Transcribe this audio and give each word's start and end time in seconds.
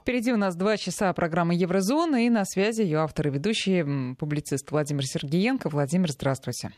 Впереди 0.00 0.32
у 0.32 0.36
нас 0.36 0.54
два 0.54 0.76
часа 0.76 1.12
программы 1.12 1.54
Еврозона 1.54 2.26
и 2.26 2.30
на 2.30 2.44
связи 2.44 2.82
ее 2.82 2.98
автор 2.98 3.28
и 3.28 3.30
ведущий, 3.30 4.14
публицист 4.14 4.70
Владимир 4.70 5.04
Сергеенко. 5.04 5.68
Владимир, 5.68 6.12
здравствуйте. 6.12 6.70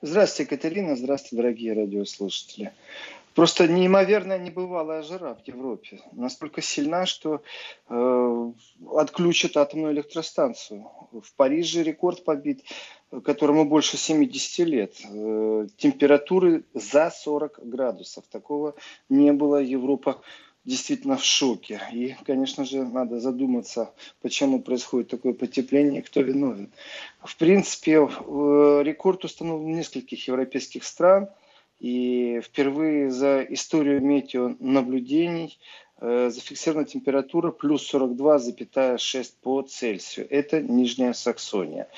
Здравствуйте, 0.00 0.48
Катерина. 0.48 0.96
Здравствуйте, 0.96 1.36
дорогие 1.36 1.72
радиослушатели. 1.72 2.72
Просто 3.34 3.66
неимоверная 3.66 4.38
небывалая 4.38 5.02
жара 5.02 5.34
в 5.34 5.48
Европе. 5.48 6.00
Настолько 6.12 6.60
сильна, 6.60 7.06
что 7.06 7.42
э, 7.88 8.52
отключат 8.94 9.56
атомную 9.56 9.94
электростанцию. 9.94 10.86
В 11.12 11.34
Париже 11.34 11.82
рекорд 11.82 12.24
побит, 12.24 12.62
которому 13.24 13.64
больше 13.64 13.96
70 13.96 14.66
лет. 14.66 14.94
Э, 15.04 15.66
температуры 15.78 16.64
за 16.74 17.10
40 17.10 17.60
градусов. 17.62 18.24
Такого 18.30 18.74
не 19.08 19.32
было. 19.32 19.62
Европа 19.62 20.20
действительно 20.64 21.16
в 21.16 21.24
шоке. 21.24 21.80
И, 21.92 22.14
конечно 22.24 22.64
же, 22.64 22.84
надо 22.84 23.18
задуматься, 23.20 23.92
почему 24.20 24.62
происходит 24.62 25.08
такое 25.08 25.32
потепление 25.32 26.02
кто 26.02 26.20
виновен. 26.20 26.72
В 27.22 27.36
принципе, 27.36 27.96
э, 27.96 28.82
рекорд 28.84 29.24
установлен 29.24 29.72
в 29.72 29.76
нескольких 29.76 30.26
европейских 30.28 30.84
стран. 30.84 31.28
И 31.80 32.40
впервые 32.44 33.10
за 33.10 33.42
историю 33.42 34.00
метеонаблюдений 34.00 35.58
зафиксирована 36.02 36.84
температура 36.84 37.52
плюс 37.52 37.94
42,6 37.94 39.32
по 39.40 39.62
Цельсию. 39.62 40.26
Это 40.30 40.60
Нижняя 40.60 41.12
Саксония. 41.12 41.88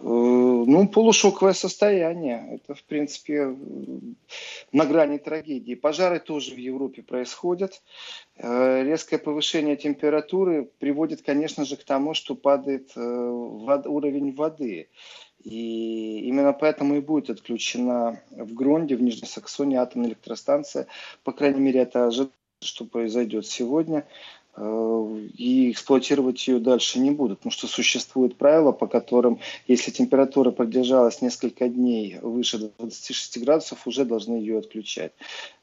Э, 0.00 0.02
ну, 0.02 0.88
полушоковое 0.88 1.52
состояние. 1.52 2.54
Это, 2.56 2.74
в 2.74 2.82
принципе, 2.82 3.56
на 4.72 4.84
грани 4.86 5.18
трагедии. 5.18 5.74
Пожары 5.74 6.18
тоже 6.18 6.54
в 6.54 6.58
Европе 6.58 7.02
происходят. 7.02 7.82
Э, 8.36 8.82
резкое 8.82 9.18
повышение 9.18 9.76
температуры 9.76 10.68
приводит, 10.80 11.22
конечно 11.22 11.64
же, 11.64 11.76
к 11.76 11.84
тому, 11.84 12.14
что 12.14 12.34
падает 12.34 12.96
уровень 12.96 14.34
воды. 14.34 14.88
И 15.44 16.20
именно 16.20 16.52
поэтому 16.52 16.96
и 16.96 17.00
будет 17.00 17.30
отключена 17.30 18.22
в 18.30 18.54
Гронде, 18.54 18.96
в 18.96 19.02
Нижней 19.02 19.28
Саксонии 19.28 19.76
атомная 19.76 20.10
электростанция. 20.10 20.86
По 21.24 21.32
крайней 21.32 21.60
мере, 21.60 21.80
это 21.80 22.06
ожидается 22.06 22.41
что 22.64 22.84
произойдет 22.84 23.46
сегодня, 23.46 24.06
э, 24.56 25.26
и 25.36 25.70
эксплуатировать 25.70 26.46
ее 26.46 26.58
дальше 26.58 26.98
не 26.98 27.10
будут, 27.10 27.38
потому 27.38 27.52
что 27.52 27.66
существует 27.66 28.36
правило, 28.36 28.72
по 28.72 28.86
которым, 28.86 29.38
если 29.66 29.90
температура 29.90 30.50
продержалась 30.50 31.22
несколько 31.22 31.68
дней 31.68 32.18
выше 32.20 32.70
26 32.78 33.42
градусов, 33.42 33.86
уже 33.86 34.04
должны 34.04 34.34
ее 34.34 34.58
отключать. 34.58 35.12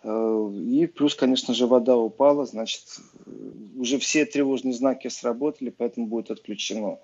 Э, 0.04 0.52
и 0.54 0.88
плюс, 0.88 1.16
конечно 1.16 1.54
же, 1.54 1.68
вода 1.68 1.98
упала, 1.98 2.46
значит, 2.46 2.84
уже 3.78 4.00
все 4.00 4.26
тревожные 4.26 4.74
знаки 4.74 5.08
сработали, 5.08 5.70
поэтому 5.70 6.08
будет 6.08 6.32
отключено. 6.32 7.00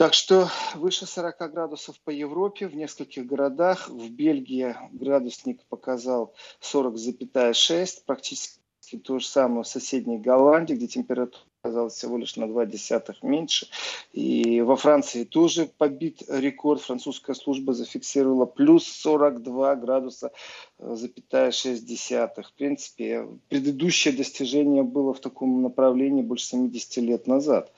Так 0.00 0.14
что 0.14 0.48
выше 0.76 1.04
40 1.04 1.52
градусов 1.52 2.00
по 2.00 2.08
Европе 2.08 2.66
в 2.66 2.74
нескольких 2.74 3.26
городах. 3.26 3.90
В 3.90 4.08
Бельгии 4.08 4.74
градусник 4.92 5.62
показал 5.66 6.32
40,6, 6.62 8.04
практически 8.06 8.59
практически 8.59 8.59
то 8.98 9.18
же 9.18 9.26
самое 9.26 9.62
в 9.62 9.68
соседней 9.68 10.18
Голландии, 10.18 10.74
где 10.74 10.86
температура 10.86 11.42
оказалась 11.62 11.94
всего 11.94 12.16
лишь 12.16 12.36
на 12.36 12.46
2 12.46 12.66
десятых 12.66 13.22
меньше. 13.22 13.68
И 14.12 14.60
во 14.62 14.76
Франции 14.76 15.24
тоже 15.24 15.70
побит 15.78 16.22
рекорд. 16.28 16.80
Французская 16.80 17.34
служба 17.34 17.74
зафиксировала 17.74 18.46
плюс 18.46 18.86
42 18.86 19.76
градуса, 19.76 20.32
э, 20.78 20.94
запятая 20.96 21.50
6 21.50 21.84
десятых. 21.84 22.48
В 22.48 22.52
принципе, 22.54 23.28
предыдущее 23.48 24.14
достижение 24.14 24.82
было 24.82 25.12
в 25.12 25.20
таком 25.20 25.62
направлении 25.62 26.22
больше 26.22 26.46
70 26.46 26.96
лет 27.02 27.26
назад. 27.26 27.72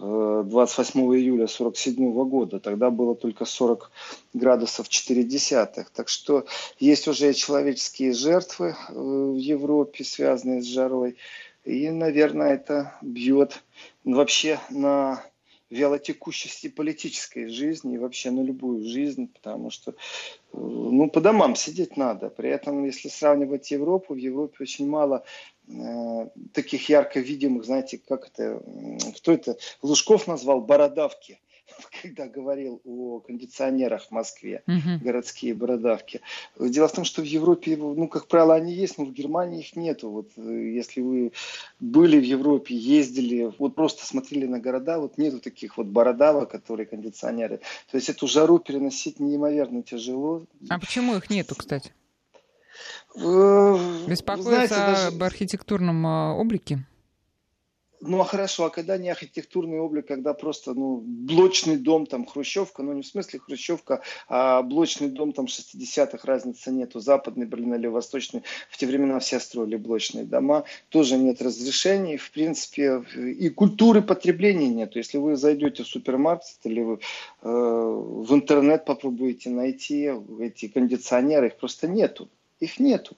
28 0.00 1.00
июля 1.00 1.44
1947 1.44 2.28
года. 2.28 2.58
Тогда 2.58 2.90
было 2.90 3.14
только 3.14 3.44
40 3.44 3.90
градусов 4.32 4.88
4 4.88 5.22
десятых. 5.24 5.90
Так 5.90 6.08
что 6.08 6.46
есть 6.78 7.06
уже 7.06 7.34
человеческие 7.34 8.12
жертвы 8.12 8.76
э, 8.88 8.92
в 8.92 9.36
Европе, 9.36 10.04
связанные 10.04 10.62
с 10.62 10.66
жарой. 10.66 11.16
И, 11.64 11.90
наверное, 11.90 12.54
это 12.54 12.94
бьет 13.02 13.62
вообще 14.04 14.58
на 14.70 15.22
вялотекущести 15.68 16.68
политической 16.68 17.48
жизни 17.48 17.94
и 17.94 17.98
вообще 17.98 18.32
на 18.32 18.40
любую 18.40 18.84
жизнь, 18.84 19.28
потому 19.32 19.70
что 19.70 19.92
э, 19.92 19.94
ну, 20.52 21.10
по 21.10 21.20
домам 21.20 21.54
сидеть 21.56 21.96
надо. 21.98 22.30
При 22.30 22.48
этом, 22.48 22.84
если 22.84 23.08
сравнивать 23.08 23.70
Европу, 23.70 24.14
в 24.14 24.16
Европе 24.16 24.56
очень 24.60 24.88
мало 24.88 25.24
Э, 25.59 25.59
таких 26.52 26.88
ярко 26.88 27.20
видимых, 27.20 27.64
знаете, 27.64 27.98
как 27.98 28.28
это, 28.28 28.62
кто 29.16 29.32
это, 29.32 29.56
Лужков 29.82 30.26
назвал 30.26 30.60
бородавки, 30.60 31.40
когда 32.02 32.26
говорил 32.26 32.80
о 32.84 33.20
кондиционерах 33.20 34.06
в 34.06 34.10
Москве, 34.10 34.62
угу. 34.66 35.02
городские 35.02 35.54
бородавки. 35.54 36.20
Дело 36.58 36.88
в 36.88 36.92
том, 36.92 37.04
что 37.04 37.22
в 37.22 37.24
Европе, 37.24 37.76
ну, 37.76 38.08
как 38.08 38.26
правило, 38.26 38.54
они 38.54 38.72
есть, 38.72 38.98
но 38.98 39.04
в 39.04 39.12
Германии 39.12 39.60
их 39.60 39.76
нету. 39.76 40.10
Вот 40.10 40.30
э, 40.36 40.72
если 40.74 41.00
вы 41.00 41.32
были 41.78 42.18
в 42.18 42.24
Европе, 42.24 42.74
ездили, 42.74 43.52
вот 43.58 43.74
просто 43.74 44.06
смотрели 44.06 44.46
на 44.46 44.58
города, 44.58 44.98
вот 44.98 45.18
нету 45.18 45.40
таких 45.40 45.76
вот 45.76 45.86
бородавок, 45.86 46.50
которые 46.50 46.86
кондиционеры. 46.86 47.60
То 47.90 47.96
есть 47.96 48.08
эту 48.08 48.26
жару 48.26 48.58
переносить 48.58 49.20
неимоверно 49.20 49.82
тяжело. 49.82 50.42
А 50.68 50.78
почему 50.78 51.16
их 51.16 51.30
нету, 51.30 51.54
кстати? 51.54 51.92
Э, 53.16 54.06
Беспокоиться 54.06 54.50
Знаете, 54.50 54.74
даже... 54.74 55.06
об 55.08 55.22
архитектурном 55.22 56.06
а, 56.06 56.34
облике? 56.34 56.84
Ну 58.02 58.18
а 58.18 58.24
хорошо, 58.24 58.64
а 58.64 58.70
когда 58.70 58.96
не 58.96 59.10
архитектурный 59.10 59.78
облик, 59.78 60.06
когда 60.06 60.32
просто 60.32 60.72
ну, 60.72 61.02
блочный 61.04 61.76
дом, 61.76 62.06
там 62.06 62.24
хрущевка, 62.24 62.82
ну 62.82 62.94
не 62.94 63.02
в 63.02 63.06
смысле 63.06 63.40
хрущевка, 63.40 64.00
а 64.26 64.62
блочный 64.62 65.10
дом 65.10 65.34
там 65.34 65.44
60-х 65.44 66.20
разницы 66.24 66.70
нету, 66.70 67.00
западный 67.00 67.44
Берлин 67.44 67.74
или 67.74 67.88
восточный, 67.88 68.42
в 68.70 68.78
те 68.78 68.86
времена 68.86 69.18
все 69.18 69.38
строили 69.38 69.76
блочные 69.76 70.24
дома, 70.24 70.64
тоже 70.88 71.18
нет 71.18 71.42
разрешений, 71.42 72.16
в 72.16 72.30
принципе, 72.30 73.04
и 73.14 73.50
культуры 73.50 74.00
потребления 74.00 74.68
нету. 74.68 74.96
Если 74.96 75.18
вы 75.18 75.36
зайдете 75.36 75.82
в 75.82 75.86
супермаркет 75.86 76.58
или 76.64 76.80
вы 76.80 76.94
э, 76.94 76.98
в 77.42 78.32
интернет 78.32 78.86
попробуете 78.86 79.50
найти 79.50 80.10
эти 80.40 80.68
кондиционеры, 80.68 81.48
их 81.48 81.56
просто 81.58 81.86
нету 81.86 82.30
их 82.60 82.78
нету. 82.78 83.16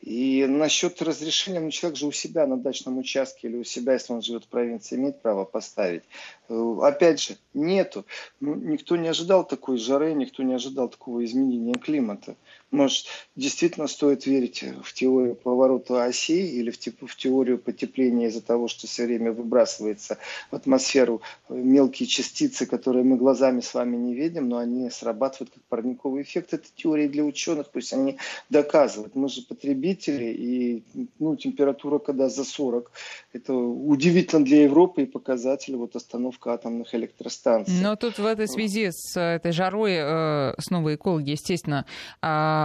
И 0.00 0.46
насчет 0.46 1.00
разрешения, 1.00 1.60
ну, 1.60 1.70
человек 1.70 1.96
же 1.96 2.06
у 2.06 2.12
себя 2.12 2.44
на 2.46 2.56
дачном 2.56 2.98
участке 2.98 3.46
или 3.46 3.56
у 3.56 3.64
себя, 3.64 3.92
если 3.92 4.12
он 4.12 4.20
живет 4.20 4.44
в 4.44 4.48
провинции, 4.48 4.96
имеет 4.96 5.22
право 5.22 5.44
поставить. 5.44 6.02
Э, 6.48 6.76
опять 6.82 7.20
же, 7.20 7.36
нету. 7.54 8.04
Ну, 8.40 8.56
никто 8.56 8.96
не 8.96 9.06
ожидал 9.06 9.46
такой 9.46 9.78
жары, 9.78 10.12
никто 10.14 10.42
не 10.42 10.54
ожидал 10.54 10.88
такого 10.88 11.24
изменения 11.24 11.74
климата. 11.74 12.36
Может, 12.72 13.04
действительно 13.36 13.86
стоит 13.86 14.24
верить 14.24 14.64
в 14.82 14.94
теорию 14.94 15.34
поворота 15.34 16.04
оси 16.04 16.58
или 16.58 16.70
в, 16.70 16.78
в 17.06 17.16
теорию 17.16 17.58
потепления 17.58 18.28
из-за 18.28 18.40
того, 18.40 18.66
что 18.66 18.86
все 18.86 19.04
время 19.04 19.30
выбрасывается 19.30 20.16
в 20.50 20.56
атмосферу 20.56 21.20
э, 21.50 21.54
мелкие 21.54 22.06
частицы, 22.06 22.64
которые 22.64 23.04
мы 23.04 23.18
глазами 23.18 23.60
с 23.60 23.74
вами 23.74 23.96
не 23.96 24.14
видим, 24.14 24.48
но 24.48 24.56
они 24.56 24.88
срабатывают 24.88 25.52
как 25.52 25.62
парниковый 25.64 26.22
эффект. 26.22 26.54
Это 26.54 26.66
теория 26.74 27.08
для 27.08 27.24
ученых, 27.24 27.70
пусть 27.70 27.92
они 27.92 28.16
доказывают. 28.48 29.14
Мы 29.14 29.28
же 29.28 29.42
потребители, 29.42 30.32
и 30.32 30.82
ну, 31.18 31.36
температура 31.36 31.98
когда 31.98 32.30
за 32.30 32.44
40, 32.44 32.90
это 33.34 33.52
удивительно 33.52 34.46
для 34.46 34.62
Европы 34.62 35.02
и 35.02 35.06
показатель 35.06 35.76
вот 35.76 35.94
остановка 35.94 36.54
атомных 36.54 36.94
электростанций. 36.94 37.74
Но 37.82 37.96
тут 37.96 38.18
в 38.18 38.24
этой 38.24 38.48
связи 38.48 38.88
с 38.90 39.20
этой 39.20 39.52
жарой 39.52 39.92
э, 39.98 40.54
снова 40.58 40.94
экологи, 40.94 41.32
естественно, 41.32 41.84
а, 42.22 42.61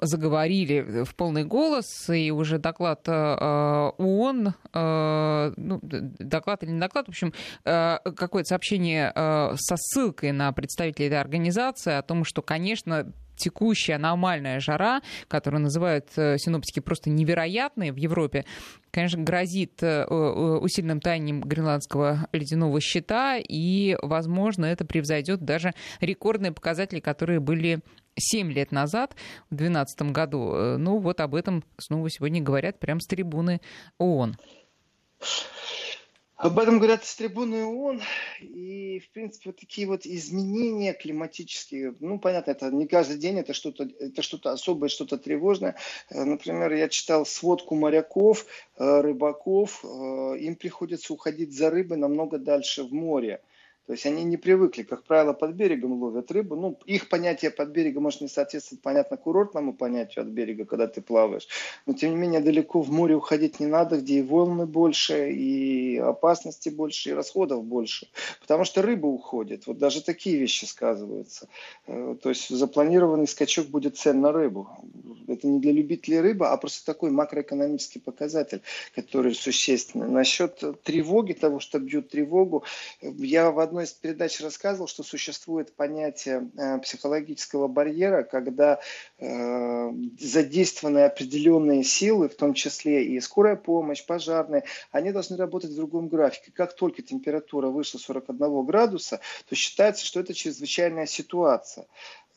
заговорили 0.00 1.04
в 1.04 1.14
полный 1.14 1.44
голос, 1.44 2.08
и 2.08 2.30
уже 2.30 2.58
доклад 2.58 3.02
а, 3.06 3.90
ООН, 3.98 4.54
а, 4.72 5.52
ну, 5.56 5.80
доклад 5.82 6.62
или 6.62 6.70
не 6.70 6.80
доклад, 6.80 7.06
в 7.06 7.10
общем, 7.10 7.32
какое-то 7.62 8.48
сообщение 8.48 9.12
со 9.14 9.76
ссылкой 9.76 10.32
на 10.32 10.52
представителей 10.52 11.08
этой 11.08 11.20
организации 11.20 11.92
о 11.92 12.02
том, 12.02 12.24
что, 12.24 12.42
конечно, 12.42 13.12
текущая 13.38 13.94
аномальная 13.94 14.60
жара, 14.60 15.00
которую 15.28 15.62
называют 15.62 16.08
э, 16.16 16.36
синоптики 16.38 16.80
просто 16.80 17.10
невероятной 17.10 17.90
в 17.90 17.96
Европе, 17.96 18.44
конечно, 18.90 19.22
грозит 19.22 19.82
э, 19.82 20.04
усиленным 20.04 21.00
таянием 21.00 21.40
гренландского 21.40 22.28
ледяного 22.32 22.80
щита, 22.80 23.36
и, 23.36 23.96
возможно, 24.02 24.66
это 24.66 24.84
превзойдет 24.84 25.44
даже 25.44 25.72
рекордные 26.00 26.52
показатели, 26.52 27.00
которые 27.00 27.40
были 27.40 27.80
7 28.18 28.52
лет 28.52 28.72
назад, 28.72 29.14
в 29.50 29.54
2012 29.54 30.02
году. 30.12 30.52
Э, 30.54 30.76
ну, 30.76 30.98
вот 30.98 31.20
об 31.20 31.34
этом 31.34 31.64
снова 31.78 32.10
сегодня 32.10 32.42
говорят 32.42 32.78
прямо 32.78 33.00
с 33.00 33.06
трибуны 33.06 33.60
ООН. 33.98 34.36
Об 36.38 36.60
этом 36.60 36.78
говорят 36.78 37.04
с 37.04 37.16
трибуны 37.16 37.64
ООН. 37.64 38.00
И, 38.38 39.00
в 39.00 39.10
принципе, 39.10 39.50
вот 39.50 39.58
такие 39.58 39.88
вот 39.88 40.06
изменения 40.06 40.92
климатические, 40.92 41.96
ну, 41.98 42.20
понятно, 42.20 42.52
это 42.52 42.70
не 42.70 42.86
каждый 42.86 43.18
день, 43.18 43.40
это 43.40 43.52
что-то 43.52 43.88
это 43.98 44.22
что 44.22 44.38
особое, 44.48 44.88
что-то 44.88 45.18
тревожное. 45.18 45.74
Э, 46.10 46.22
например, 46.22 46.72
я 46.74 46.88
читал 46.88 47.26
сводку 47.26 47.74
моряков, 47.74 48.46
э, 48.76 49.00
рыбаков. 49.00 49.84
Э, 49.84 50.36
им 50.38 50.54
приходится 50.54 51.12
уходить 51.12 51.52
за 51.52 51.70
рыбой 51.70 51.98
намного 51.98 52.38
дальше 52.38 52.84
в 52.84 52.92
море. 52.92 53.40
То 53.88 53.92
есть 53.92 54.04
они 54.04 54.22
не 54.22 54.36
привыкли, 54.36 54.82
как 54.82 55.04
правило, 55.04 55.32
под 55.32 55.52
берегом 55.52 56.02
ловят 56.02 56.30
рыбу. 56.30 56.56
Ну, 56.56 56.78
их 56.84 57.08
понятие 57.08 57.50
под 57.50 57.70
берегом 57.70 58.02
может 58.02 58.20
не 58.20 58.28
соответствовать, 58.28 58.82
понятно, 58.82 59.16
курортному 59.16 59.72
понятию 59.72 60.24
от 60.24 60.28
берега, 60.28 60.66
когда 60.66 60.86
ты 60.86 61.00
плаваешь. 61.00 61.48
Но, 61.86 61.94
тем 61.94 62.10
не 62.10 62.16
менее, 62.16 62.40
далеко 62.40 62.82
в 62.82 62.90
море 62.92 63.14
уходить 63.14 63.60
не 63.60 63.66
надо, 63.66 63.96
где 63.96 64.18
и 64.18 64.22
волны 64.22 64.66
больше, 64.66 65.32
и 65.32 65.96
опасности 65.96 66.68
больше, 66.68 67.08
и 67.08 67.12
расходов 67.14 67.64
больше. 67.64 68.08
Потому 68.42 68.64
что 68.64 68.82
рыба 68.82 69.06
уходит. 69.06 69.66
Вот 69.66 69.78
даже 69.78 70.04
такие 70.04 70.36
вещи 70.36 70.66
сказываются. 70.66 71.48
Э, 71.86 72.14
то 72.22 72.28
есть 72.28 72.50
запланированный 72.50 73.26
скачок 73.26 73.68
будет 73.68 73.96
цен 73.96 74.20
на 74.20 74.32
рыбу. 74.32 74.68
Это 75.38 75.46
не 75.46 75.60
для 75.60 75.72
любителей 75.72 76.20
рыбы, 76.20 76.48
а 76.48 76.56
просто 76.56 76.84
такой 76.84 77.10
макроэкономический 77.10 78.00
показатель, 78.00 78.60
который 78.94 79.34
существенный. 79.34 80.08
Насчет 80.08 80.62
тревоги, 80.82 81.32
того, 81.32 81.60
что 81.60 81.78
бьют 81.78 82.08
тревогу, 82.08 82.64
я 83.00 83.52
в 83.52 83.60
одной 83.60 83.84
из 83.84 83.92
передач 83.92 84.40
рассказывал, 84.40 84.88
что 84.88 85.04
существует 85.04 85.72
понятие 85.72 86.50
э, 86.56 86.78
психологического 86.78 87.68
барьера, 87.68 88.24
когда 88.24 88.80
э, 89.18 89.92
задействованы 90.18 91.04
определенные 91.04 91.84
силы, 91.84 92.28
в 92.28 92.34
том 92.34 92.54
числе 92.54 93.04
и 93.04 93.20
скорая 93.20 93.54
помощь, 93.54 94.04
пожарные, 94.04 94.64
они 94.90 95.12
должны 95.12 95.36
работать 95.36 95.70
в 95.70 95.76
другом 95.76 96.08
графике. 96.08 96.50
Как 96.52 96.74
только 96.74 97.02
температура 97.02 97.68
выше 97.68 97.98
41 97.98 98.64
градуса, 98.64 99.20
то 99.48 99.54
считается, 99.54 100.04
что 100.04 100.18
это 100.18 100.34
чрезвычайная 100.34 101.06
ситуация 101.06 101.86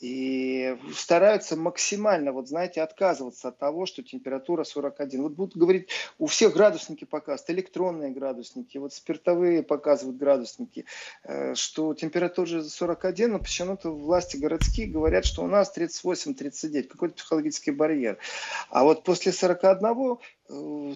и 0.01 0.77
стараются 0.95 1.55
максимально, 1.55 2.31
вот 2.31 2.47
знаете, 2.47 2.81
отказываться 2.81 3.49
от 3.49 3.59
того, 3.59 3.85
что 3.85 4.01
температура 4.01 4.63
41. 4.63 5.21
Вот 5.21 5.33
будут 5.33 5.55
говорить, 5.55 5.89
у 6.17 6.25
всех 6.25 6.53
градусники 6.53 7.05
показывают, 7.05 7.49
электронные 7.51 8.11
градусники, 8.11 8.79
вот 8.79 8.93
спиртовые 8.93 9.61
показывают 9.61 10.17
градусники, 10.17 10.85
э, 11.23 11.53
что 11.53 11.93
температура 11.93 12.63
41, 12.63 13.31
но 13.31 13.39
почему-то 13.39 13.91
власти 13.91 14.37
городские 14.37 14.87
говорят, 14.87 15.25
что 15.25 15.43
у 15.43 15.47
нас 15.47 15.71
38-39, 15.75 16.87
какой-то 16.87 17.15
психологический 17.15 17.71
барьер. 17.71 18.17
А 18.69 18.83
вот 18.83 19.03
после 19.03 19.31
41 19.31 19.81
Э, 19.81 20.40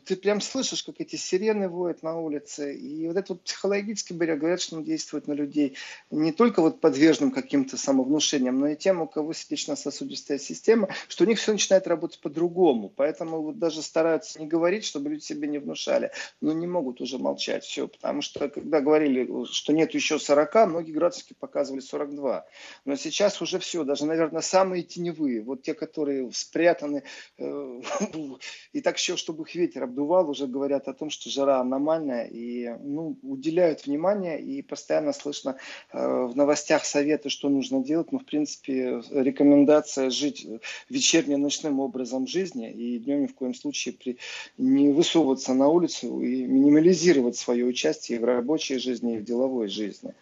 ты 0.05 0.15
прям 0.15 0.41
слышишь, 0.41 0.83
как 0.83 0.95
эти 0.99 1.15
сирены 1.15 1.69
воют 1.69 2.03
на 2.03 2.19
улице. 2.19 2.75
И 2.75 3.07
вот 3.07 3.17
это 3.17 3.33
вот 3.33 3.43
психологически 3.43 4.13
барьер, 4.13 4.37
говорят, 4.37 4.61
что 4.61 4.75
он 4.75 4.83
действует 4.83 5.27
на 5.27 5.33
людей 5.33 5.77
не 6.11 6.31
только 6.31 6.61
вот 6.61 6.81
подверженным 6.81 7.31
каким-то 7.31 7.77
самовнушениям, 7.77 8.59
но 8.59 8.67
и 8.67 8.75
тем, 8.75 9.01
у 9.01 9.07
кого 9.07 9.33
сердечно-сосудистая 9.33 10.39
система, 10.39 10.89
что 11.07 11.23
у 11.23 11.27
них 11.27 11.39
все 11.39 11.53
начинает 11.53 11.87
работать 11.87 12.19
по-другому. 12.19 12.91
Поэтому 12.95 13.41
вот 13.41 13.57
даже 13.57 13.81
стараются 13.81 14.39
не 14.39 14.47
говорить, 14.47 14.83
чтобы 14.83 15.09
люди 15.09 15.23
себе 15.23 15.47
не 15.47 15.59
внушали, 15.59 16.11
но 16.41 16.51
не 16.51 16.67
могут 16.67 16.99
уже 17.01 17.17
молчать. 17.17 17.63
Все, 17.63 17.87
потому 17.87 18.21
что 18.21 18.49
когда 18.49 18.81
говорили, 18.81 19.45
что 19.45 19.73
нет 19.73 19.93
еще 19.93 20.19
40, 20.19 20.67
многие 20.67 20.91
градусники 20.91 21.33
показывали 21.39 21.79
42. 21.81 22.45
Но 22.85 22.95
сейчас 22.95 23.41
уже 23.41 23.59
все, 23.59 23.83
даже, 23.83 24.05
наверное, 24.05 24.41
самые 24.41 24.83
теневые, 24.83 25.41
вот 25.41 25.63
те, 25.63 25.73
которые 25.73 26.29
спрятаны, 26.33 27.03
э, 27.37 27.81
и 28.73 28.81
так 28.81 28.97
еще, 28.97 29.15
чтобы 29.15 29.44
их 29.45 29.55
ветер 29.55 29.83
обдувал, 29.83 30.29
уже 30.29 30.47
говорят 30.47 30.87
о 30.87 30.93
том, 30.93 31.09
что 31.09 31.29
жара 31.29 31.59
аномальная, 31.59 32.25
и 32.25 32.75
ну, 32.83 33.17
уделяют 33.21 33.85
внимание, 33.85 34.41
и 34.41 34.61
постоянно 34.61 35.13
слышно 35.13 35.57
э, 35.91 36.25
в 36.25 36.35
новостях 36.35 36.85
советы, 36.85 37.29
что 37.29 37.49
нужно 37.49 37.83
делать, 37.83 38.11
но, 38.11 38.19
в 38.19 38.25
принципе, 38.25 39.01
рекомендация 39.11 40.09
жить 40.09 40.47
вечерним 40.89 41.41
ночным 41.41 41.79
образом 41.79 42.27
жизни, 42.27 42.71
и 42.71 42.99
днем 42.99 43.23
ни 43.23 43.27
в 43.27 43.35
коем 43.35 43.53
случае 43.53 43.93
при, 43.93 44.17
не 44.57 44.91
высовываться 44.91 45.53
на 45.53 45.67
улицу 45.67 46.21
и 46.21 46.43
минимализировать 46.45 47.37
свое 47.37 47.65
участие 47.65 48.19
в 48.19 48.25
рабочей 48.25 48.77
жизни 48.77 49.15
и 49.15 49.17
в 49.19 49.23
деловой 49.23 49.67
жизни. 49.67 50.13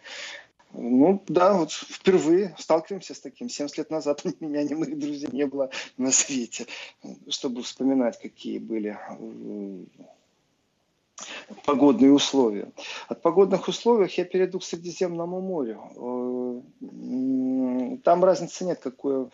Ну 0.76 1.22
да, 1.28 1.54
вот 1.54 1.70
впервые 1.70 2.54
сталкиваемся 2.58 3.14
с 3.14 3.20
таким. 3.20 3.48
70 3.48 3.78
лет 3.78 3.90
назад 3.90 4.24
ни 4.24 4.34
меня, 4.40 4.64
ни 4.64 4.74
моих 4.74 4.98
друзей 4.98 5.28
не 5.32 5.46
было 5.46 5.70
на 5.96 6.10
свете, 6.10 6.66
чтобы 7.28 7.62
вспоминать, 7.62 8.20
какие 8.20 8.58
были 8.58 8.98
э, 9.08 9.84
погодные 11.64 12.12
условия. 12.12 12.72
От 13.08 13.22
погодных 13.22 13.68
условий 13.68 14.12
я 14.16 14.24
перейду 14.24 14.58
к 14.58 14.64
Средиземному 14.64 15.40
морю. 15.40 16.62
Э, 16.82 17.98
там 18.02 18.24
разницы 18.24 18.64
нет, 18.64 18.80
какое 18.82 19.30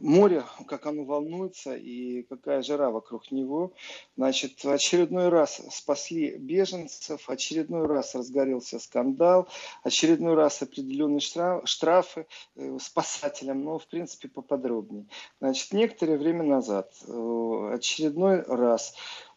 море, 0.00 0.44
как 0.66 0.86
оно 0.86 1.04
волнуется 1.04 1.74
и 1.74 2.22
какая 2.22 2.62
жара 2.62 2.90
вокруг 2.90 3.30
него. 3.30 3.72
Значит, 4.16 4.64
очередной 4.64 5.28
раз 5.28 5.60
спасли 5.70 6.36
беженцев, 6.36 7.28
очередной 7.28 7.86
раз 7.86 8.14
разгорелся 8.14 8.78
скандал, 8.78 9.48
очередной 9.82 10.34
раз 10.34 10.62
определенные 10.62 11.20
штраф, 11.20 11.62
штрафы 11.68 12.26
э, 12.56 12.78
спасателям, 12.80 13.64
но 13.64 13.78
в 13.78 13.86
принципе 13.86 14.28
поподробнее. 14.28 15.06
Значит, 15.40 15.72
некоторое 15.72 16.18
время 16.18 16.42
назад, 16.42 16.92
э, 17.06 17.70
очередной 17.74 18.42
раз 18.42 18.94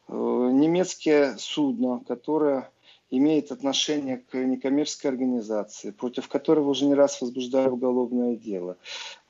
э, 0.08 0.14
немецкое 0.14 1.38
судно, 1.38 2.04
которое 2.08 2.72
имеет 3.10 3.52
отношение 3.52 4.18
к 4.18 4.36
некоммерческой 4.36 5.12
организации, 5.12 5.92
против 5.92 6.28
которого 6.28 6.70
уже 6.70 6.86
не 6.86 6.94
раз 6.94 7.22
возбуждали 7.22 7.70
уголовное 7.70 8.36
дело. 8.36 8.78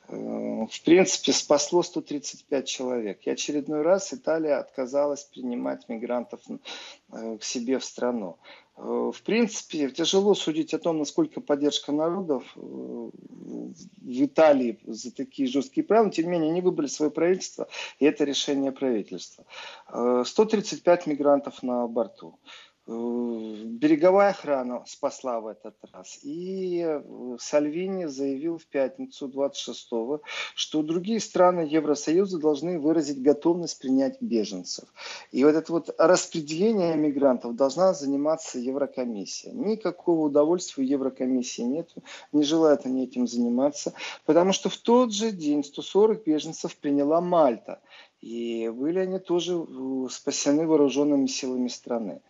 Э, 0.09 0.65
в 0.69 0.83
принципе, 0.83 1.33
спасло 1.33 1.83
135 1.83 2.67
человек. 2.67 3.19
И 3.25 3.29
очередной 3.29 3.81
раз 3.81 4.13
Италия 4.13 4.55
отказалась 4.55 5.23
принимать 5.23 5.89
мигрантов 5.89 6.41
э, 7.11 7.37
к 7.37 7.43
себе 7.43 7.79
в 7.79 7.83
страну. 7.85 8.37
Э, 8.77 9.11
в 9.13 9.21
принципе, 9.23 9.89
тяжело 9.89 10.33
судить 10.33 10.73
о 10.73 10.79
том, 10.79 10.99
насколько 10.99 11.41
поддержка 11.41 11.91
народов 11.91 12.43
в 12.55 13.81
Италии 14.05 14.79
за 14.85 15.13
такие 15.13 15.49
жесткие 15.49 15.85
правила. 15.85 16.11
Тем 16.11 16.25
не 16.25 16.31
менее, 16.31 16.51
они 16.51 16.61
выбрали 16.61 16.87
свое 16.87 17.11
правительство, 17.11 17.67
и 17.99 18.05
это 18.05 18.23
решение 18.23 18.71
правительства. 18.71 19.45
135 19.89 21.07
мигрантов 21.07 21.63
на 21.63 21.87
борту. 21.87 22.39
Э, 22.89 23.63
береговая 23.65 24.29
охрана 24.29 24.83
спасла 24.85 25.41
в 25.41 25.47
этот 25.47 25.75
раз. 25.91 26.19
И 26.23 26.81
э, 26.87 27.37
Сальвини 27.37 28.05
заявил 28.05 28.57
в 28.57 28.65
пятницу 28.65 29.27
26-го, 29.27 30.21
что 30.55 30.81
другие 30.83 31.19
страны 31.19 31.67
Евросоюза 31.69 32.39
должны 32.39 32.79
выразить 32.79 33.21
готовность 33.21 33.79
принять 33.79 34.21
беженцев. 34.21 34.87
И 35.31 35.43
вот 35.43 35.55
это 35.55 35.71
вот 35.71 35.93
распределение 35.97 36.95
мигрантов 36.95 37.55
должна 37.55 37.93
заниматься 37.93 38.57
Еврокомиссия. 38.57 39.51
Никакого 39.51 40.27
удовольствия 40.27 40.83
у 40.83 40.87
Еврокомиссии 40.87 41.63
нет, 41.63 41.93
не 42.31 42.43
желают 42.43 42.85
они 42.85 43.03
этим 43.03 43.27
заниматься, 43.27 43.93
потому 44.25 44.53
что 44.53 44.69
в 44.69 44.77
тот 44.77 45.11
же 45.11 45.31
день 45.31 45.63
140 45.63 46.23
беженцев 46.25 46.77
приняла 46.77 47.19
Мальта. 47.19 47.81
И 48.21 48.69
были 48.69 48.99
они 48.99 49.19
тоже 49.19 49.53
э, 49.53 50.07
спасены 50.09 50.65
вооруженными 50.65 51.27
силами 51.27 51.67
страны. 51.67 52.21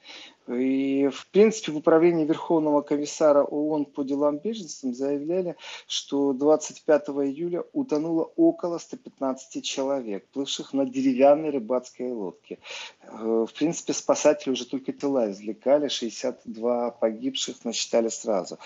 И, 0.48 1.10
в 1.10 1.28
принципе, 1.28 1.72
в 1.72 1.78
управлении 1.78 2.26
Верховного 2.26 2.82
комиссара 2.82 3.44
ООН 3.44 3.86
по 3.86 4.04
делам 4.04 4.38
беженцев 4.38 4.96
заявляли, 4.96 5.58
что 5.88 6.32
25 6.34 7.10
июля 7.10 7.64
утонуло 7.74 8.32
около 8.36 8.78
115 8.78 9.64
человек, 9.64 10.26
плывших 10.32 10.74
на 10.74 10.86
деревянной 10.86 11.50
рыбацкой 11.50 12.14
лодке. 12.14 12.60
Э, 13.04 13.46
в 13.48 13.54
принципе, 13.54 13.94
спасатели 13.94 14.54
уже 14.54 14.66
только 14.66 14.94
тела 14.94 15.32
извлекали, 15.32 15.90
62 15.90 16.92
погибших 16.92 17.66
насчитали 17.66 18.08
сразу. 18.08 18.58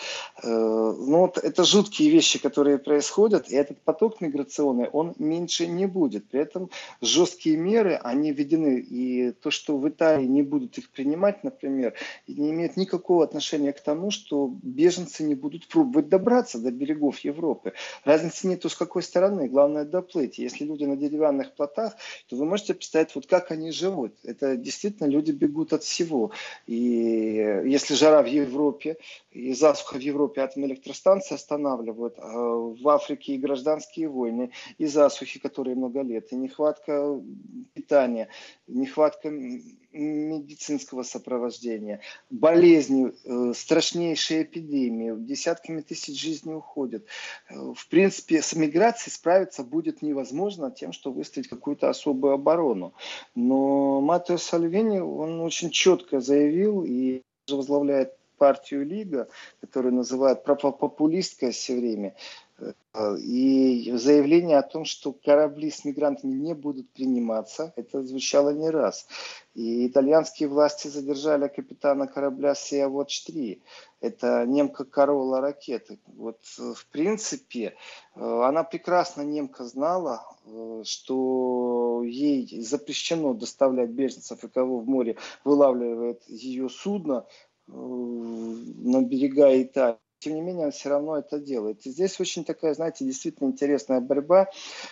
Э, 0.44 0.48
Но 0.48 0.94
ну 0.94 1.18
вот 1.22 1.40
это 1.40 1.64
жуткие 1.64 2.12
вещи, 2.12 2.40
которые 2.40 2.78
происходят, 2.78 3.50
и 3.50 3.56
этот 3.56 3.82
поток 3.82 4.22
миграционный, 4.22 4.88
он 4.88 5.16
меньше 5.18 5.66
не 5.66 5.88
будет. 5.88 6.30
При 6.30 6.42
этом 6.42 6.70
жесткие 7.02 7.58
меры, 7.58 7.96
они 7.96 8.32
введены, 8.32 8.80
и 8.80 9.32
то, 9.32 9.50
что 9.50 9.78
в 9.78 9.90
Италии 9.90 10.28
не 10.28 10.44
будут 10.44 10.78
их 10.78 10.92
принимать, 10.92 11.44
например, 11.44 11.71
например, 11.72 11.94
не 12.28 12.52
имеет 12.52 12.78
никакого 12.78 13.24
отношения 13.24 13.74
к 13.74 13.82
тому, 13.82 14.12
что 14.12 14.54
беженцы 14.62 15.24
не 15.24 15.36
будут 15.36 15.68
пробовать 15.68 16.10
добраться 16.10 16.60
до 16.60 16.72
берегов 16.72 17.20
Европы. 17.20 17.74
Разницы 18.04 18.48
нету 18.48 18.70
с 18.70 18.76
какой 18.76 19.04
стороны, 19.04 19.48
главное 19.48 19.86
доплыть. 19.86 20.38
Если 20.38 20.66
люди 20.66 20.84
на 20.84 20.96
деревянных 20.96 21.54
плотах, 21.54 21.96
то 22.28 22.36
вы 22.36 22.46
можете 22.46 22.74
представить, 22.74 23.16
вот 23.16 23.28
как 23.28 23.52
они 23.52 23.72
живут. 23.72 24.14
Это 24.24 24.56
действительно 24.56 25.08
люди 25.08 25.32
бегут 25.32 25.74
от 25.74 25.84
всего. 25.84 26.32
И 26.68 27.62
если 27.66 27.96
жара 27.96 28.22
в 28.22 28.28
Европе, 28.28 28.98
и 29.32 29.54
засуха 29.54 29.98
в 29.98 30.02
Европе 30.02 30.42
атомные 30.42 30.72
электростанции 30.72 31.36
останавливают, 31.36 32.16
а 32.18 32.28
в 32.28 32.88
Африке 32.90 33.34
и 33.34 33.38
гражданские 33.38 34.08
войны, 34.08 34.52
и 34.78 34.86
засухи, 34.86 35.40
которые 35.40 35.76
много 35.76 36.02
лет, 36.02 36.32
и 36.32 36.36
нехватка 36.36 37.20
питания, 37.74 38.28
нехватка 38.68 39.32
медицинского 39.94 41.04
сопровождения, 41.04 42.02
болезни, 42.30 43.12
э, 43.26 43.54
страшнейшие 43.54 44.44
эпидемии, 44.44 45.14
десятками 45.18 45.82
тысяч 45.82 46.20
жизней 46.20 46.54
уходят. 46.54 47.06
Э, 47.50 47.74
в 47.74 47.88
принципе, 47.90 48.42
с 48.42 48.54
миграцией 48.56 49.14
справиться 49.14 49.64
будет 49.64 50.02
невозможно 50.02 50.72
тем, 50.72 50.94
что 50.94 51.12
выставить 51.12 51.48
какую-то 51.48 51.90
особую 51.90 52.34
оборону. 52.34 52.94
Но 53.36 54.02
Матео 54.02 54.38
Сальвини, 54.38 55.00
он 55.00 55.42
очень 55.42 55.70
четко 55.70 56.20
заявил 56.20 56.84
и 56.84 57.22
возглавляет 57.50 58.14
партию 58.42 58.84
Лига, 58.84 59.28
которую 59.60 59.94
называют 59.94 60.44
популисткой 60.44 61.52
все 61.52 61.76
время, 61.76 62.16
и 63.20 63.92
заявление 63.96 64.58
о 64.58 64.64
том, 64.64 64.86
что 64.86 65.14
корабли 65.14 65.72
с 65.72 65.86
мигрантами 65.86 66.34
не 66.34 66.54
будут 66.54 66.90
приниматься, 66.92 67.74
это 67.76 68.04
звучало 68.04 68.50
не 68.50 68.70
раз. 68.70 69.08
И 69.54 69.88
итальянские 69.88 70.50
власти 70.50 70.88
задержали 70.88 71.48
капитана 71.48 72.08
корабля 72.08 72.52
Sea 72.52 72.90
Watch 72.90 73.26
3. 73.26 73.62
Это 74.02 74.46
немка 74.46 74.86
Корола 74.86 75.42
ракеты. 75.42 76.00
Вот, 76.08 76.40
в 76.58 76.86
принципе, 76.92 77.76
э, 78.16 78.20
она 78.20 78.64
прекрасно 78.64 79.22
немка 79.22 79.66
знала, 79.66 80.26
э, 80.46 80.84
что 80.86 82.04
ей 82.04 82.62
запрещено 82.62 83.34
доставлять 83.34 83.90
беженцев, 83.90 84.44
и 84.44 84.48
кого 84.48 84.80
в 84.80 84.88
море 84.88 85.18
вылавливает 85.44 86.24
ее 86.28 86.70
судно 86.70 87.26
э, 87.68 87.72
на 87.72 89.02
берега 89.02 89.62
Италии 89.62 89.98
тем 90.22 90.36
не 90.36 90.42
менее 90.42 90.68
он 90.68 90.72
все 90.72 90.90
равно 90.90 91.18
это 91.18 91.40
делает. 91.40 91.86
И 91.86 91.90
здесь 91.90 92.20
очень 92.20 92.46
такая, 92.46 92.76
знаете, 92.76 93.04
действительно 93.04 93.48
интересная 93.48 94.00
борьба 94.00 94.50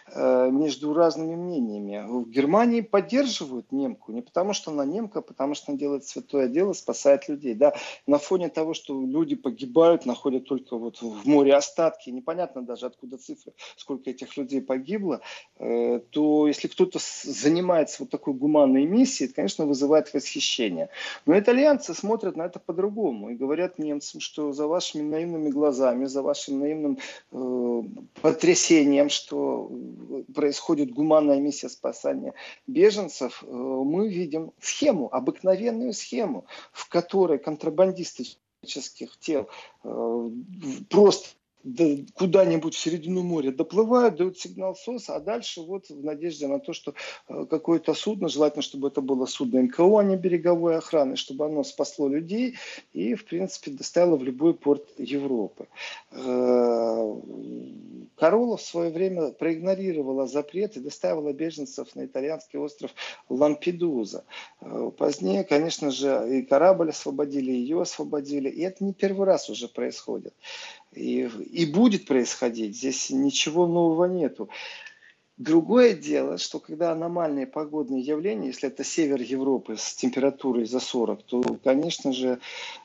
э, 0.08 0.50
между 0.50 0.94
разными 0.94 1.36
мнениями. 1.36 2.04
В 2.08 2.30
Германии 2.30 2.82
поддерживают 2.82 3.72
немку, 3.72 4.12
не 4.12 4.22
потому 4.22 4.54
что 4.54 4.72
она 4.72 4.86
немка, 4.86 5.20
а 5.20 5.22
потому 5.22 5.54
что 5.54 5.72
она 5.72 5.78
делает 5.78 6.06
святое 6.06 6.48
дело, 6.48 6.74
спасает 6.74 7.30
людей. 7.30 7.54
Да? 7.54 7.76
На 8.08 8.18
фоне 8.18 8.50
того, 8.50 8.74
что 8.74 9.00
люди 9.00 9.36
погибают, 9.36 10.08
находят 10.08 10.48
только 10.48 10.78
вот 10.78 11.00
в 11.02 11.28
море 11.28 11.54
остатки, 11.54 12.10
непонятно 12.10 12.64
даже 12.64 12.88
откуда 12.88 13.18
цифры, 13.18 13.54
сколько 13.78 14.10
этих 14.10 14.36
людей 14.36 14.62
погибло, 14.62 15.22
э, 15.60 16.00
то 16.10 16.48
если 16.48 16.68
кто-то 16.68 17.00
занимается 17.24 17.98
вот 18.00 18.10
такой 18.10 18.34
гуманной 18.34 18.86
миссией, 18.86 19.28
это, 19.28 19.36
конечно, 19.36 19.68
вызывает 19.68 20.12
восхищение. 20.12 20.90
Но 21.28 21.38
итальянцы 21.38 21.94
смотрят 21.94 22.36
на 22.36 22.48
это 22.48 22.60
по-другому 22.60 23.30
и 23.30 23.36
говорят 23.36 23.78
немцам, 23.78 24.22
что 24.22 24.54
за 24.54 24.66
вашими 24.66 25.19
наивными 25.20 25.50
глазами, 25.50 26.06
за 26.06 26.22
вашим 26.22 26.60
наивным 26.60 26.98
э, 27.32 27.82
потрясением, 28.22 29.10
что 29.10 29.70
происходит 30.34 30.92
гуманная 30.92 31.40
миссия 31.40 31.70
спасания 31.70 32.34
беженцев, 32.68 33.44
э, 33.44 33.48
мы 33.52 34.10
видим 34.10 34.52
схему, 34.60 35.14
обыкновенную 35.14 35.94
схему, 35.94 36.46
в 36.72 36.88
которой 36.90 37.38
контрабандисты 37.38 38.24
человеческих 38.62 39.18
тел 39.20 39.50
э, 39.84 40.30
просто 40.90 41.30
куда-нибудь 42.14 42.74
в 42.74 42.80
середину 42.80 43.22
моря 43.22 43.52
доплывают, 43.52 44.16
дают 44.16 44.40
сигнал 44.40 44.76
СОС, 44.76 45.10
а 45.10 45.20
дальше 45.20 45.62
вот 45.62 45.90
в 45.90 46.04
надежде 46.04 46.48
на 46.48 46.60
то, 46.60 46.72
что 46.72 46.94
э, 47.28 47.46
какое-то 47.50 47.94
судно, 47.94 48.30
желательно, 48.30 48.62
чтобы 48.62 48.88
это 48.88 49.02
было 49.02 49.26
судно 49.26 49.62
НКО, 49.64 50.00
а 50.00 50.04
не 50.04 50.16
береговой 50.16 50.78
охраны, 50.78 51.18
чтобы 51.18 51.46
оно 51.46 51.64
спасло 51.64 52.08
людей 52.08 52.56
и, 52.94 53.14
в 53.16 53.26
принципе, 53.26 53.72
доставило 53.72 54.16
в 54.16 54.24
любой 54.24 54.54
порт 54.54 54.86
Европы. 54.98 55.68
Э, 56.12 57.16
Корола 58.16 58.58
в 58.58 58.62
свое 58.62 58.90
время 58.90 59.32
проигнорировала 59.32 60.28
запрет 60.28 60.76
и 60.76 60.82
доставила 60.82 61.32
беженцев 61.32 61.96
на 61.96 62.06
итальянский 62.06 62.60
остров 62.60 62.92
Лампедуза. 63.28 64.24
Э, 64.62 64.92
позднее, 64.98 65.44
конечно 65.44 65.92
же, 65.92 66.40
и 66.40 66.42
корабль 66.42 66.90
освободили, 66.90 67.52
и 67.52 67.60
ее 67.60 67.82
освободили, 67.82 68.50
и 68.50 68.62
это 68.62 68.84
не 68.84 68.94
первый 68.94 69.26
раз 69.26 69.50
уже 69.50 69.68
происходит 69.68 70.34
и, 70.94 71.30
и 71.52 71.66
будет 71.66 72.06
происходить. 72.06 72.78
Здесь 72.78 73.10
ничего 73.10 73.68
нового 73.68 74.06
нету. 74.06 74.50
Другое 75.40 75.94
дело, 75.94 76.38
что 76.38 76.60
когда 76.60 76.92
аномальные 76.92 77.48
погодные 77.48 78.02
явления, 78.02 78.48
если 78.48 78.68
это 78.68 78.84
север 78.84 79.22
Европы 79.22 79.78
с 79.78 79.96
температурой 79.96 80.66
за 80.66 80.82
40, 80.82 81.24
то, 81.24 81.42
конечно 81.64 82.12
же, 82.12 82.40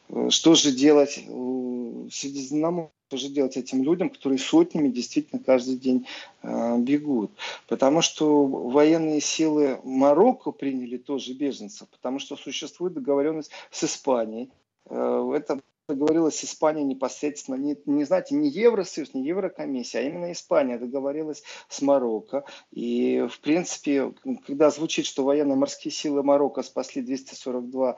э, 0.09 0.31
что 0.31 0.55
же 0.55 0.71
делать 0.71 1.15
Средиземноморье? 1.15 2.93
Что 3.09 3.17
же 3.19 3.29
делать 3.29 3.57
этим 3.57 3.83
людям, 3.83 4.09
которые 4.09 4.39
сотнями 4.39 4.89
действительно 4.89 5.43
каждый 5.43 5.77
день 5.77 6.07
э, 6.43 6.79
бегут? 6.79 7.33
Потому 7.67 8.03
что 8.03 8.47
военные 8.47 9.21
силы 9.21 9.81
Марокко 9.83 10.53
приняли 10.53 10.97
тоже 10.97 11.35
беженцев, 11.35 11.89
потому 11.89 12.21
что 12.21 12.37
существует 12.37 12.95
договоренность 12.95 13.51
с 13.73 13.83
Испанией. 13.83 14.49
Э, 14.89 15.33
это 15.35 15.61
договорилась 15.89 16.43
Испания 16.45 16.83
непосредственно, 16.83 17.57
не, 17.57 17.77
не 17.85 18.05
знаете, 18.05 18.35
не 18.35 18.49
Евросоюз, 18.49 19.13
не 19.13 19.27
Еврокомиссия, 19.27 20.01
а 20.01 20.05
именно 20.05 20.33
Испания 20.33 20.79
договорилась 20.79 21.43
с 21.69 21.83
Марокко. 21.83 22.45
И, 22.73 23.27
в 23.31 23.41
принципе, 23.41 24.13
когда 24.47 24.71
звучит, 24.71 25.05
что 25.05 25.25
военно-морские 25.25 25.93
силы 25.93 26.23
Марокко 26.23 26.63
спасли 26.63 27.03
242 27.03 27.97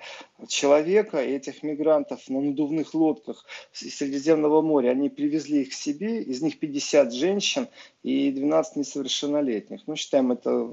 человека, 0.49 1.23
и 1.23 1.33
этих 1.33 1.63
мигрантов 1.63 2.29
на 2.29 2.41
надувных 2.41 2.93
лодках 2.95 3.45
из 3.81 3.97
Средиземного 3.97 4.63
моря, 4.63 4.91
они 4.91 5.09
привезли 5.09 5.63
их 5.63 5.71
к 5.71 5.75
себе, 5.75 6.23
из 6.23 6.43
них 6.43 6.59
50 6.59 7.13
женщин 7.13 7.69
и 8.03 8.33
12 8.33 8.77
несовершеннолетних. 8.77 9.83
Ну, 9.87 9.95
считаем, 9.95 10.33
это 10.33 10.69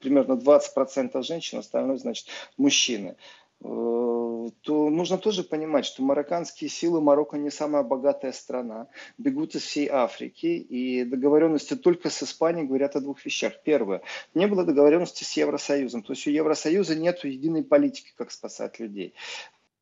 примерно 0.00 0.32
20% 0.32 1.22
женщин, 1.22 1.58
остальное, 1.58 1.98
значит, 1.98 2.26
мужчины. 2.56 3.16
Э, 3.62 4.48
то 4.62 4.90
нужно 4.90 5.18
тоже 5.18 5.42
понимать, 5.42 5.84
что 5.84 6.02
марокканские 6.02 6.70
силы, 6.70 7.00
Марокко 7.00 7.36
не 7.36 7.50
самая 7.50 7.82
богатая 7.82 8.32
страна, 8.32 8.88
бегут 9.18 9.54
из 9.54 9.62
всей 9.62 9.88
Африки, 9.88 10.46
и 10.46 11.04
договоренности 11.04 11.76
только 11.76 12.10
с 12.10 12.22
Испанией 12.22 12.66
говорят 12.66 12.96
о 12.96 13.00
двух 13.00 13.24
вещах. 13.24 13.62
Первое, 13.62 14.02
не 14.34 14.46
было 14.46 14.64
договоренности 14.64 15.24
с 15.24 15.32
Евросоюзом, 15.32 16.02
то 16.02 16.12
есть 16.12 16.26
у 16.26 16.30
Евросоюза 16.30 16.96
нет 16.96 17.22
единой 17.24 17.62
политики, 17.62 18.12
как 18.16 18.30
спасать 18.30 18.78
людей. 18.80 19.14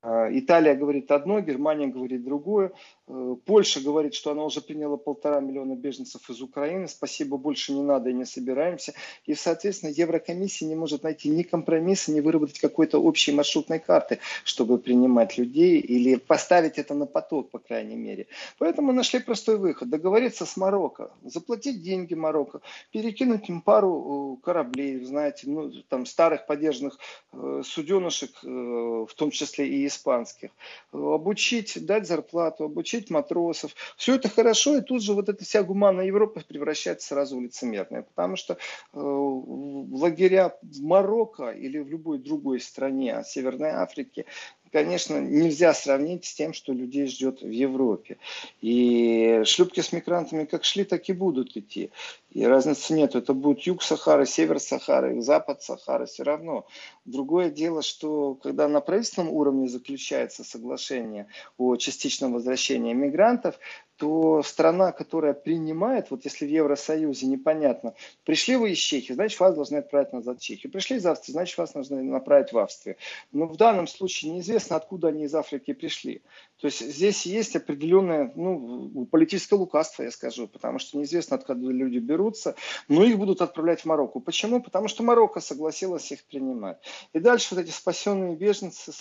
Э, 0.03 0.29
Италия 0.31 0.75
говорит 0.75 1.11
одно, 1.11 1.41
Германия 1.41 1.87
говорит 1.87 2.25
другое. 2.25 2.73
Э, 3.09 3.37
Польша 3.45 3.81
говорит, 3.81 4.15
что 4.15 4.31
она 4.31 4.45
уже 4.45 4.61
приняла 4.61 4.97
полтора 4.97 5.41
миллиона 5.41 5.75
беженцев 5.75 6.29
из 6.29 6.41
Украины. 6.41 6.89
Спасибо, 6.89 7.37
больше 7.37 7.73
не 7.73 7.83
надо 7.83 8.11
и 8.11 8.13
не 8.13 8.25
собираемся. 8.25 8.93
И, 9.25 9.35
соответственно, 9.35 9.91
Еврокомиссия 9.91 10.69
не 10.69 10.75
может 10.75 11.03
найти 11.03 11.29
ни 11.29 11.43
компромисса, 11.43 12.13
ни 12.13 12.21
выработать 12.21 12.59
какой-то 12.59 12.99
общей 12.99 13.33
маршрутной 13.33 13.79
карты, 13.79 14.19
чтобы 14.45 14.79
принимать 14.79 15.39
людей 15.39 15.81
или 15.81 16.17
поставить 16.17 16.79
это 16.79 16.95
на 16.95 17.07
поток, 17.07 17.51
по 17.51 17.59
крайней 17.59 17.97
мере. 17.97 18.27
Поэтому 18.59 18.93
нашли 18.93 19.21
простой 19.21 19.57
выход. 19.57 19.89
Договориться 19.89 20.45
с 20.45 20.57
Марокко, 20.57 21.11
заплатить 21.25 21.83
деньги 21.83 22.15
Марокко, 22.15 22.61
перекинуть 22.93 23.49
им 23.49 23.63
пару 23.63 24.39
э, 24.41 24.45
кораблей, 24.45 25.05
знаете, 25.05 25.49
ну, 25.49 25.71
там 25.89 26.05
старых 26.07 26.47
подержанных 26.47 26.99
э, 27.33 27.63
суденышек, 27.65 28.31
в 28.43 29.15
том 29.17 29.31
числе 29.31 29.69
и 29.69 29.87
испанских, 29.87 30.51
обучить, 30.93 31.85
дать 31.85 32.07
зарплату, 32.07 32.65
обучить 32.65 32.98
учить 32.99 33.11
матросов. 33.11 33.75
Все 33.97 34.15
это 34.15 34.29
хорошо, 34.29 34.77
и 34.77 34.81
тут 34.81 35.03
же 35.03 35.15
вот 35.15 35.29
эта 35.29 35.45
вся 35.45 35.63
гуманная 35.63 36.07
Европа 36.07 36.43
превращается 36.47 37.09
сразу 37.09 37.39
в 37.39 37.41
лицемерное, 37.41 38.03
потому 38.03 38.37
что 38.37 38.55
э, 38.55 38.99
лагеря 38.99 40.57
в 40.63 40.83
Марокко 40.83 41.51
или 41.51 41.79
в 41.79 41.89
любой 41.89 42.19
другой 42.19 42.61
стране 42.61 43.23
Северной 43.25 43.71
Африки 43.71 44.27
конечно, 44.73 45.19
нельзя 45.19 45.75
сравнить 45.75 46.25
с 46.25 46.35
тем, 46.35 46.53
что 46.53 46.73
людей 46.73 47.07
ждет 47.07 47.43
в 47.43 47.51
Европе. 47.51 48.19
И 48.61 49.43
шлюпки 49.45 49.81
с 49.81 49.93
мигрантами 49.93 50.45
как 50.45 50.65
шли, 50.65 50.85
так 50.85 51.09
и 51.09 51.13
будут 51.13 51.57
идти. 51.57 51.91
И 52.31 52.45
разницы 52.45 52.93
нет. 52.93 53.15
Это 53.15 53.33
будет 53.33 53.61
юг 53.61 53.83
Сахары, 53.83 54.27
север 54.27 54.61
Сахары, 54.61 55.21
запад 55.23 55.63
Сахары, 55.63 56.07
все 56.07 56.23
равно. 56.23 56.67
Другое 57.05 57.51
дело, 57.51 57.83
что 57.83 58.35
когда 58.35 58.69
на 58.69 58.81
правительственном 58.81 59.33
уровне 59.33 59.69
заключается 59.69 60.45
соглашение 60.45 61.27
о 61.57 61.77
частичном 61.77 62.35
возвращении 62.35 62.93
мигрантов, 62.93 63.59
то 63.99 64.45
страна, 64.45 64.93
которая 64.93 65.35
принимает, 65.35 66.11
вот 66.11 66.25
если 66.25 66.47
в 66.47 66.49
Евросоюзе 66.49 67.27
непонятно, 67.27 67.95
пришли 68.25 68.55
вы 68.55 68.71
из 68.71 68.79
Чехии, 68.79 69.13
значит 69.13 69.41
вас 69.41 69.57
должны 69.57 69.77
отправить 69.77 70.13
назад 70.13 70.39
в 70.39 70.43
Чехию. 70.43 70.73
Пришли 70.73 70.99
из 70.99 71.07
Австрии, 71.07 71.33
значит 71.33 71.59
вас 71.59 71.73
должны 71.73 72.03
направить 72.03 72.53
в 72.53 72.59
Австрию. 72.59 72.97
Но 73.33 73.47
в 73.47 73.57
данном 73.57 73.89
случае 73.89 74.33
неизвестно, 74.33 74.77
откуда 74.77 75.09
они 75.09 75.25
из 75.25 75.35
Африки 75.35 75.73
пришли. 75.73 76.23
То 76.61 76.67
есть 76.67 76.81
здесь 76.81 77.25
есть 77.27 77.57
определенное 77.57 78.33
ну, 78.35 79.07
политическое 79.11 79.57
лукавство, 79.57 80.03
я 80.03 80.11
скажу, 80.11 80.47
потому 80.47 80.79
что 80.79 80.99
неизвестно, 80.99 81.37
откуда 81.37 81.71
люди 81.71 81.99
берут 81.99 82.19
доберутся, 82.19 82.57
но 82.89 83.05
их 83.05 83.19
будут 83.19 83.41
отправлять 83.41 83.83
в 83.83 83.85
Марокко. 83.87 84.21
Почему? 84.21 84.63
Потому 84.63 84.89
что 84.89 85.03
Марокко 85.03 85.41
согласилась 85.41 86.11
их 86.13 86.25
принимать. 86.25 86.79
И 87.13 87.21
дальше 87.21 87.55
вот 87.55 87.65
эти 87.65 87.71
спасенные 87.71 88.37
беженцы 88.37 88.93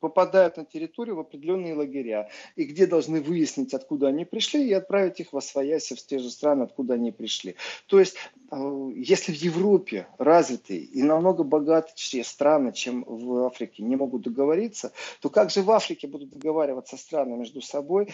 попадают 0.00 0.56
на 0.56 0.64
территорию 0.64 1.16
в 1.16 1.20
определенные 1.20 1.74
лагеря, 1.74 2.30
и 2.56 2.64
где 2.64 2.86
должны 2.86 3.20
выяснить, 3.20 3.74
откуда 3.74 4.08
они 4.08 4.24
пришли, 4.24 4.68
и 4.68 4.72
отправить 4.72 5.20
их 5.20 5.32
в 5.32 5.36
Освояси, 5.36 5.94
в 5.94 6.06
те 6.06 6.18
же 6.18 6.30
страны, 6.30 6.64
откуда 6.64 6.94
они 6.94 7.12
пришли. 7.12 7.56
То 7.86 8.00
есть, 8.00 8.16
если 8.94 9.32
в 9.32 9.36
Европе 9.36 10.06
развитые 10.18 10.80
и 10.80 11.02
намного 11.02 11.42
богатые 11.44 12.24
страны, 12.24 12.72
чем 12.72 13.04
в 13.06 13.46
Африке, 13.46 13.82
не 13.82 13.96
могут 13.96 14.22
договориться, 14.22 14.92
то 15.20 15.30
как 15.30 15.50
же 15.50 15.62
в 15.62 15.70
Африке 15.70 16.06
будут 16.06 16.30
договариваться 16.30 16.96
страны 16.96 17.36
между 17.36 17.60
собой, 17.60 18.08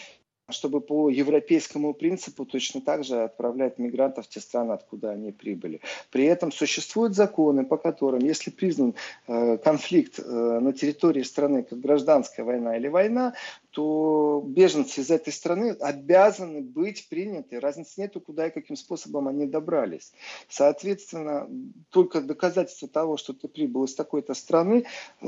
чтобы 0.53 0.81
по 0.81 1.11
европейскому 1.11 1.95
принципу 1.95 2.45
точно 2.45 2.81
так 2.81 3.05
же 3.05 3.23
отправлять 3.23 3.79
мигрантов 3.79 4.27
в 4.27 4.29
те 4.29 4.41
страны, 4.41 4.73
откуда 4.73 5.11
они 5.11 5.33
прибыли. 5.33 5.81
При 6.11 6.25
этом 6.25 6.53
существуют 6.53 7.15
законы, 7.15 7.65
по 7.65 7.77
которым, 7.77 8.21
если 8.21 8.51
признан 8.51 8.95
э, 9.27 9.59
конфликт 9.59 10.19
э, 10.19 10.23
на 10.23 10.73
территории 10.73 11.23
страны 11.23 11.63
как 11.63 11.81
гражданская 11.81 12.45
война 12.45 12.77
или 12.77 12.89
война, 12.89 13.35
то 13.71 14.43
беженцы 14.47 15.01
из 15.01 15.11
этой 15.11 15.33
страны 15.33 15.77
обязаны 15.81 16.61
быть 16.61 17.09
приняты. 17.09 17.61
Разницы 17.61 18.01
нету, 18.01 18.21
куда 18.21 18.49
и 18.49 18.51
каким 18.51 18.77
способом 18.77 19.29
они 19.29 19.47
добрались. 19.47 20.13
Соответственно, 20.49 21.49
только 21.91 22.21
доказательство 22.21 22.89
того, 22.89 23.17
что 23.17 23.33
ты 23.33 23.49
прибыл 23.49 23.85
из 23.85 23.95
такой-то 23.95 24.35
страны, 24.35 24.87
э, 25.21 25.27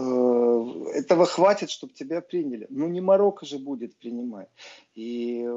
этого 0.94 1.26
хватит, 1.26 1.70
чтобы 1.70 1.92
тебя 1.92 2.20
приняли. 2.20 2.66
Ну, 2.70 2.88
не 2.88 3.00
Марокко 3.00 3.46
же 3.46 3.58
будет 3.58 3.96
принимать. 3.96 4.48
И, 4.94 5.48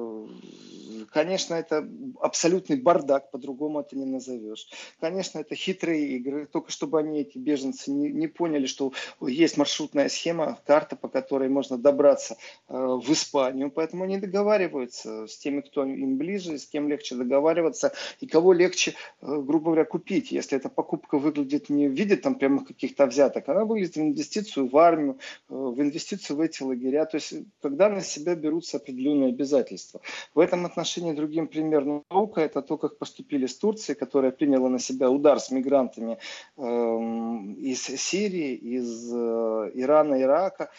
конечно, 1.11 1.55
это 1.55 1.89
абсолютный 2.21 2.77
бардак, 2.77 3.31
по-другому 3.31 3.81
это 3.81 3.97
не 3.97 4.05
назовешь. 4.05 4.69
Конечно, 5.01 5.39
это 5.39 5.55
хитрые 5.55 6.15
игры, 6.17 6.45
только 6.45 6.71
чтобы 6.71 6.99
они, 6.99 7.19
эти 7.19 7.37
беженцы, 7.37 7.91
не, 7.91 8.11
не 8.11 8.27
поняли, 8.27 8.65
что 8.65 8.93
есть 9.19 9.57
маршрутная 9.57 10.07
схема, 10.07 10.57
карта, 10.65 10.95
по 10.95 11.09
которой 11.09 11.49
можно 11.49 11.77
добраться 11.77 12.37
э, 12.69 12.74
в 12.75 13.11
Испанию. 13.11 13.71
Поэтому 13.71 14.03
они 14.03 14.17
договариваются 14.17 15.27
с 15.27 15.37
теми, 15.37 15.61
кто 15.61 15.85
им 15.85 16.17
ближе, 16.17 16.57
с 16.57 16.65
кем 16.65 16.89
легче 16.89 17.15
договариваться 17.15 17.93
и 18.19 18.27
кого 18.27 18.53
легче, 18.53 18.95
э, 19.21 19.25
грубо 19.25 19.65
говоря, 19.65 19.85
купить. 19.85 20.31
Если 20.31 20.57
эта 20.57 20.69
покупка 20.69 21.17
выглядит 21.17 21.69
не 21.69 21.87
в 21.87 21.91
виде 21.91 22.15
там 22.15 22.35
прямых 22.35 22.67
каких-то 22.67 23.05
взяток, 23.05 23.47
она 23.49 23.65
выглядит 23.65 23.95
в 23.95 23.99
инвестицию 23.99 24.67
в 24.67 24.77
армию, 24.77 25.19
э, 25.49 25.53
в 25.53 25.81
инвестицию 25.81 26.37
в 26.37 26.41
эти 26.41 26.63
лагеря. 26.63 27.05
То 27.05 27.15
есть, 27.15 27.33
когда 27.61 27.89
на 27.89 28.01
себя 28.01 28.35
берутся 28.35 28.77
определенные 28.77 29.29
обязательства. 29.29 30.01
В 30.33 30.39
этом 30.39 30.65
отношении 30.65 31.13
другим 31.13 31.47
примером 31.47 32.03
наука– 32.09 32.41
это 32.41 32.61
то, 32.61 32.77
как 32.77 32.97
поступили 32.97 33.45
с 33.45 33.57
Турцией, 33.57 33.97
которая 33.97 34.31
приняла 34.31 34.69
на 34.69 34.79
себя 34.79 35.09
удар 35.09 35.39
с 35.39 35.51
мигрантами 35.51 36.17
э, 36.57 36.61
из 36.61 37.83
Сирии, 37.83 38.53
из 38.55 39.13
э, 39.13 39.71
Ирана, 39.75 40.21
Ирака, 40.21 40.65
Э, 40.65 40.69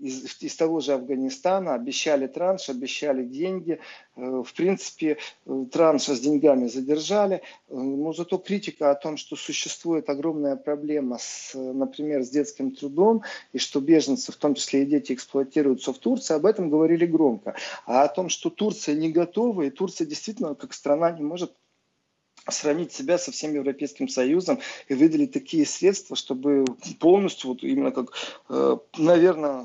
из, 0.00 0.42
из 0.42 0.56
того 0.56 0.80
же 0.80 0.92
Афганистана, 0.92 1.74
обещали 1.74 2.26
транш, 2.26 2.68
обещали 2.68 3.24
деньги. 3.24 3.80
Э, 4.16 4.42
в 4.44 4.52
принципе, 4.54 5.18
э, 5.46 5.64
транш 5.72 6.04
с 6.04 6.20
деньгами 6.20 6.68
задержали, 6.68 7.42
но 7.68 8.12
зато 8.12 8.38
критика 8.38 8.90
о 8.90 8.94
том, 8.94 9.16
что 9.16 9.36
существует 9.36 10.08
огромная 10.08 10.56
проблема, 10.56 11.18
с, 11.18 11.52
например, 11.54 12.22
с 12.22 12.30
детским 12.30 12.72
трудом, 12.72 13.22
и 13.52 13.58
что 13.58 13.80
беженцы, 13.80 14.32
в 14.32 14.36
том 14.36 14.54
числе 14.54 14.82
и 14.82 14.86
дети, 14.86 15.12
эксплуатируются 15.12 15.92
в 15.92 15.98
Турции, 15.98 16.34
об 16.34 16.46
этом 16.46 16.70
говорили 16.70 17.06
громко. 17.06 17.54
А 17.86 18.04
о 18.04 18.08
том, 18.08 18.28
что 18.28 18.50
Турция 18.50 18.94
не 18.94 19.10
готова, 19.10 19.62
и 19.62 19.70
Турция 19.70 20.06
действительно 20.06 20.54
как 20.54 20.72
страна 20.72 21.10
не 21.10 21.22
может 21.22 21.52
сравнить 22.50 22.92
себя 22.92 23.18
со 23.18 23.32
всем 23.32 23.54
Европейским 23.54 24.08
Союзом 24.08 24.58
и 24.88 24.94
выделить 24.94 25.32
такие 25.32 25.66
средства, 25.66 26.16
чтобы 26.16 26.64
полностью, 26.98 27.50
вот 27.50 27.62
именно 27.62 27.90
как, 27.90 28.12
э, 28.48 28.76
наверное, 28.96 29.64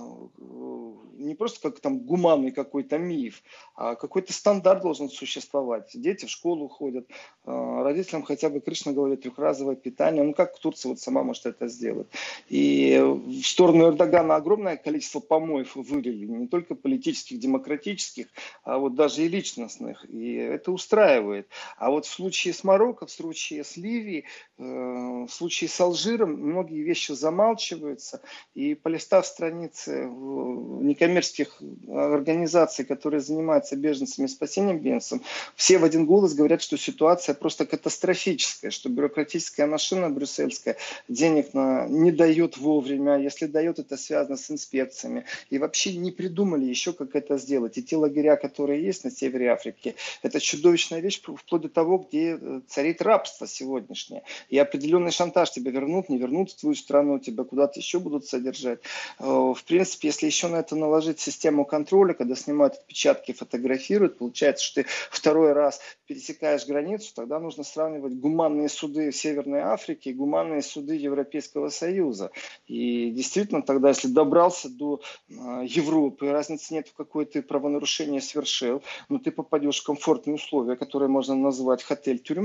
не 1.24 1.36
просто 1.36 1.60
как 1.62 1.80
там 1.80 2.00
гуманный 2.00 2.52
какой-то 2.52 2.98
миф, 2.98 3.44
а 3.76 3.96
какой-то 3.96 4.34
стандарт 4.34 4.84
должен 4.84 5.10
существовать. 5.10 5.90
Дети 5.94 6.26
в 6.26 6.30
школу 6.30 6.68
ходят, 6.68 7.08
а, 7.46 7.84
родителям 7.84 8.24
хотя 8.24 8.50
бы 8.50 8.60
Кришна 8.60 8.92
говорит 8.92 9.22
трехразовое 9.22 9.76
питание. 9.76 10.24
Ну 10.24 10.34
как 10.34 10.58
Турция 10.60 10.90
вот 10.90 11.00
сама 11.00 11.24
может 11.24 11.46
это 11.46 11.68
сделать? 11.68 12.08
И 12.50 13.00
в 13.00 13.44
сторону 13.44 13.88
Эрдогана 13.88 14.36
огромное 14.36 14.78
количество 14.78 15.20
помоев 15.20 15.76
вылили, 15.76 16.26
не 16.26 16.48
только 16.48 16.76
политических, 16.76 17.40
демократических, 17.40 18.28
а 18.64 18.78
вот 18.78 18.96
даже 18.96 19.24
и 19.24 19.28
личностных. 19.28 20.06
И 20.10 20.34
это 20.36 20.72
устраивает. 20.72 21.48
А 21.78 21.90
вот 21.90 22.06
в 22.06 22.10
случае 22.10 22.54
с 22.54 22.64
Марокко, 22.74 23.06
в 23.06 23.12
случае 23.12 23.64
с 23.64 23.78
Ливией, 23.78 24.26
э, 24.58 24.64
в 24.64 25.30
случае 25.30 25.70
с 25.70 25.80
Алжиром 25.80 26.32
многие 26.32 26.82
вещи 26.82 27.12
замалчиваются. 27.12 28.22
И 28.56 28.74
полистав 28.74 29.28
страницы 29.28 30.06
некоммерческих 30.06 31.62
организаций, 31.88 32.84
которые 32.86 33.22
занимаются 33.22 33.76
беженцами 33.76 34.26
и 34.26 34.30
спасением 34.30 34.80
беженцев, 34.80 35.22
все 35.56 35.78
в 35.78 35.84
один 35.84 36.06
голос 36.06 36.34
говорят, 36.34 36.64
что 36.64 36.78
ситуация 36.78 37.36
просто 37.36 37.66
катастрофическая, 37.68 38.72
что 38.72 38.90
бюрократическая 38.90 39.68
машина 39.68 40.10
брюссельская 40.10 40.78
денег 41.08 41.54
на, 41.54 41.86
не 41.88 42.12
дает 42.12 42.58
вовремя, 42.58 43.20
если 43.20 43.46
дает, 43.46 43.78
это 43.78 43.98
связано 43.98 44.38
с 44.38 44.50
инспекциями. 44.50 45.26
И 45.52 45.60
вообще 45.60 45.96
не 45.96 46.12
придумали 46.12 46.66
еще, 46.66 46.92
как 46.94 47.16
это 47.16 47.38
сделать. 47.38 47.78
И 47.78 47.84
те 47.84 47.98
лагеря, 47.98 48.36
которые 48.36 48.84
есть 48.84 49.04
на 49.04 49.12
севере 49.12 49.52
Африки, 49.52 49.94
это 50.24 50.40
чудовищная 50.40 51.02
вещь, 51.02 51.22
вплоть 51.22 51.62
до 51.62 51.70
того, 51.70 52.00
где 52.00 52.38
э, 52.40 52.62
царит 52.68 53.02
рабство 53.02 53.48
сегодняшнее. 53.48 54.24
И 54.50 54.58
определенный 54.58 55.12
шантаж 55.12 55.52
тебя 55.52 55.72
вернут, 55.72 56.10
не 56.10 56.18
вернут 56.18 56.52
в 56.52 56.60
твою 56.60 56.76
страну, 56.76 57.20
тебя 57.20 57.44
куда-то 57.44 57.80
еще 57.80 58.00
будут 58.00 58.26
содержать. 58.26 58.80
Э, 59.20 59.26
в 59.26 59.64
принципе, 59.66 60.10
если 60.10 60.26
еще 60.26 60.48
на 60.48 60.58
это 60.58 60.76
наложить 60.76 61.20
систему 61.20 61.66
контроля, 61.66 62.14
когда 62.14 62.36
снимают 62.36 62.76
отпечатки, 62.76 63.32
фотографируют, 63.32 64.18
получается, 64.18 64.64
что 64.64 64.84
ты 64.84 64.90
второй 65.10 65.54
раз 65.54 65.80
пересекаешь 66.08 66.66
границу, 66.66 67.14
тогда 67.16 67.40
нужно 67.40 67.64
сравнивать 67.64 68.14
гуманные 68.14 68.70
суды 68.70 69.12
Северной 69.12 69.62
Африки 69.62 70.10
и 70.10 70.14
гуманные 70.14 70.62
суды 70.62 70.96
Европейского 70.96 71.70
Союза. 71.70 72.32
И 72.68 73.12
действительно, 73.12 73.62
тогда, 73.62 73.90
если 73.90 74.08
добрался 74.08 74.70
до 74.70 75.02
э, 75.30 75.34
Европы, 75.66 76.32
разницы 76.32 76.74
нет, 76.74 76.88
в 76.88 76.94
какое 76.94 77.26
ты 77.26 77.42
правонарушение 77.42 78.22
совершил, 78.22 78.84
но 79.10 79.20
ты 79.20 79.32
попадешь 79.32 79.82
в 79.82 79.86
комфортные 79.86 80.36
условия, 80.36 80.76
которые 80.76 81.10
можно 81.10 81.36
назвать 81.36 81.84
отель-тюрьма. 81.94 82.43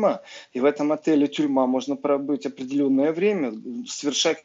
И 0.53 0.61
в 0.61 0.65
этом 0.65 0.93
отеле-тюрьма 0.93 1.67
можно 1.67 1.97
пробыть 1.97 2.47
определенное 2.47 3.13
время, 3.13 3.53
совершать 3.87 4.45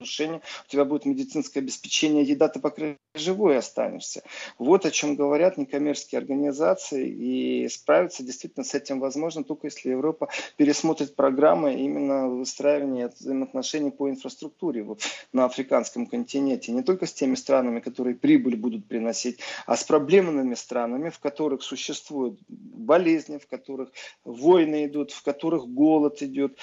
нарушение, 0.00 0.40
у 0.66 0.70
тебя 0.70 0.84
будет 0.84 1.04
медицинское 1.04 1.60
обеспечение, 1.60 2.24
еда, 2.24 2.48
ты, 2.48 2.58
по 2.58 2.74
живой 3.14 3.58
останешься. 3.58 4.22
Вот 4.58 4.86
о 4.86 4.90
чем 4.90 5.14
говорят 5.14 5.58
некоммерческие 5.58 6.20
организации, 6.20 7.08
и 7.08 7.68
справиться 7.68 8.22
действительно 8.22 8.64
с 8.64 8.74
этим 8.74 8.98
возможно 8.98 9.44
только 9.44 9.66
если 9.66 9.90
Европа 9.90 10.28
пересмотрит 10.56 11.14
программы 11.14 11.74
именно 11.74 12.28
выстраивания 12.28 13.08
взаимоотношений 13.08 13.90
по 13.90 14.08
инфраструктуре 14.08 14.82
вот, 14.82 15.02
на 15.32 15.44
африканском 15.44 16.06
континенте. 16.06 16.72
Не 16.72 16.82
только 16.82 17.06
с 17.06 17.12
теми 17.12 17.34
странами, 17.34 17.80
которые 17.80 18.16
прибыль 18.16 18.56
будут 18.56 18.86
приносить, 18.86 19.40
а 19.66 19.76
с 19.76 19.84
проблемными 19.84 20.54
странами, 20.54 21.10
в 21.10 21.18
которых 21.18 21.62
существуют 21.62 22.40
болезни, 22.48 23.36
в 23.36 23.46
которых 23.46 23.90
войны 24.24 24.86
идут, 24.86 25.10
в 25.10 25.22
которых 25.22 25.66
голод 25.66 26.22
идет, 26.22 26.58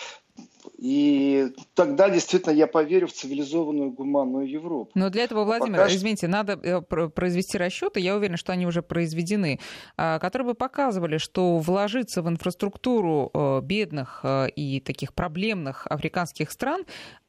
и 0.78 1.48
тогда 1.74 2.10
действительно 2.10 2.54
я 2.54 2.68
поверю 2.68 3.08
в 3.08 3.14
цивилизованную 3.14 3.92
гуманную 3.92 4.48
Европу. 4.48 4.92
Но 4.94 5.10
для 5.10 5.24
этого, 5.24 5.44
Владимир, 5.44 5.80
Пока... 5.80 5.94
извините, 5.94 6.28
надо 6.28 6.54
э, 6.54 6.82
произвести 6.82 7.58
расчеты, 7.58 8.00
я 8.00 8.16
уверена, 8.16 8.38
что 8.38 8.54
они 8.54 8.68
уже 8.68 8.82
произведены, 8.82 9.60
а, 9.98 10.20
которые 10.20 10.50
бы 10.50 10.54
показывали, 10.54 11.18
что 11.18 11.58
вложиться 11.58 12.22
в 12.22 12.30
инфраструктуру 12.30 13.32
э, 13.34 13.62
бедных 13.64 14.20
э, 14.24 14.50
и 14.50 14.80
таких 14.80 15.14
проблемных 15.14 15.88
африканских 15.88 16.52
стран 16.52 16.86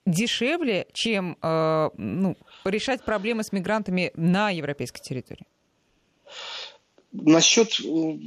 дешевле, 0.06 0.86
чем 0.94 1.36
ну, 1.42 2.36
решать 2.64 3.04
проблемы 3.04 3.42
с 3.42 3.52
мигрантами 3.52 4.10
на 4.14 4.48
европейской 4.48 5.02
территории. 5.02 5.44
Насчет, 7.10 7.80
э, 7.80 8.18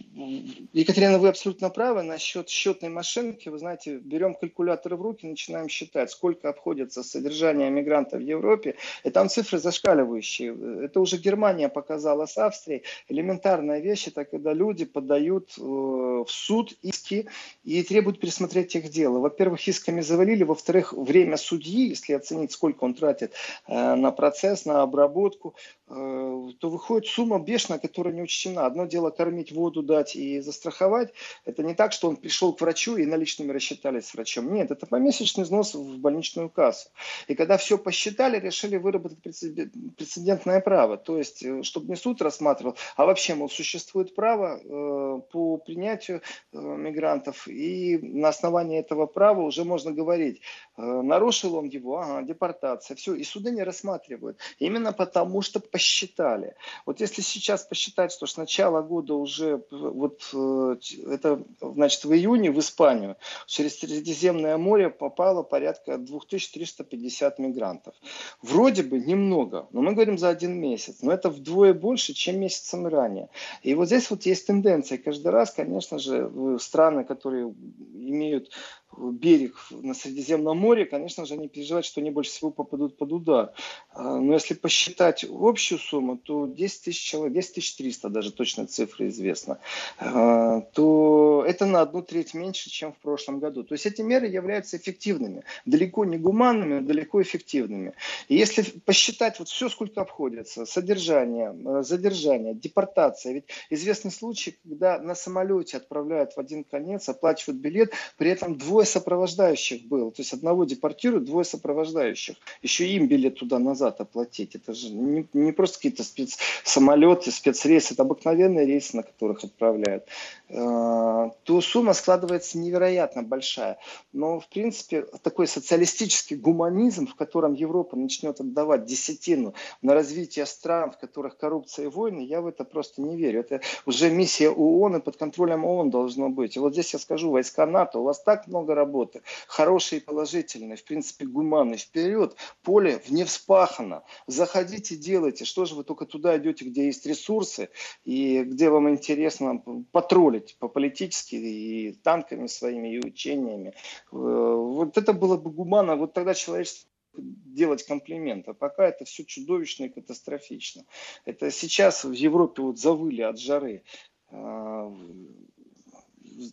Екатерина, 0.74 1.20
вы 1.20 1.28
абсолютно 1.28 1.70
правы, 1.70 2.02
насчет 2.02 2.50
счетной 2.50 2.90
машинки, 2.90 3.48
вы 3.48 3.60
знаете, 3.60 3.98
берем 3.98 4.34
калькуляторы 4.34 4.96
в 4.96 5.04
руки, 5.04 5.28
начинаем 5.28 5.70
считать, 5.70 6.10
сколько 6.10 6.50
обходится 6.50 7.04
содержание 7.04 7.70
мигрантов 7.70 8.22
в 8.22 8.24
Европе, 8.24 8.78
и 9.04 9.12
там 9.12 9.30
цифры 9.30 9.60
зашкаливающие. 9.60 10.86
Это 10.86 11.00
уже 11.00 11.18
Германия 11.18 11.70
показала 11.70 12.26
с 12.26 12.36
Австрией. 12.40 12.82
Элементарная 13.08 13.82
вещь, 13.82 14.08
это 14.08 14.26
когда 14.26 14.52
люди 14.52 14.86
подают 14.86 15.52
э, 15.60 15.62
в 15.62 16.28
суд 16.28 16.74
иски 16.82 17.28
и 17.64 17.84
требуют 17.84 18.20
пересмотреть 18.20 18.76
их 18.76 18.90
дело. 18.90 19.20
Во-первых, 19.20 19.68
исками 19.68 20.02
завалили, 20.02 20.44
во-вторых, 20.44 20.94
время 20.94 21.38
судьи, 21.38 21.90
если 21.90 22.14
оценить, 22.14 22.52
сколько 22.52 22.84
он 22.84 22.96
тратит 22.96 23.34
э, 23.68 23.94
на 23.94 24.12
процесс, 24.12 24.66
на 24.66 24.82
обработку, 24.82 25.56
то 25.88 26.70
выходит 26.70 27.06
сумма 27.08 27.38
бешеная, 27.38 27.78
которая 27.78 28.14
не 28.14 28.22
учтена. 28.22 28.66
Одно 28.66 28.81
дело 28.88 29.10
кормить, 29.10 29.52
воду 29.52 29.84
дать 29.84 30.16
и 30.16 30.40
застраховать. 30.40 31.14
Это 31.46 31.64
не 31.64 31.74
так, 31.74 31.94
что 31.94 32.10
он 32.10 32.16
пришел 32.18 32.54
к 32.54 32.62
врачу 32.62 32.98
и 32.98 33.06
наличными 33.06 33.52
рассчитались 33.52 34.08
с 34.08 34.14
врачом. 34.14 34.54
Нет, 34.54 34.72
это 34.72 34.86
помесячный 34.86 35.44
взнос 35.44 35.76
в 35.76 36.00
больничную 36.00 36.50
кассу. 36.50 36.90
И 37.28 37.36
когда 37.36 37.58
все 37.58 37.78
посчитали, 37.78 38.40
решили 38.40 38.78
выработать 38.78 39.20
прецедентное 39.22 40.62
право. 40.62 40.98
То 40.98 41.18
есть, 41.18 41.44
э, 41.44 41.64
чтобы 41.64 41.88
не 41.88 41.96
суд 41.96 42.22
рассматривал, 42.22 42.76
а 42.96 43.06
вообще, 43.06 43.36
мол, 43.36 43.50
существует 43.50 44.16
право 44.16 44.60
э, 44.60 45.22
по 45.32 45.58
принятию 45.58 46.22
э, 46.54 46.58
мигрантов. 46.58 47.48
И 47.48 47.98
на 47.98 48.30
основании 48.30 48.80
этого 48.80 49.06
права 49.06 49.42
уже 49.42 49.64
можно 49.64 49.92
говорить, 49.92 50.42
нарушил 50.82 51.56
он 51.56 51.66
его, 51.66 52.00
ага, 52.00 52.24
депортация, 52.24 52.96
все. 52.96 53.14
И 53.14 53.24
суды 53.24 53.52
не 53.52 53.64
рассматривают. 53.64 54.38
Именно 54.60 54.94
потому, 54.94 55.42
что 55.42 55.60
посчитали. 55.60 56.56
Вот 56.86 57.00
если 57.00 57.22
сейчас 57.22 57.66
посчитать, 57.66 58.12
что 58.12 58.26
с 58.26 58.38
начала 58.38 58.82
года 58.82 59.14
уже 59.16 59.64
вот 59.72 60.22
э, 60.34 60.76
это 61.08 61.44
значит 61.62 62.06
в 62.06 62.14
июне 62.14 62.52
в 62.52 62.60
Испанию 62.60 63.18
через 63.46 63.80
Средиземное 63.80 64.58
море 64.58 64.90
попало 64.90 65.44
порядка 65.44 65.98
2350 65.98 67.40
мигрантов. 67.40 67.96
Вроде 68.42 68.84
бы 68.84 69.00
немного, 69.00 69.68
но 69.72 69.82
мы 69.82 69.94
говорим 69.94 70.18
за 70.18 70.30
один 70.30 70.60
месяц. 70.60 71.02
Но 71.02 71.12
это 71.12 71.30
вдвое 71.30 71.74
больше, 71.74 72.14
чем 72.14 72.40
месяцем 72.40 72.88
ранее. 72.88 73.30
И 73.64 73.74
вот 73.74 73.88
здесь 73.88 74.10
вот 74.10 74.24
есть 74.26 74.48
тенденция. 74.48 74.98
Каждый 74.98 75.32
раз, 75.32 75.52
конечно 75.52 76.00
же, 76.00 76.58
страны, 76.60 77.04
которые 77.04 77.54
имеют 77.94 78.52
берег 78.98 79.56
на 79.72 79.94
Средиземном 79.94 80.58
море, 80.58 80.86
конечно 80.86 81.26
же, 81.26 81.36
они 81.36 81.48
переживают, 81.48 81.86
что 81.86 82.02
они 82.02 82.12
больше 82.12 82.32
всего 82.32 82.52
попадут 82.52 82.98
под 82.98 83.12
удар. 83.12 83.54
А, 83.94 84.18
но 84.18 84.34
если 84.34 84.54
посчитать 84.54 85.26
общую 85.30 85.80
сумму, 85.80 86.18
то 86.18 86.48
10 86.48 86.84
тысяч 86.84 87.02
человек, 87.02 87.34
10 87.34 87.56
тысяч 87.56 87.76
300 87.76 88.10
даже 88.10 88.32
точная 88.32 88.68
цифра 88.68 89.08
известна, 89.08 89.60
а, 89.98 90.62
то 90.74 91.44
это 91.48 91.66
на 91.66 91.82
одну 91.82 92.02
треть 92.02 92.34
меньше, 92.34 92.70
чем 92.70 92.94
в 92.94 92.98
прошлом 92.98 93.40
году. 93.40 93.64
То 93.64 93.74
есть 93.74 93.86
эти 93.86 94.02
меры 94.02 94.28
являются 94.28 94.78
эффективными, 94.78 95.44
далеко 95.66 96.06
не 96.06 96.18
гуманными, 96.18 96.80
но 96.80 96.88
далеко 96.88 97.22
эффективными. 97.22 97.94
И 98.28 98.36
если 98.36 98.64
посчитать 98.64 99.40
вот 99.40 99.50
все, 99.50 99.70
сколько 99.70 100.02
обходится, 100.02 100.66
содержание, 100.66 101.56
э, 101.66 101.84
задержание, 101.84 102.54
депортация, 102.54 103.34
ведь 103.34 103.46
известный 103.70 104.12
случай, 104.12 104.58
когда 104.64 105.00
на 105.00 105.16
самолете 105.16 105.78
отправляют 105.78 106.34
в 106.34 106.40
один 106.40 106.64
конец, 106.64 107.10
оплачивают 107.10 107.62
билет, 107.62 107.94
при 108.18 108.30
этом 108.30 108.58
двое 108.58 108.81
двое 108.82 108.86
сопровождающих 108.86 109.84
было. 109.84 110.12
То 110.12 110.22
есть 110.22 110.34
одного 110.34 110.66
депортируют, 110.66 111.26
двое 111.26 111.46
сопровождающих. 111.46 112.36
Еще 112.64 112.88
им 112.88 113.08
билет 113.08 113.36
туда-назад 113.36 114.02
оплатить. 114.02 114.56
Это 114.56 114.74
же 114.74 114.90
не, 114.90 115.28
не 115.34 115.52
просто 115.52 115.78
какие-то 115.78 116.04
спецсамолеты, 116.04 117.32
спецрейсы. 117.32 117.94
Это 117.94 118.02
обыкновенные 118.02 118.66
рейсы, 118.66 118.98
на 118.98 119.04
которых 119.04 119.44
отправляют. 119.44 120.06
То 120.52 121.62
сумма 121.62 121.94
складывается 121.94 122.58
невероятно 122.58 123.24
большая. 123.24 123.78
Но, 124.12 124.42
в 124.42 124.50
принципе, 124.50 125.04
такой 125.24 125.48
социалистический 125.48 126.36
гуманизм, 126.36 127.08
в 127.08 127.16
котором 127.16 127.54
Европа 127.54 127.96
начнет 127.96 128.42
отдавать 128.42 128.84
десятину 128.84 129.54
на 129.82 129.94
развитие 129.94 130.46
стран, 130.46 130.92
в 130.92 130.98
которых 130.98 131.38
коррупция 131.38 131.86
и 131.86 131.88
войны, 131.88 132.22
я 132.22 132.42
в 132.42 132.48
это 132.48 132.66
просто 132.66 133.02
не 133.02 133.16
верю. 133.16 133.40
Это 133.42 133.62
уже 133.86 134.10
миссия 134.10 134.50
ООН, 134.50 134.98
и 134.98 135.00
под 135.00 135.16
контролем 135.16 135.64
ООН 135.64 135.90
должно 135.90 136.30
быть. 136.30 136.58
И 136.58 136.60
вот 136.60 136.74
здесь 136.74 136.92
я 136.92 137.00
скажу, 137.00 137.32
войска 137.32 137.66
НАТО, 137.66 138.00
у 138.00 138.04
вас 138.04 138.22
так 138.22 138.48
много 138.48 138.76
работы, 138.76 139.22
хороший 139.48 140.00
и 140.00 140.02
положительный, 140.02 140.76
в 140.76 140.84
принципе, 140.84 141.26
гуманный, 141.26 141.78
вперед, 141.78 142.36
поле 142.62 143.02
не 143.10 143.24
вспахано, 143.24 144.04
заходите, 144.28 144.98
делайте, 144.98 145.46
что 145.46 145.64
же 145.64 145.76
вы 145.76 145.86
только 145.86 146.06
туда 146.06 146.38
идете, 146.38 146.66
где 146.66 146.88
есть 146.88 147.06
ресурсы 147.06 147.70
и 148.04 148.44
где 148.44 148.70
вам 148.70 148.90
интересно 148.90 149.64
потроллить 149.92 150.41
по-политически 150.60 151.36
и 151.36 151.94
танками 151.94 152.48
своими, 152.48 152.96
и 152.96 153.06
учениями. 153.06 153.70
Э, 153.70 153.74
вот 154.12 154.98
это 154.98 155.14
было 155.14 155.38
бы 155.38 155.52
гуманно, 155.52 155.96
вот 155.96 156.14
тогда 156.14 156.34
человечество 156.34 156.90
делать 157.14 157.84
комплименты. 157.84 158.54
Пока 158.54 158.88
это 158.88 159.06
все 159.06 159.26
чудовищно 159.26 159.86
и 159.86 159.90
катастрофично. 159.90 160.86
Это 161.26 161.52
сейчас 161.52 162.04
в 162.04 162.12
Европе 162.12 162.62
вот 162.62 162.80
завыли 162.80 163.22
от 163.22 163.40
жары. 163.40 163.84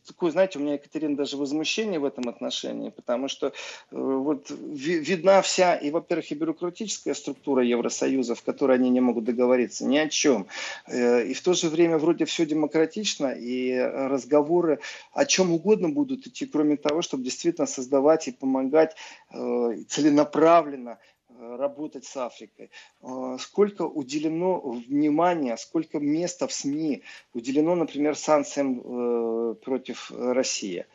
Такое, 0.06 0.30
знаете, 0.30 0.58
у 0.58 0.62
меня, 0.62 0.74
Екатерина, 0.74 1.16
даже 1.16 1.36
возмущение 1.36 1.98
в 1.98 2.04
этом 2.04 2.28
отношении, 2.28 2.90
потому 2.90 3.28
что 3.28 3.48
э, 3.48 3.52
вот 3.90 4.50
видна 4.50 5.42
вся, 5.42 5.76
и, 5.76 5.90
во-первых, 5.90 6.30
и 6.30 6.34
бюрократическая 6.34 7.14
структура 7.14 7.64
Евросоюза, 7.64 8.34
в 8.34 8.42
которой 8.42 8.76
они 8.76 8.90
не 8.90 9.00
могут 9.00 9.24
договориться 9.24 9.84
ни 9.84 9.96
о 9.96 10.08
чем, 10.08 10.46
э, 10.86 11.24
и 11.26 11.34
в 11.34 11.42
то 11.42 11.54
же 11.54 11.68
время 11.68 11.98
вроде 11.98 12.24
все 12.24 12.46
демократично, 12.46 13.28
и 13.28 13.78
разговоры 13.78 14.80
о 15.12 15.24
чем 15.24 15.52
угодно 15.52 15.88
будут 15.88 16.26
идти, 16.26 16.46
кроме 16.46 16.76
того, 16.76 17.02
чтобы 17.02 17.24
действительно 17.24 17.66
создавать 17.66 18.28
и 18.28 18.32
помогать 18.32 18.96
э, 19.32 19.82
целенаправленно 19.88 20.98
работать 21.38 22.04
с 22.04 22.16
Африкой, 22.16 22.70
а, 23.00 23.38
сколько 23.38 23.82
уделено 23.82 24.60
внимания, 24.60 25.56
сколько 25.56 25.98
места 25.98 26.46
в 26.46 26.52
СМИ 26.52 27.02
уделено, 27.34 27.74
например, 27.74 28.16
санкциям 28.16 28.80
э, 28.80 29.54
против 29.54 30.10
России 30.10 30.86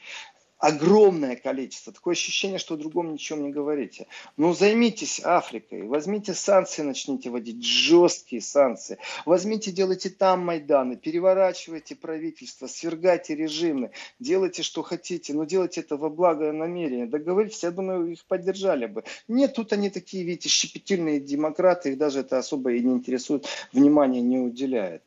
огромное 0.63 1.36
количество. 1.36 1.91
Такое 1.91 2.13
ощущение, 2.13 2.58
что 2.58 2.76
о 2.76 2.78
другом 2.78 3.12
ничем 3.12 3.43
не 3.43 3.52
говорите. 3.52 4.08
Ну, 4.38 4.54
займитесь 4.54 5.19
Африкой, 5.19 5.84
возьмите 5.84 6.34
санкции, 6.34 6.84
начните 6.84 7.30
вводить, 7.30 7.65
жесткие 7.65 8.41
санкции. 8.41 8.97
Возьмите, 9.26 9.73
делайте 9.73 10.10
там 10.10 10.45
Майданы, 10.45 10.95
переворачивайте 10.95 11.95
правительство, 11.95 12.67
свергайте 12.67 13.36
режимы, 13.36 13.91
делайте, 14.19 14.63
что 14.63 14.84
хотите, 14.84 15.34
но 15.34 15.43
делайте 15.43 15.82
это 15.82 15.97
во 15.97 16.10
благо 16.10 16.54
намерения. 16.54 17.08
Договоритесь, 17.08 17.63
я 17.63 17.71
думаю, 17.71 18.13
их 18.13 18.23
поддержали 18.23 18.86
бы. 18.86 19.04
Нет, 19.28 19.56
тут 19.56 19.73
они 19.73 19.89
такие, 19.89 20.23
видите, 20.23 20.47
щепетильные 20.47 21.19
демократы, 21.19 21.91
их 21.91 21.97
даже 21.97 22.21
это 22.21 22.38
особо 22.38 22.71
и 22.71 22.80
не 22.80 22.93
интересует, 22.93 23.47
внимания 23.73 24.21
не 24.21 24.39
уделяет. 24.39 25.04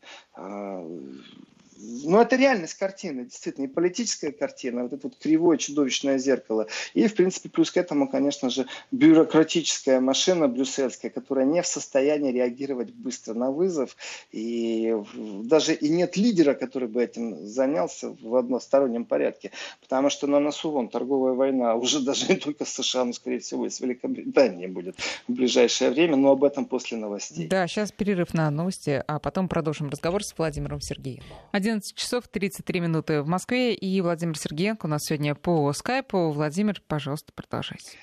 А, 1.77 1.83
ну, 2.05 2.21
это 2.21 2.37
реальность 2.37 2.75
картины, 2.75 3.25
действительно, 3.25 3.67
и 3.67 3.69
политическая 3.69 4.33
картина, 4.33 4.83
вот 4.83 4.93
это 4.93 5.09
вот 5.09 5.17
кривое 5.19 5.57
чудовищное 5.57 6.19
зеркало. 6.19 6.67
И, 6.95 7.07
в 7.07 7.15
принципе, 7.15 7.49
плюс 7.49 7.71
к 7.71 7.77
этому, 7.77 8.09
конечно 8.09 8.51
же, 8.51 8.67
бюрократическая 8.91 10.01
машина 10.01 10.49
брюссельская, 10.49 11.11
которая 11.11 11.45
не 11.45 11.62
в 11.62 11.67
состоянии 11.67 12.33
реагировать 12.33 12.93
быстро 12.93 13.35
на 13.35 13.51
вызов. 13.51 13.97
И 14.33 14.95
даже 15.15 15.75
и 15.75 15.89
нет 15.89 16.17
лидера, 16.17 16.55
который 16.55 16.89
бы 16.89 17.03
этим 17.03 17.47
занялся 17.47 18.17
в 18.21 18.37
одностороннем 18.37 19.05
порядке. 19.05 19.51
Потому 19.81 20.11
что 20.11 20.27
на 20.27 20.41
носу 20.41 20.71
вон 20.71 20.89
торговая 20.89 21.35
война 21.35 21.75
уже 21.75 22.01
даже 22.01 22.27
не 22.29 22.37
только 22.37 22.65
с 22.65 22.71
США, 22.71 23.05
но, 23.05 23.12
скорее 23.12 23.41
всего, 23.41 23.67
и 23.67 23.71
с 23.71 23.81
Великобританией 23.81 24.69
будет 24.69 24.97
в 25.29 25.33
ближайшее 25.33 25.91
время. 25.91 26.17
Но 26.17 26.31
об 26.31 26.45
этом 26.45 26.67
после 26.67 26.99
новостей. 26.99 27.49
Да, 27.49 27.67
сейчас 27.67 27.93
перерыв 27.93 28.35
на 28.35 28.51
новости, 28.51 29.03
а 29.07 29.19
потом 29.19 29.49
продолжим 29.49 29.89
разговор 29.89 30.25
с 30.25 30.37
Владимиром 30.37 30.81
Сергеевым. 30.81 31.27
11 31.66 31.96
часов 31.96 32.29
33 32.29 32.81
минуты 32.81 33.22
в 33.22 33.26
Москве. 33.26 33.74
И 33.74 34.00
Владимир 34.00 34.38
Сергеенко 34.38 34.87
у 34.87 34.88
нас 34.88 35.02
сегодня 35.02 35.35
по 35.35 35.72
скайпу. 35.72 36.31
Владимир, 36.31 36.81
пожалуйста, 36.87 37.33
продолжайте. 37.35 37.98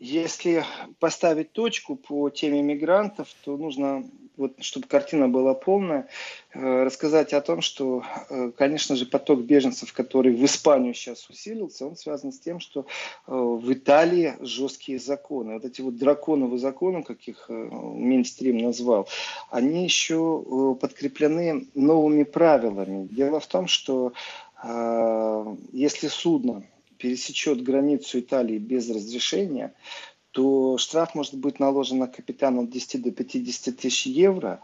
Если 0.00 0.64
поставить 0.98 1.52
точку 1.52 1.94
по 1.94 2.30
теме 2.30 2.62
мигрантов, 2.62 3.28
то 3.44 3.58
нужно, 3.58 4.02
вот, 4.38 4.54
чтобы 4.60 4.86
картина 4.86 5.28
была 5.28 5.52
полная, 5.52 6.08
э, 6.54 6.84
рассказать 6.84 7.34
о 7.34 7.42
том, 7.42 7.60
что, 7.60 8.02
э, 8.30 8.50
конечно 8.56 8.96
же, 8.96 9.04
поток 9.04 9.40
беженцев, 9.40 9.92
который 9.92 10.34
в 10.34 10.42
Испанию 10.42 10.94
сейчас 10.94 11.28
усилился, 11.28 11.86
он 11.86 11.96
связан 11.96 12.32
с 12.32 12.40
тем, 12.40 12.60
что 12.60 12.80
э, 12.80 12.84
в 13.26 13.70
Италии 13.70 14.36
жесткие 14.40 14.98
законы. 14.98 15.52
Вот 15.52 15.66
эти 15.66 15.82
вот 15.82 15.98
драконовые 15.98 16.58
законы, 16.58 17.02
как 17.02 17.18
их 17.28 17.50
Минстрим 17.50 18.56
назвал, 18.56 19.06
они 19.50 19.84
еще 19.84 20.78
подкреплены 20.80 21.66
новыми 21.74 22.22
правилами. 22.22 23.06
Дело 23.08 23.38
в 23.38 23.46
том, 23.46 23.66
что 23.66 24.14
если 25.72 26.08
судно 26.08 26.64
пересечет 27.00 27.62
границу 27.62 28.20
Италии 28.20 28.58
без 28.58 28.88
разрешения, 28.90 29.74
то 30.30 30.78
штраф 30.78 31.14
может 31.14 31.34
быть 31.34 31.58
наложен 31.58 31.98
на 31.98 32.06
капитана 32.06 32.62
от 32.62 32.70
10 32.70 33.02
до 33.02 33.10
50 33.10 33.76
тысяч 33.76 34.06
евро. 34.06 34.60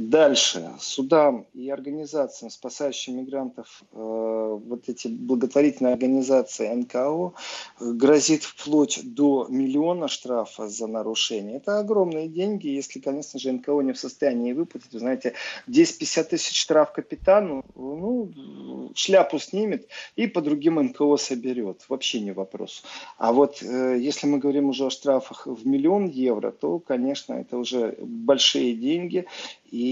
Дальше 0.00 0.70
судам 0.78 1.46
и 1.52 1.68
организациям, 1.68 2.50
спасающим 2.50 3.18
мигрантов, 3.18 3.82
э, 3.92 3.96
вот 3.96 4.88
эти 4.88 5.08
благотворительные 5.08 5.92
организации 5.92 6.72
НКО, 6.72 7.34
грозит 7.80 8.44
вплоть 8.44 9.00
до 9.02 9.46
миллиона 9.50 10.08
штрафа 10.08 10.68
за 10.68 10.86
нарушение. 10.86 11.58
Это 11.58 11.78
огромные 11.78 12.28
деньги, 12.28 12.68
если, 12.68 12.98
конечно 12.98 13.38
же, 13.38 13.52
НКО 13.52 13.82
не 13.82 13.92
в 13.92 13.98
состоянии 13.98 14.54
выплатить. 14.54 14.90
Вы 14.92 15.00
знаете, 15.00 15.34
10-50 15.68 16.24
тысяч 16.24 16.58
штраф 16.58 16.92
капитану, 16.92 17.62
ну, 17.74 18.30
шляпу 18.94 19.38
снимет 19.38 19.86
и 20.16 20.26
по 20.26 20.40
другим 20.40 20.80
НКО 20.80 21.18
соберет. 21.18 21.84
Вообще 21.90 22.20
не 22.20 22.32
вопрос. 22.32 22.84
А 23.18 23.34
вот 23.34 23.62
э, 23.62 23.98
если 24.00 24.26
мы 24.26 24.38
говорим 24.38 24.70
уже 24.70 24.86
о 24.86 24.90
штрафах 24.90 25.46
в 25.46 25.66
миллион 25.66 26.08
евро, 26.08 26.52
то, 26.52 26.78
конечно, 26.78 27.34
это 27.34 27.58
уже 27.58 27.98
большие 28.00 28.72
деньги. 28.72 29.26
И 29.70 29.89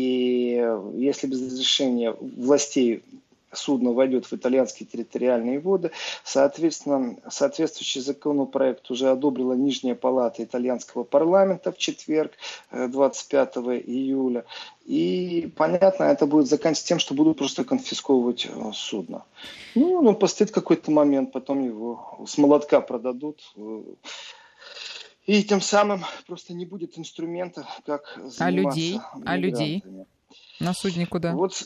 если 0.94 1.26
без 1.26 1.42
разрешения 1.42 2.14
властей 2.20 3.02
судно 3.52 3.92
войдет 3.92 4.26
в 4.26 4.32
итальянские 4.32 4.86
территориальные 4.86 5.60
воды. 5.60 5.90
Соответственно, 6.24 7.16
соответствующий 7.28 8.00
законопроект 8.00 8.90
уже 8.90 9.10
одобрила 9.10 9.54
Нижняя 9.54 9.94
палата 9.94 10.44
итальянского 10.44 11.04
парламента 11.04 11.72
в 11.72 11.78
четверг, 11.78 12.32
25 12.72 13.56
э, 13.56 13.60
июля. 13.86 14.44
И, 14.84 15.52
понятно, 15.56 16.04
это 16.04 16.26
будет 16.26 16.48
заканчиваться 16.48 16.88
тем, 16.88 16.98
что 16.98 17.14
будут 17.14 17.38
просто 17.38 17.64
конфисковывать 17.64 18.46
э, 18.46 18.70
судно. 18.74 19.24
Ну, 19.74 19.94
он 19.94 20.16
постоит 20.16 20.50
какой-то 20.50 20.90
момент, 20.90 21.32
потом 21.32 21.64
его 21.64 22.18
с 22.26 22.38
молотка 22.38 22.80
продадут. 22.80 23.52
И 25.28 25.44
тем 25.44 25.60
самым 25.60 26.04
просто 26.26 26.54
не 26.54 26.64
будет 26.64 26.98
инструмента, 26.98 27.68
как 27.84 28.14
заниматься 28.16 28.44
А 28.44 28.50
людей? 28.50 29.00
А 29.26 29.36
людей? 29.36 29.84
На 30.58 30.72
судне 30.72 31.06
куда? 31.06 31.34
Вот 31.34 31.64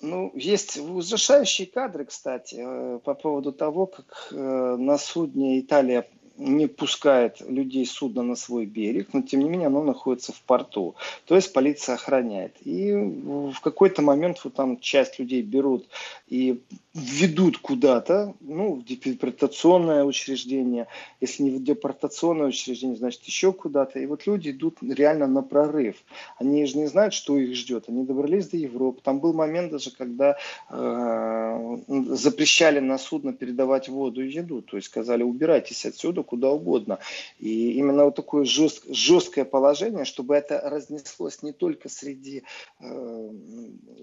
ну, 0.00 0.32
есть 0.34 0.78
ужасающие 0.78 1.66
кадры, 1.66 2.06
кстати, 2.06 2.54
э, 2.58 2.98
по 3.00 3.12
поводу 3.12 3.52
того, 3.52 3.86
как 3.86 4.28
э, 4.30 4.36
на 4.78 4.96
судне 4.96 5.60
Италия 5.60 6.08
не 6.38 6.68
пускает 6.68 7.40
людей 7.40 7.84
судна 7.84 8.22
на 8.22 8.36
свой 8.36 8.64
берег, 8.64 9.08
но 9.12 9.22
тем 9.22 9.40
не 9.40 9.50
менее 9.50 9.66
оно 9.66 9.82
находится 9.82 10.32
в 10.32 10.40
порту. 10.42 10.94
То 11.26 11.34
есть 11.34 11.52
полиция 11.52 11.96
охраняет. 11.96 12.54
И 12.64 12.92
в 12.92 13.60
какой-то 13.60 14.02
момент 14.02 14.40
вот 14.44 14.54
там 14.54 14.78
часть 14.78 15.18
людей 15.18 15.42
берут 15.42 15.86
и 16.28 16.60
ведут 16.94 17.58
куда-то, 17.58 18.34
ну, 18.40 18.74
в 18.74 18.84
депортационное 18.84 20.04
учреждение. 20.04 20.86
Если 21.20 21.42
не 21.42 21.50
в 21.50 21.62
депортационное 21.62 22.48
учреждение, 22.48 22.96
значит 22.96 23.22
еще 23.24 23.52
куда-то. 23.52 23.98
И 23.98 24.06
вот 24.06 24.26
люди 24.26 24.50
идут 24.50 24.78
реально 24.82 25.26
на 25.26 25.42
прорыв. 25.42 25.96
Они 26.38 26.64
же 26.66 26.78
не 26.78 26.86
знают, 26.86 27.14
что 27.14 27.36
их 27.36 27.54
ждет. 27.56 27.84
Они 27.88 28.04
добрались 28.04 28.48
до 28.48 28.56
Европы. 28.56 29.00
Там 29.02 29.20
был 29.20 29.32
момент 29.32 29.72
даже, 29.72 29.90
когда 29.90 30.36
э, 30.70 31.76
запрещали 31.86 32.80
на 32.80 32.98
судно 32.98 33.32
передавать 33.32 33.88
воду 33.88 34.24
и 34.24 34.30
еду. 34.30 34.62
То 34.62 34.76
есть 34.76 34.88
сказали, 34.88 35.22
убирайтесь 35.22 35.86
отсюда, 35.86 36.22
куда 36.28 36.50
угодно. 36.50 36.98
И 37.38 37.72
именно 37.72 38.04
вот 38.04 38.14
такое 38.14 38.44
жест, 38.44 38.84
жесткое 38.88 39.44
положение, 39.44 40.04
чтобы 40.04 40.36
это 40.36 40.60
разнеслось 40.64 41.42
не 41.42 41.52
только 41.52 41.88
среди, 41.88 42.42
э, 42.80 43.30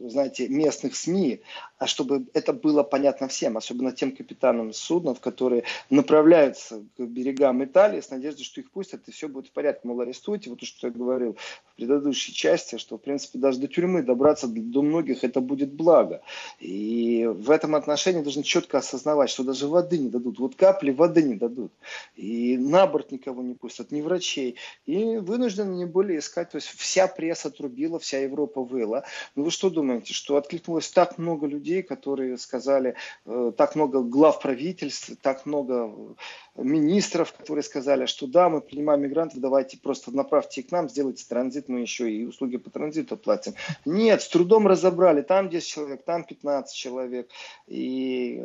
знаете, 0.08 0.50
местных 0.50 0.96
СМИ, 0.96 1.42
а 1.78 1.88
чтобы 1.88 2.26
это 2.34 2.54
было 2.54 2.84
понятно 2.84 3.28
всем, 3.28 3.58
особенно 3.58 3.92
тем 3.92 4.16
капитанам 4.16 4.74
судов, 4.74 5.20
которые 5.20 5.64
направляются 5.90 6.84
к 6.98 7.02
берегам 7.02 7.64
Италии 7.64 8.02
с 8.02 8.10
надеждой, 8.10 8.44
что 8.44 8.62
их 8.62 8.72
пустят, 8.72 9.08
и 9.08 9.12
все 9.12 9.28
будет 9.28 9.48
в 9.48 9.52
порядке. 9.52 9.88
Мол, 9.88 10.02
арестуйте, 10.02 10.50
вот 10.50 10.60
то, 10.60 10.66
что 10.66 10.88
я 10.88 10.94
говорил 10.94 11.38
в 11.66 11.76
предыдущей 11.76 12.34
части, 12.34 12.78
что, 12.78 12.98
в 12.98 13.02
принципе, 13.02 13.40
даже 13.40 13.60
до 13.60 13.68
тюрьмы 13.68 14.04
добраться 14.04 14.48
до 14.48 14.82
многих 14.82 15.24
это 15.24 15.42
будет 15.42 15.74
благо. 15.74 16.22
И 16.60 17.26
в 17.26 17.52
этом 17.52 17.76
отношении 17.76 18.22
должны 18.22 18.44
четко 18.44 18.78
осознавать, 18.78 19.30
что 19.30 19.44
даже 19.44 19.68
воды 19.68 19.98
не 19.98 20.10
дадут. 20.10 20.40
Вот 20.40 20.56
капли 20.56 20.92
воды 20.92 21.24
не 21.24 21.36
дадут 21.36 21.72
и 22.16 22.58
на 22.58 22.88
борт 22.88 23.12
никого 23.12 23.42
не 23.42 23.54
пустят, 23.54 23.92
ни 23.92 24.02
врачей. 24.02 24.56
И 24.86 25.18
вынуждены 25.18 25.76
не 25.76 25.86
более 25.86 26.20
искать. 26.20 26.52
То 26.52 26.58
есть 26.58 26.68
вся 26.68 27.08
пресса 27.08 27.50
трубила, 27.50 28.00
вся 28.00 28.20
Европа 28.20 28.62
выла. 28.62 29.04
Ну 29.36 29.44
вы 29.44 29.52
что 29.52 29.70
думаете, 29.70 30.14
что 30.14 30.38
откликнулось 30.38 30.90
так 30.90 31.18
много 31.18 31.48
людей, 31.48 31.65
которые 31.82 32.38
сказали, 32.38 32.96
э, 33.26 33.52
так 33.58 33.76
много 33.76 34.04
глав 34.04 34.40
правительств, 34.40 35.12
так 35.22 35.46
много 35.46 36.16
министров, 36.58 37.34
которые 37.34 37.64
сказали, 37.64 38.06
что 38.06 38.28
да, 38.28 38.50
мы 38.50 38.62
принимаем 38.62 39.02
мигрантов, 39.02 39.40
давайте 39.40 39.78
просто 39.78 40.16
направьте 40.16 40.62
их 40.62 40.68
к 40.68 40.72
нам, 40.72 40.90
сделайте 40.90 41.26
транзит, 41.28 41.68
мы 41.68 41.82
еще 41.82 42.10
и 42.10 42.26
услуги 42.26 42.58
по 42.58 42.70
транзиту 42.70 43.18
платим. 43.18 43.54
Нет, 43.84 44.22
с 44.22 44.30
трудом 44.30 44.68
разобрали, 44.68 45.22
там 45.22 45.50
10 45.50 45.68
человек, 45.68 46.04
там 46.06 46.24
15 46.24 46.76
человек. 46.76 47.30
И... 47.68 48.42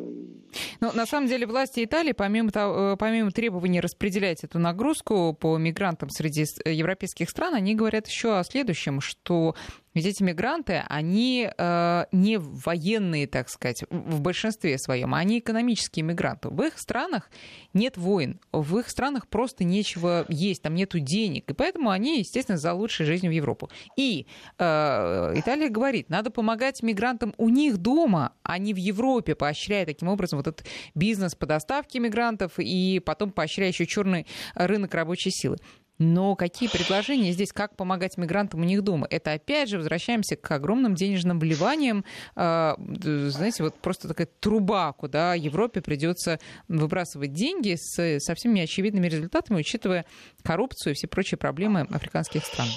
Ну, 0.80 0.92
на 0.92 1.06
самом 1.06 1.28
деле 1.28 1.46
власти 1.46 1.84
Италии, 1.84 2.12
помимо, 2.12 2.50
того, 2.50 2.92
э, 2.92 2.96
помимо 2.96 3.30
требований 3.30 3.80
распределять 3.80 4.42
эту 4.42 4.58
нагрузку 4.58 5.36
по 5.38 5.56
мигрантам 5.56 6.10
среди 6.10 6.44
европейских 6.64 7.30
стран, 7.30 7.54
они 7.54 7.74
говорят 7.74 8.08
еще 8.08 8.38
о 8.38 8.44
следующем, 8.44 9.00
что 9.00 9.54
ведь 9.92 10.06
эти 10.06 10.22
мигранты, 10.22 10.84
они 10.88 11.50
э, 11.56 12.04
не 12.12 12.38
военные, 12.38 13.26
так 13.26 13.48
сказать, 13.48 13.82
в 13.90 14.20
большинстве 14.20 14.78
своем, 14.78 15.14
они 15.14 15.40
экономические 15.40 16.04
мигранты. 16.04 16.48
В 16.48 16.62
их 16.62 16.78
странах 16.78 17.28
нет 17.72 17.96
войн, 18.00 18.40
в 18.52 18.78
их 18.78 18.88
странах 18.88 19.28
просто 19.28 19.64
нечего 19.64 20.24
есть, 20.28 20.62
там 20.62 20.74
нету 20.74 20.98
денег, 20.98 21.50
и 21.50 21.54
поэтому 21.54 21.90
они, 21.90 22.18
естественно, 22.18 22.58
за 22.58 22.72
лучшей 22.72 23.06
жизнью 23.06 23.30
в 23.30 23.34
Европу. 23.34 23.70
И 23.96 24.26
э, 24.58 25.32
Италия 25.36 25.68
говорит, 25.68 26.10
надо 26.10 26.30
помогать 26.30 26.82
мигрантам 26.82 27.34
у 27.36 27.48
них 27.48 27.78
дома, 27.78 28.32
а 28.42 28.58
не 28.58 28.74
в 28.74 28.76
Европе, 28.76 29.34
поощряя 29.34 29.86
таким 29.86 30.08
образом 30.08 30.38
вот 30.38 30.46
этот 30.48 30.66
бизнес 30.94 31.34
по 31.34 31.46
доставке 31.46 32.00
мигрантов 32.00 32.54
и 32.58 33.00
потом 33.04 33.30
поощряя 33.30 33.68
еще 33.68 33.86
черный 33.86 34.26
рынок 34.54 34.94
рабочей 34.94 35.30
силы. 35.30 35.58
Но 36.00 36.34
какие 36.34 36.70
предложения 36.70 37.30
здесь, 37.30 37.52
как 37.52 37.76
помогать 37.76 38.16
мигрантам 38.16 38.62
у 38.62 38.64
них 38.64 38.82
дома? 38.82 39.06
Это 39.10 39.32
опять 39.32 39.68
же 39.68 39.76
возвращаемся 39.76 40.34
к 40.34 40.50
огромным 40.50 40.94
денежным 40.94 41.38
вливаниям. 41.38 42.06
А, 42.34 42.76
знаете, 42.78 43.62
вот 43.62 43.74
просто 43.74 44.08
такая 44.08 44.26
труба, 44.40 44.94
куда 44.94 45.34
Европе 45.34 45.82
придется 45.82 46.40
выбрасывать 46.68 47.34
деньги 47.34 47.76
с 47.78 48.18
совсем 48.20 48.54
неочевидными 48.54 49.08
результатами, 49.08 49.58
учитывая 49.58 50.06
коррупцию 50.42 50.94
и 50.94 50.96
все 50.96 51.06
прочие 51.06 51.36
проблемы 51.36 51.82
африканских 51.90 52.46
стран. 52.46 52.68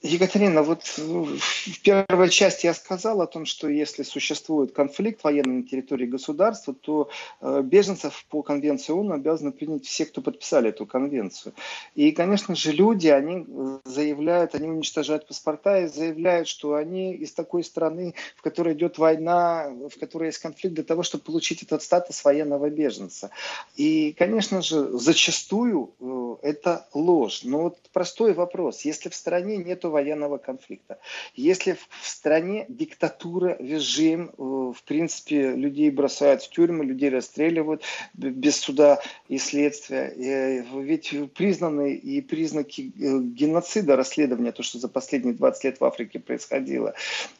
Екатерина, 0.00 0.62
вот 0.62 0.84
в 0.84 1.82
первой 1.82 2.30
части 2.30 2.66
я 2.66 2.74
сказал 2.74 3.20
о 3.20 3.26
том, 3.26 3.46
что 3.46 3.68
если 3.68 4.04
существует 4.04 4.72
конфликт 4.72 5.24
военный 5.24 5.56
на 5.56 5.62
территории 5.64 6.06
государства, 6.06 6.72
то 6.72 7.08
э, 7.40 7.62
беженцев 7.64 8.24
по 8.28 8.42
конвенции 8.42 8.92
ООН 8.92 9.12
обязаны 9.12 9.50
принять 9.50 9.86
все, 9.86 10.06
кто 10.06 10.20
подписали 10.20 10.68
эту 10.68 10.86
конвенцию. 10.86 11.52
И, 11.96 12.12
конечно 12.12 12.54
же, 12.54 12.70
люди, 12.70 13.08
они 13.08 13.44
заявляют, 13.84 14.54
они 14.54 14.68
уничтожают 14.68 15.26
паспорта 15.26 15.80
и 15.80 15.88
заявляют, 15.88 16.46
что 16.46 16.74
они 16.74 17.14
из 17.14 17.32
такой 17.32 17.64
страны, 17.64 18.14
в 18.36 18.42
которой 18.42 18.74
идет 18.74 18.98
война, 18.98 19.68
в 19.68 19.98
которой 19.98 20.26
есть 20.26 20.38
конфликт, 20.38 20.76
для 20.76 20.84
того, 20.84 21.02
чтобы 21.02 21.24
получить 21.24 21.64
этот 21.64 21.82
статус 21.82 22.24
военного 22.24 22.70
беженца. 22.70 23.30
И, 23.74 24.14
конечно 24.16 24.62
же, 24.62 24.96
зачастую 24.96 25.90
э, 25.98 26.36
это 26.42 26.86
ложь. 26.94 27.40
Но 27.42 27.62
вот 27.62 27.78
простой 27.92 28.32
вопрос. 28.32 28.82
Если 28.82 29.08
в 29.08 29.14
стране 29.16 29.56
нет 29.56 29.87
военного 29.88 30.38
конфликта. 30.38 30.98
Если 31.34 31.72
в 31.72 32.06
стране 32.06 32.66
диктатура, 32.68 33.56
режим, 33.58 34.30
э, 34.30 34.32
в 34.38 34.82
принципе, 34.84 35.52
людей 35.52 35.90
бросают 35.90 36.42
в 36.42 36.50
тюрьмы, 36.50 36.84
людей 36.84 37.10
расстреливают 37.10 37.82
без 38.14 38.56
суда 38.56 39.00
и 39.28 39.38
следствия. 39.38 40.12
Э, 40.16 40.80
ведь 40.80 41.14
признаны 41.34 41.94
и 41.94 42.20
признаки 42.20 42.92
э, 42.96 43.20
геноцида, 43.20 43.96
расследования, 43.96 44.52
то, 44.52 44.62
что 44.62 44.78
за 44.78 44.88
последние 44.88 45.34
20 45.34 45.64
лет 45.64 45.80
в 45.80 45.84
Африке 45.84 46.18
происходило. 46.18 46.94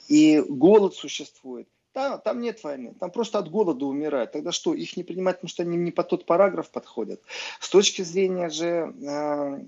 И 0.09 0.43
голод 0.49 0.95
существует. 0.95 1.69
Там, 1.99 2.21
там 2.21 2.41
нет 2.41 2.63
войны, 2.63 2.95
там 3.01 3.11
просто 3.11 3.41
от 3.41 3.51
голода 3.51 3.85
умирают. 3.85 4.31
Тогда 4.31 4.53
что, 4.53 4.73
их 4.73 4.97
не 4.97 5.03
принимать, 5.03 5.39
потому 5.39 5.49
что 5.49 5.65
они 5.65 5.77
не 5.77 5.91
по 5.91 6.05
тот 6.05 6.27
параграф 6.27 6.71
подходят. 6.71 7.21
С 7.59 7.69
точки 7.69 8.03
зрения 8.03 8.51
же 8.51 8.95
э, 9.03 9.65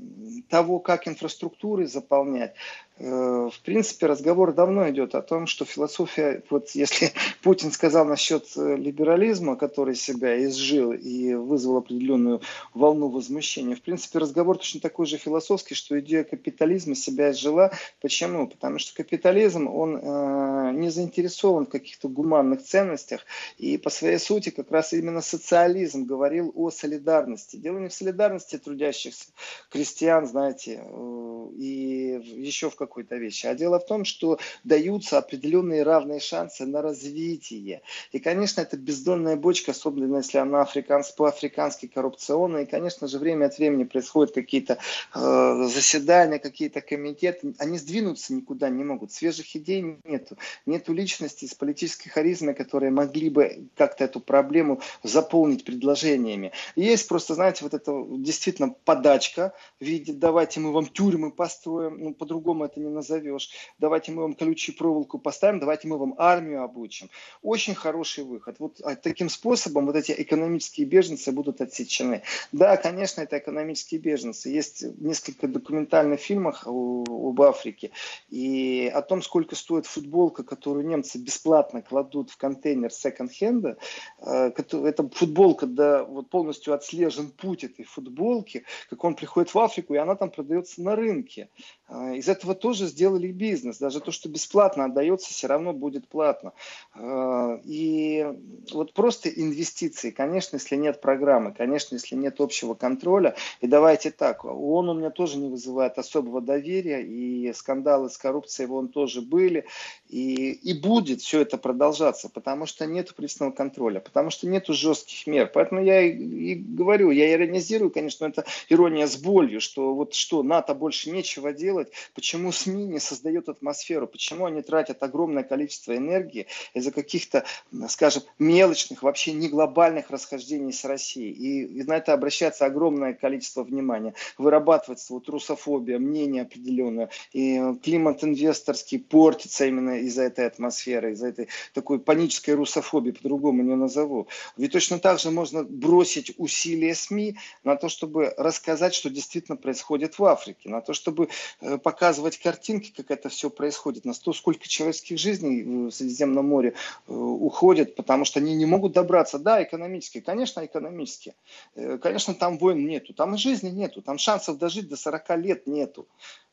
того, 0.48 0.78
как 0.78 1.08
инфраструктуры 1.08 1.88
заполнять, 1.88 2.54
в 3.00 3.60
принципе, 3.64 4.06
разговор 4.06 4.52
давно 4.52 4.90
идет 4.90 5.14
о 5.14 5.22
том, 5.22 5.46
что 5.46 5.64
философия, 5.64 6.42
вот 6.50 6.70
если 6.70 7.12
Путин 7.42 7.72
сказал 7.72 8.04
насчет 8.04 8.44
э, 8.56 8.76
либерализма, 8.76 9.56
который 9.56 9.94
себя 9.94 10.44
изжил 10.44 10.92
и 10.92 11.32
вызвал 11.32 11.78
определенную 11.78 12.42
волну 12.74 13.08
возмущения, 13.08 13.74
в 13.74 13.80
принципе, 13.80 14.18
разговор 14.18 14.58
точно 14.58 14.80
такой 14.80 15.06
же 15.06 15.16
философский, 15.16 15.74
что 15.74 15.98
идея 16.00 16.24
капитализма 16.24 16.94
себя 16.94 17.30
изжила. 17.30 17.72
Почему? 18.02 18.46
Потому 18.46 18.78
что 18.78 18.94
капитализм, 18.94 19.66
он 19.66 19.96
э, 19.96 20.72
не 20.74 20.90
заинтересован 20.90 21.64
в 21.64 21.70
каких-то 21.70 22.08
гуманных 22.08 22.62
ценностях, 22.62 23.24
и 23.56 23.78
по 23.78 23.88
своей 23.88 24.18
сути 24.18 24.50
как 24.50 24.70
раз 24.70 24.92
именно 24.92 25.22
социализм 25.22 26.04
говорил 26.04 26.52
о 26.54 26.70
солидарности. 26.70 27.56
Дело 27.56 27.78
не 27.78 27.88
в 27.88 27.94
солидарности 27.94 28.58
трудящихся 28.58 29.28
крестьян, 29.70 30.26
знаете, 30.26 30.82
э, 30.84 31.46
и 31.56 32.20
еще 32.36 32.68
в 32.68 32.76
какой-то 32.90 33.16
вещи, 33.16 33.46
а 33.46 33.54
дело 33.54 33.78
в 33.78 33.86
том, 33.86 34.04
что 34.04 34.38
даются 34.64 35.18
определенные 35.18 35.84
равные 35.84 36.18
шансы 36.18 36.66
на 36.66 36.82
развитие. 36.82 37.82
И, 38.10 38.18
конечно, 38.18 38.60
это 38.60 38.76
бездонная 38.76 39.36
бочка, 39.36 39.70
особенно 39.70 40.16
если 40.16 40.38
она 40.38 40.62
африканс, 40.62 41.12
по-африкански 41.12 41.86
коррупционная. 41.86 42.64
И, 42.64 42.66
конечно 42.66 43.06
же, 43.06 43.18
время 43.18 43.46
от 43.46 43.58
времени 43.58 43.84
происходят 43.84 44.34
какие-то 44.34 44.78
э, 45.14 45.68
заседания, 45.68 46.40
какие-то 46.40 46.80
комитеты. 46.80 47.54
Они 47.58 47.78
сдвинуться 47.78 48.34
никуда 48.34 48.68
не 48.68 48.82
могут. 48.82 49.12
Свежих 49.12 49.54
идей 49.54 49.98
нету. 50.04 50.36
Нету 50.66 50.92
личности 50.92 51.46
с 51.46 51.54
политической 51.54 52.10
харизмой, 52.10 52.54
которые 52.54 52.90
могли 52.90 53.30
бы 53.30 53.68
как-то 53.76 54.04
эту 54.04 54.18
проблему 54.20 54.80
заполнить 55.04 55.64
предложениями. 55.64 56.50
Есть 56.74 57.06
просто, 57.08 57.34
знаете, 57.34 57.62
вот 57.62 57.74
это 57.74 58.04
действительно 58.08 58.74
подачка 58.84 59.52
в 59.78 59.84
виде 59.84 60.12
«давайте 60.12 60.58
мы 60.58 60.72
вам 60.72 60.86
тюрьмы 60.86 61.30
построим», 61.30 61.98
ну, 62.00 62.14
по-другому 62.14 62.64
это 62.70 62.80
не 62.80 62.88
назовешь, 62.88 63.50
«давайте 63.78 64.12
мы 64.12 64.22
вам 64.22 64.34
колючую 64.34 64.76
проволоку 64.76 65.18
поставим, 65.18 65.60
давайте 65.60 65.88
мы 65.88 65.98
вам 65.98 66.14
армию 66.18 66.62
обучим». 66.62 67.10
Очень 67.42 67.74
хороший 67.74 68.24
выход. 68.24 68.56
Вот 68.58 68.80
а, 68.82 68.96
таким 68.96 69.28
способом 69.28 69.86
вот 69.86 69.96
эти 69.96 70.14
экономические 70.16 70.86
беженцы 70.86 71.32
будут 71.32 71.60
отсечены. 71.60 72.22
Да, 72.52 72.76
конечно, 72.76 73.20
это 73.20 73.38
экономические 73.38 74.00
беженцы. 74.00 74.48
Есть 74.48 74.82
несколько 74.98 75.48
документальных 75.48 76.20
фильмов 76.20 76.62
об 76.66 77.42
Африке 77.42 77.90
и 78.28 78.90
о 78.92 79.02
том, 79.02 79.22
сколько 79.22 79.56
стоит 79.56 79.86
футболка, 79.86 80.42
которую 80.44 80.86
немцы 80.86 81.18
бесплатно 81.18 81.82
кладут 81.82 82.30
в 82.30 82.36
контейнер 82.36 82.92
секонд-хенда. 82.92 83.76
Это 84.20 85.08
футболка, 85.12 85.66
да, 85.66 86.04
вот 86.04 86.30
полностью 86.30 86.74
отслежен 86.74 87.30
путь 87.30 87.64
этой 87.64 87.84
футболки, 87.84 88.64
как 88.88 89.04
он 89.04 89.14
приходит 89.14 89.52
в 89.52 89.58
Африку, 89.58 89.94
и 89.94 89.98
она 89.98 90.14
там 90.14 90.30
продается 90.30 90.82
на 90.82 90.96
рынке. 90.96 91.48
Э, 91.90 92.14
из 92.16 92.28
этого 92.28 92.54
тоже 92.54 92.86
сделали 92.86 93.28
бизнес. 93.28 93.78
Даже 93.78 94.00
то, 94.00 94.12
что 94.12 94.28
бесплатно 94.28 94.84
отдается, 94.84 95.30
все 95.30 95.48
равно 95.48 95.72
будет 95.72 96.06
платно. 96.08 96.52
Э, 96.94 97.58
и 97.64 98.26
вот 98.72 98.92
просто 98.92 99.28
инвестиции, 99.28 100.10
конечно, 100.10 100.56
если 100.56 100.76
нет 100.76 101.00
программы, 101.00 101.52
конечно, 101.52 101.96
если 101.96 102.14
нет 102.14 102.40
общего 102.40 102.74
контроля. 102.74 103.34
И 103.60 103.66
давайте 103.66 104.10
так, 104.10 104.44
он 104.44 104.88
у 104.88 104.94
меня 104.94 105.10
тоже 105.10 105.38
не 105.38 105.48
вызывает 105.48 105.98
особого 105.98 106.40
доверия, 106.40 107.02
и 107.02 107.52
скандалы 107.52 108.08
с 108.08 108.16
коррупцией 108.16 108.68
вон 108.68 108.88
тоже 108.88 109.20
были, 109.20 109.66
и, 110.08 110.52
и 110.52 110.74
будет 110.74 111.20
все 111.20 111.40
это 111.40 111.58
продолжаться, 111.58 112.28
потому 112.28 112.66
что 112.66 112.86
нет 112.86 113.14
пристального 113.14 113.54
контроля, 113.54 114.00
потому 114.00 114.30
что 114.30 114.46
нет 114.46 114.66
жестких 114.66 115.26
мер. 115.26 115.50
Поэтому 115.52 115.82
я 115.82 116.02
и, 116.02 116.12
и 116.12 116.54
говорю, 116.54 117.10
я 117.10 117.32
иронизирую, 117.32 117.90
конечно, 117.90 118.26
это 118.26 118.44
ирония 118.68 119.06
с 119.06 119.16
болью, 119.16 119.60
что 119.60 119.94
вот 119.94 120.14
что, 120.14 120.42
НАТО 120.42 120.74
больше 120.74 121.10
нечего 121.10 121.52
делать, 121.52 121.79
почему 122.14 122.52
СМИ 122.52 122.84
не 122.84 123.00
создают 123.00 123.48
атмосферу, 123.48 124.06
почему 124.06 124.46
они 124.46 124.62
тратят 124.62 125.02
огромное 125.02 125.42
количество 125.42 125.96
энергии 125.96 126.46
из-за 126.74 126.92
каких-то, 126.92 127.44
скажем, 127.88 128.22
мелочных, 128.38 129.02
вообще 129.02 129.32
не 129.32 129.48
глобальных 129.48 130.10
расхождений 130.10 130.72
с 130.72 130.84
Россией. 130.84 131.32
И, 131.32 131.80
и 131.80 131.82
на 131.84 131.96
это 131.96 132.12
обращается 132.12 132.66
огромное 132.66 133.14
количество 133.14 133.62
внимания. 133.62 134.14
Вырабатывается 134.38 135.12
вот 135.12 135.28
русофобия, 135.28 135.98
мнение 135.98 136.42
определенное, 136.42 137.10
и 137.32 137.60
климат 137.82 138.24
инвесторский 138.24 138.98
портится 138.98 139.66
именно 139.66 139.98
из-за 140.00 140.24
этой 140.24 140.46
атмосферы, 140.46 141.12
из-за 141.12 141.28
этой 141.28 141.48
такой 141.74 141.98
панической 141.98 142.54
русофобии, 142.54 143.12
по-другому 143.12 143.62
не 143.62 143.74
назову. 143.74 144.28
Ведь 144.56 144.72
точно 144.72 144.98
так 144.98 145.18
же 145.18 145.30
можно 145.30 145.64
бросить 145.64 146.32
усилия 146.36 146.94
СМИ 146.94 147.36
на 147.64 147.76
то, 147.76 147.88
чтобы 147.88 148.34
рассказать, 148.36 148.94
что 148.94 149.10
действительно 149.10 149.56
происходит 149.56 150.18
в 150.18 150.24
Африке, 150.24 150.68
на 150.68 150.80
то, 150.80 150.92
чтобы 150.92 151.28
э, 151.60 151.69
показывать 151.78 152.38
картинки, 152.38 152.92
как 152.96 153.10
это 153.10 153.28
все 153.28 153.50
происходит, 153.50 154.04
на 154.04 154.12
то, 154.14 154.32
сколько 154.32 154.68
человеческих 154.68 155.18
жизней 155.18 155.62
в 155.62 155.90
Средиземном 155.90 156.46
море 156.46 156.74
э, 157.06 157.12
уходит, 157.12 157.94
потому 157.96 158.24
что 158.24 158.40
они 158.40 158.54
не 158.54 158.66
могут 158.66 158.92
добраться. 158.92 159.38
Да, 159.38 159.62
экономически, 159.62 160.20
конечно, 160.20 160.64
экономически. 160.64 161.34
Э, 161.74 161.98
конечно, 161.98 162.34
там 162.34 162.58
войн 162.58 162.86
нету, 162.86 163.14
там 163.14 163.34
и 163.34 163.38
жизни 163.38 163.70
нету, 163.70 164.02
там 164.02 164.18
шансов 164.18 164.58
дожить 164.58 164.88
до 164.88 164.96
40 164.96 165.36
лет 165.38 165.66
нету. 165.66 166.06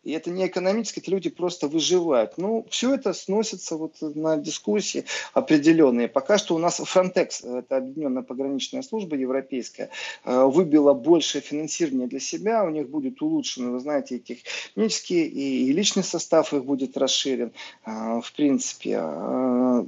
И 0.03 0.11
это 0.11 0.29
не 0.29 0.47
экономически, 0.47 0.99
это 0.99 1.11
люди 1.11 1.29
просто 1.29 1.67
выживают. 1.67 2.37
Ну, 2.37 2.65
все 2.69 2.95
это 2.95 3.13
сносится 3.13 3.75
вот 3.75 3.95
на 4.01 4.37
дискуссии 4.37 5.05
определенные. 5.33 6.07
Пока 6.07 6.37
что 6.37 6.55
у 6.55 6.59
нас 6.59 6.79
Frontex, 6.79 7.45
это 7.59 7.77
Объединенная 7.77 8.23
пограничная 8.23 8.83
служба 8.83 9.15
европейская, 9.15 9.89
э, 10.23 10.43
выбила 10.45 10.93
большее 10.93 11.41
финансирование 11.41 12.07
для 12.07 12.19
себя. 12.19 12.63
У 12.63 12.69
них 12.69 12.89
будет 12.89 13.21
улучшено, 13.21 13.71
вы 13.71 13.79
знаете, 13.79 14.17
и 14.17 14.19
технический, 14.19 15.25
и 15.25 15.71
личный 15.73 16.03
состав 16.03 16.53
их 16.53 16.63
будет 16.63 16.97
расширен. 16.97 17.51
Э, 17.85 18.21
в 18.21 18.31
принципе, 18.33 18.99
э, 19.01 19.83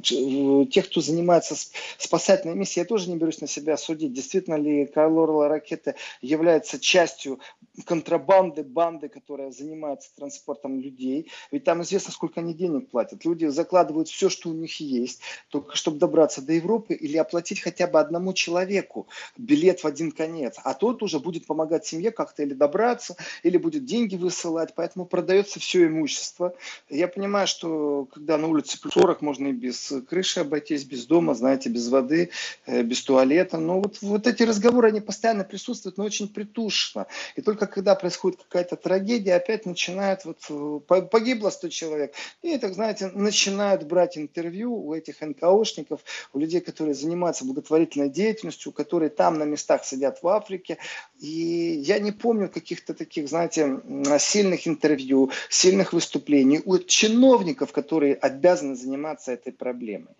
тех, 0.71 0.89
кто 0.89 1.01
занимается 1.01 1.55
спасательной 1.97 2.55
миссией, 2.55 2.81
я 2.81 2.85
тоже 2.85 3.09
не 3.09 3.15
берусь 3.15 3.41
на 3.41 3.47
себя 3.47 3.77
судить. 3.77 4.13
Действительно 4.13 4.55
ли 4.55 4.85
Карлорла 4.85 5.47
ракеты 5.47 5.95
является 6.21 6.79
частью 6.79 7.39
контрабанды, 7.85 8.63
банды, 8.63 9.07
которая 9.07 9.51
занимается 9.51 9.98
с 10.03 10.09
транспортом 10.11 10.79
людей. 10.79 11.31
Ведь 11.51 11.63
там 11.63 11.81
известно, 11.83 12.11
сколько 12.11 12.39
они 12.39 12.53
денег 12.53 12.89
платят. 12.89 13.25
Люди 13.25 13.45
закладывают 13.45 14.09
все, 14.09 14.29
что 14.29 14.49
у 14.49 14.53
них 14.53 14.79
есть, 14.79 15.21
только 15.49 15.75
чтобы 15.75 15.97
добраться 15.97 16.41
до 16.41 16.53
Европы 16.53 16.93
или 16.93 17.17
оплатить 17.17 17.61
хотя 17.61 17.87
бы 17.87 17.99
одному 17.99 18.33
человеку 18.33 19.07
билет 19.37 19.81
в 19.81 19.85
один 19.85 20.11
конец. 20.11 20.57
А 20.63 20.73
тот 20.73 21.03
уже 21.03 21.19
будет 21.19 21.45
помогать 21.45 21.85
семье 21.85 22.11
как-то 22.11 22.43
или 22.43 22.53
добраться, 22.53 23.15
или 23.43 23.57
будет 23.57 23.85
деньги 23.85 24.15
высылать. 24.15 24.73
Поэтому 24.75 25.05
продается 25.05 25.59
все 25.59 25.87
имущество. 25.87 26.53
Я 26.89 27.07
понимаю, 27.07 27.47
что 27.47 28.07
когда 28.13 28.37
на 28.37 28.47
улице 28.47 28.79
плюс 28.79 28.93
40, 28.93 29.21
можно 29.21 29.47
и 29.47 29.51
без 29.51 29.93
крыши 30.09 30.41
обойтись, 30.41 30.83
без 30.83 31.05
дома, 31.05 31.33
знаете, 31.33 31.69
без 31.69 31.89
воды, 31.89 32.29
э, 32.65 32.83
без 32.83 33.03
туалета. 33.03 33.57
Но 33.57 33.79
вот, 33.81 34.01
вот 34.01 34.27
эти 34.27 34.43
разговоры, 34.43 34.89
они 34.89 35.01
постоянно 35.01 35.43
присутствуют, 35.43 35.97
но 35.97 36.05
очень 36.05 36.27
притушно. 36.27 37.07
И 37.35 37.41
только 37.41 37.67
когда 37.67 37.95
происходит 37.95 38.41
какая-то 38.43 38.75
трагедия, 38.75 39.35
опять 39.35 39.65
начинают 39.65 39.88
начинают, 39.89 40.25
вот 40.25 40.39
э, 40.49 41.03
погибло 41.05 41.49
100 41.49 41.69
человек, 41.69 42.13
и, 42.41 42.57
так 42.57 42.73
знаете, 42.73 43.07
начинают 43.13 43.83
брать 43.83 44.17
интервью 44.17 44.75
у 44.75 44.93
этих 44.93 45.21
НКОшников, 45.21 46.01
у 46.33 46.39
людей, 46.39 46.61
которые 46.61 46.95
занимаются 46.95 47.45
благотворительной 47.45 48.09
деятельностью, 48.09 48.71
которые 48.71 49.09
там 49.09 49.37
на 49.37 49.43
местах 49.43 49.85
сидят 49.85 50.21
в 50.21 50.27
Африке. 50.27 50.77
И 51.19 51.81
я 51.85 51.99
не 51.99 52.11
помню 52.11 52.49
каких-то 52.49 52.93
таких, 52.93 53.27
знаете, 53.27 53.81
сильных 54.19 54.67
интервью, 54.67 55.31
сильных 55.49 55.93
выступлений 55.93 56.61
у 56.65 56.77
чиновников, 56.77 57.71
которые 57.71 58.15
обязаны 58.15 58.75
заниматься 58.75 59.31
этой 59.31 59.53
проблемой. 59.53 60.15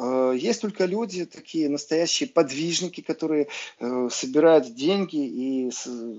Э, 0.00 0.34
есть 0.34 0.62
только 0.62 0.86
люди, 0.86 1.26
такие 1.26 1.68
настоящие 1.68 2.28
подвижники, 2.28 3.02
которые 3.02 3.48
э, 3.78 4.08
собирают 4.10 4.74
деньги 4.74 5.16
и 5.16 5.70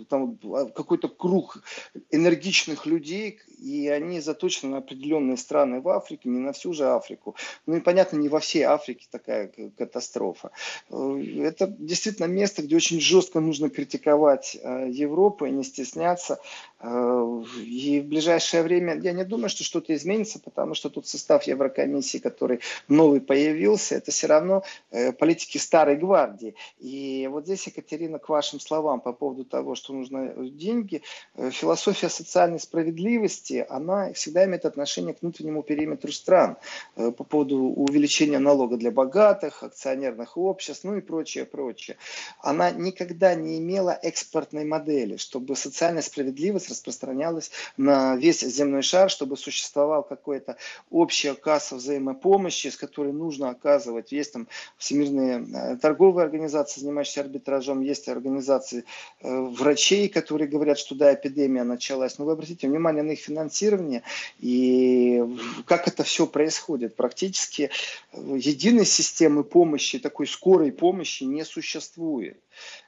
там 0.09 0.37
а, 0.43 0.65
какой-то 0.65 1.07
круг 1.07 1.63
энергичных 2.11 2.85
людей, 2.85 3.39
и 3.57 3.87
они 3.87 4.19
заточены 4.21 4.73
на 4.73 4.77
определенные 4.77 5.37
страны 5.37 5.81
в 5.81 5.89
Африке, 5.89 6.29
не 6.29 6.39
на 6.39 6.53
всю 6.53 6.73
же 6.73 6.85
Африку. 6.85 7.35
Ну 7.65 7.77
и 7.77 7.79
понятно, 7.79 8.17
не 8.17 8.29
во 8.29 8.39
всей 8.39 8.63
Африке 8.63 9.07
такая 9.09 9.51
катастрофа. 9.77 10.51
Э, 10.89 11.23
это 11.39 11.67
действительно 11.67 12.27
место, 12.27 12.61
где 12.61 12.75
очень 12.75 13.01
жестко 13.01 13.39
нужно 13.39 13.69
критиковать 13.69 14.53
Европу 14.53 15.45
и 15.45 15.51
не 15.51 15.63
стесняться. 15.63 16.39
И 16.83 18.01
в 18.01 18.07
ближайшее 18.07 18.63
время 18.63 18.99
я 18.99 19.11
не 19.11 19.23
думаю, 19.23 19.49
что 19.49 19.63
что-то 19.63 19.93
изменится, 19.93 20.39
потому 20.39 20.73
что 20.73 20.89
тут 20.89 21.07
состав 21.07 21.43
Еврокомиссии, 21.43 22.17
который 22.17 22.59
новый 22.87 23.21
появился, 23.21 23.95
это 23.95 24.11
все 24.11 24.27
равно 24.27 24.63
э, 24.89 25.11
политики 25.11 25.59
старой 25.59 25.95
гвардии. 25.95 26.55
И 26.79 27.29
вот 27.31 27.45
здесь, 27.45 27.67
Екатерина, 27.67 28.17
к 28.17 28.29
вашим 28.29 28.59
словам 28.59 28.99
по 28.99 29.13
поводу 29.13 29.45
того, 29.45 29.75
что 29.75 29.93
нужны 29.93 30.49
деньги, 30.49 31.03
э, 31.35 31.51
философия 31.51 32.09
социальной 32.09 32.59
справедливости, 32.59 33.63
она 33.69 34.11
всегда 34.13 34.45
имеет 34.45 34.65
отношение 34.65 35.13
к 35.13 35.21
внутреннему 35.21 35.61
периметру 35.61 36.11
стран 36.11 36.57
э, 36.95 37.11
по 37.11 37.23
поводу 37.23 37.57
увеличения 37.57 38.39
налога 38.39 38.77
для 38.77 38.89
богатых, 38.89 39.61
акционерных 39.61 40.35
обществ, 40.35 40.83
ну 40.83 40.97
и 40.97 41.01
прочее, 41.01 41.45
прочее. 41.45 41.97
Она 42.39 42.71
никогда 42.71 43.35
не 43.35 43.59
имела 43.59 43.91
экспортной 44.01 44.65
модели, 44.65 45.17
чтобы 45.17 45.55
социальная 45.55 46.01
справедливость 46.01 46.70
распространялась 46.71 47.51
на 47.77 48.15
весь 48.15 48.41
земной 48.41 48.81
шар, 48.81 49.09
чтобы 49.09 49.37
существовал 49.37 50.03
какой-то 50.03 50.57
общая 50.89 51.35
касса 51.35 51.75
взаимопомощи, 51.75 52.67
с 52.67 52.77
которой 52.77 53.13
нужно 53.13 53.49
оказывать. 53.49 54.11
Есть 54.11 54.33
там 54.33 54.47
всемирные 54.77 55.45
э, 55.53 55.77
торговые 55.77 56.25
организации, 56.25 56.81
занимающиеся 56.81 57.21
арбитражом, 57.21 57.81
есть 57.81 58.09
организации 58.09 58.85
э, 59.21 59.39
врачей, 59.39 60.09
которые 60.09 60.47
говорят, 60.47 60.79
что 60.79 60.95
да, 60.95 61.13
эпидемия 61.13 61.63
началась. 61.63 62.17
Но 62.17 62.25
вы 62.25 62.33
обратите 62.33 62.67
внимание 62.67 63.03
на 63.03 63.11
их 63.11 63.19
финансирование 63.19 64.03
и 64.39 65.23
как 65.65 65.87
это 65.87 66.03
все 66.03 66.25
происходит. 66.25 66.95
Практически 66.95 67.69
э, 68.11 68.37
единой 68.37 68.85
системы 68.85 69.43
помощи, 69.43 69.99
такой 69.99 70.27
скорой 70.27 70.71
помощи 70.71 71.23
не 71.23 71.45
существует. 71.45 72.39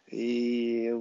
И 0.07 0.93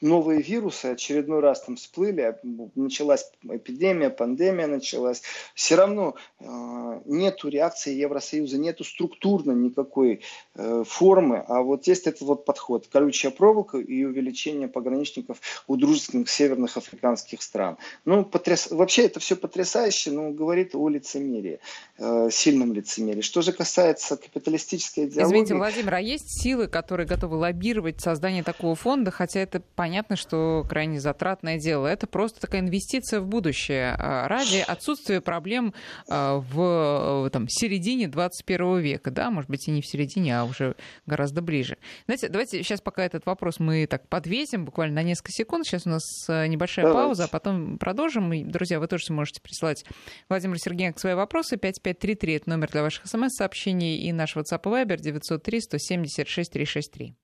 новые 0.00 0.40
вирусы 0.40 0.86
очередной 0.86 1.40
раз 1.40 1.62
там 1.62 1.76
всплыли, 1.76 2.36
началась 2.74 3.30
эпидемия, 3.44 4.10
пандемия 4.10 4.66
началась, 4.66 5.22
все 5.54 5.76
равно 5.76 6.14
э, 6.38 7.00
нету 7.04 7.48
реакции 7.48 7.94
Евросоюза, 7.94 8.58
нету 8.58 8.84
структурно 8.84 9.52
никакой 9.52 10.22
э, 10.54 10.84
формы, 10.86 11.44
а 11.48 11.62
вот 11.62 11.86
есть 11.86 12.06
этот 12.06 12.22
вот 12.22 12.44
подход, 12.44 12.86
колючая 12.88 13.30
проволока 13.30 13.78
и 13.78 14.04
увеличение 14.04 14.68
пограничников 14.68 15.38
у 15.66 15.76
дружественных 15.76 16.30
северных 16.30 16.76
африканских 16.76 17.42
стран. 17.42 17.76
Ну, 18.04 18.24
потряс... 18.24 18.70
вообще 18.70 19.02
это 19.02 19.20
все 19.20 19.36
потрясающе, 19.36 20.12
но 20.12 20.30
говорит 20.30 20.74
о 20.74 20.88
лицемерии, 20.88 21.60
э, 21.98 22.28
сильном 22.32 22.72
лицемерии. 22.72 23.20
Что 23.20 23.42
же 23.42 23.52
касается 23.52 24.16
капиталистической 24.16 25.06
идеологии... 25.06 25.28
Извините, 25.28 25.54
Владимир, 25.54 25.94
а 25.94 26.00
есть 26.00 26.40
силы, 26.40 26.68
которые 26.68 27.06
готовы 27.06 27.36
лоббировать 27.36 28.00
создание 28.00 28.42
такого 28.42 28.74
фонда, 28.74 29.10
хотя 29.10 29.40
это 29.40 29.60
понятно, 29.74 29.89
что 30.14 30.64
крайне 30.68 31.00
затратное 31.00 31.58
дело. 31.58 31.86
Это 31.86 32.06
просто 32.06 32.40
такая 32.40 32.60
инвестиция 32.60 33.20
в 33.20 33.26
будущее 33.26 33.94
а, 33.98 34.28
ради 34.28 34.58
отсутствия 34.66 35.20
проблем 35.20 35.74
а, 36.08 36.38
в 36.38 37.30
там, 37.30 37.48
середине 37.48 38.08
21 38.08 38.78
века. 38.78 39.10
Да, 39.10 39.30
может 39.30 39.50
быть, 39.50 39.66
и 39.68 39.70
не 39.70 39.82
в 39.82 39.86
середине, 39.86 40.38
а 40.38 40.44
уже 40.44 40.76
гораздо 41.06 41.42
ближе. 41.42 41.78
Знаете, 42.06 42.28
давайте 42.28 42.62
сейчас 42.62 42.80
пока 42.80 43.04
этот 43.04 43.26
вопрос 43.26 43.58
мы 43.58 43.86
так 43.86 44.08
подвесим 44.08 44.64
буквально 44.64 44.96
на 44.96 45.02
несколько 45.02 45.32
секунд. 45.32 45.66
Сейчас 45.66 45.86
у 45.86 45.90
нас 45.90 46.04
а, 46.28 46.46
небольшая 46.46 46.86
давайте. 46.86 47.06
пауза, 47.06 47.24
а 47.24 47.28
потом 47.28 47.78
продолжим. 47.78 48.32
И, 48.32 48.44
друзья, 48.44 48.80
вы 48.80 48.86
тоже 48.86 49.12
можете 49.12 49.40
прислать 49.40 49.84
Владимиру 50.28 50.58
Сергеенко 50.58 50.98
свои 50.98 51.14
вопросы. 51.14 51.56
5533 51.56 52.34
это 52.34 52.48
номер 52.50 52.68
для 52.70 52.82
ваших 52.82 53.06
смс-сообщений 53.06 53.98
и 53.98 54.12
наш 54.12 54.36
WhatsApp 54.36 54.62
и 54.64 54.84
Viber 54.84 54.96
903 54.98 55.60
176 55.60 56.50
363. 56.52 57.19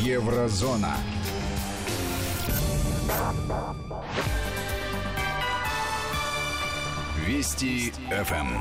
Еврозона. 0.00 0.96
Вести 7.26 7.90
ФМ. 8.08 8.60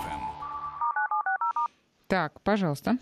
Так, 2.07 2.41
пожалуйста. 2.41 2.97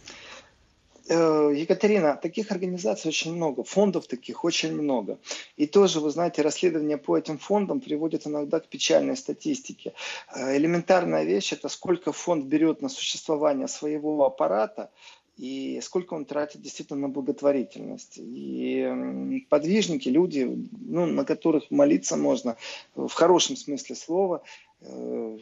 Э, 1.07 1.53
Екатерина, 1.55 2.17
таких 2.17 2.51
организаций 2.51 3.09
очень 3.09 3.35
много, 3.35 3.63
фондов 3.63 4.07
таких 4.07 4.43
очень 4.43 4.73
много. 4.73 5.17
И 5.55 5.65
тоже, 5.65 6.01
вы 6.01 6.09
знаете, 6.09 6.41
расследования 6.41 6.97
по 6.97 7.17
этим 7.17 7.37
фондам 7.37 7.79
приводят 7.79 8.27
иногда 8.27 8.59
к 8.59 8.67
печальной 8.67 9.15
статистике. 9.15 9.93
Э, 10.33 10.57
элементарная 10.57 11.23
вещь– 11.23 11.53
это 11.53 11.69
сколько 11.69 12.11
фонд 12.11 12.45
берет 12.45 12.81
на 12.81 12.89
существование 12.89 13.67
своего 13.67 14.25
аппарата, 14.25 14.89
и 15.37 15.79
сколько 15.81 16.13
он 16.13 16.25
тратит 16.25 16.61
действительно 16.61 17.01
на 17.01 17.09
благотворительность. 17.09 18.17
И 18.17 19.45
подвижники, 19.49 20.09
люди, 20.09 20.67
ну, 20.81 21.05
на 21.05 21.25
которых 21.25 21.69
молиться 21.71 22.15
можно 22.17 22.57
в 22.95 23.11
хорошем 23.11 23.55
смысле 23.55 23.95
слова, 23.95 24.43
Э, 24.87 25.37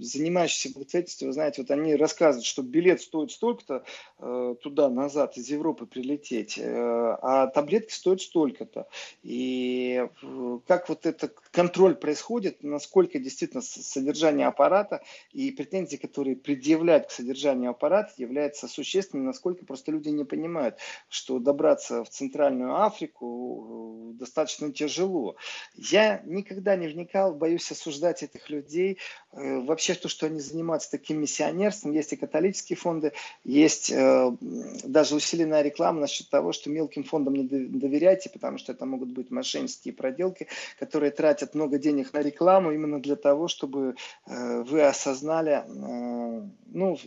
занимающиеся 0.00 0.74
благотворительностью, 0.74 1.28
вы 1.28 1.32
знаете, 1.32 1.62
вот 1.62 1.70
они 1.70 1.96
рассказывают, 1.96 2.44
что 2.44 2.62
билет 2.62 3.00
стоит 3.00 3.32
столько-то 3.32 3.84
э, 4.18 4.54
туда-назад 4.62 5.36
из 5.38 5.48
Европы 5.48 5.86
прилететь, 5.86 6.58
э, 6.58 6.62
а 7.22 7.46
таблетки 7.48 7.92
стоят 7.92 8.20
столько-то. 8.20 8.86
И 9.22 10.06
как 10.66 10.88
вот 10.88 11.06
этот 11.06 11.40
контроль 11.56 11.96
происходит, 11.96 12.62
насколько 12.62 13.18
действительно 13.18 13.62
содержание 13.62 14.46
аппарата 14.46 15.02
и 15.32 15.50
претензии, 15.50 15.96
которые 15.96 16.36
предъявляют 16.36 17.06
к 17.06 17.10
содержанию 17.10 17.70
аппарата, 17.70 18.12
является 18.18 18.68
существенным, 18.68 19.26
насколько 19.26 19.64
просто 19.64 19.90
люди 19.90 20.10
не 20.10 20.24
понимают, 20.24 20.76
что 21.08 21.38
добраться 21.38 22.04
в 22.04 22.10
Центральную 22.10 22.76
Африку 22.82 24.12
достаточно 24.14 24.70
тяжело. 24.72 25.36
Я 25.74 26.22
никогда 26.26 26.76
не 26.76 26.88
вникал, 26.88 27.34
боюсь 27.34 27.70
осуждать 27.72 28.22
этих 28.22 28.50
людей, 28.50 28.66
людей. 28.76 28.98
Э, 29.32 29.60
вообще 29.60 29.94
то, 29.94 30.08
что 30.08 30.26
они 30.26 30.40
занимаются 30.40 30.90
таким 30.90 31.20
миссионерством, 31.20 31.92
есть 31.92 32.12
и 32.12 32.16
католические 32.16 32.76
фонды, 32.76 33.12
есть 33.44 33.90
э, 33.90 34.32
даже 34.40 35.14
усиленная 35.14 35.62
реклама 35.62 36.00
насчет 36.00 36.28
того, 36.30 36.52
что 36.52 36.70
мелким 36.70 37.04
фондам 37.04 37.34
не 37.34 37.44
доверяйте, 37.44 38.30
потому 38.30 38.58
что 38.58 38.72
это 38.72 38.86
могут 38.86 39.10
быть 39.10 39.30
мошеннические 39.30 39.94
проделки, 39.94 40.48
которые 40.78 41.10
тратят 41.10 41.45
много 41.54 41.78
денег 41.78 42.12
на 42.12 42.20
рекламу 42.20 42.72
именно 42.72 43.00
для 43.00 43.16
того, 43.16 43.48
чтобы 43.48 43.96
э, 44.26 44.62
вы 44.62 44.82
осознали, 44.82 45.64
ну, 45.68 46.98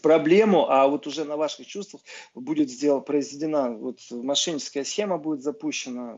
проблему, 0.00 0.70
а 0.70 0.86
вот 0.86 1.06
уже 1.06 1.24
на 1.24 1.36
ваших 1.36 1.66
чувствах 1.66 2.02
будет 2.34 2.70
сделана, 2.70 3.00
произведена 3.00 3.70
вот 3.70 4.00
мошенническая 4.10 4.84
схема 4.84 5.18
будет 5.18 5.42
запущена, 5.42 6.16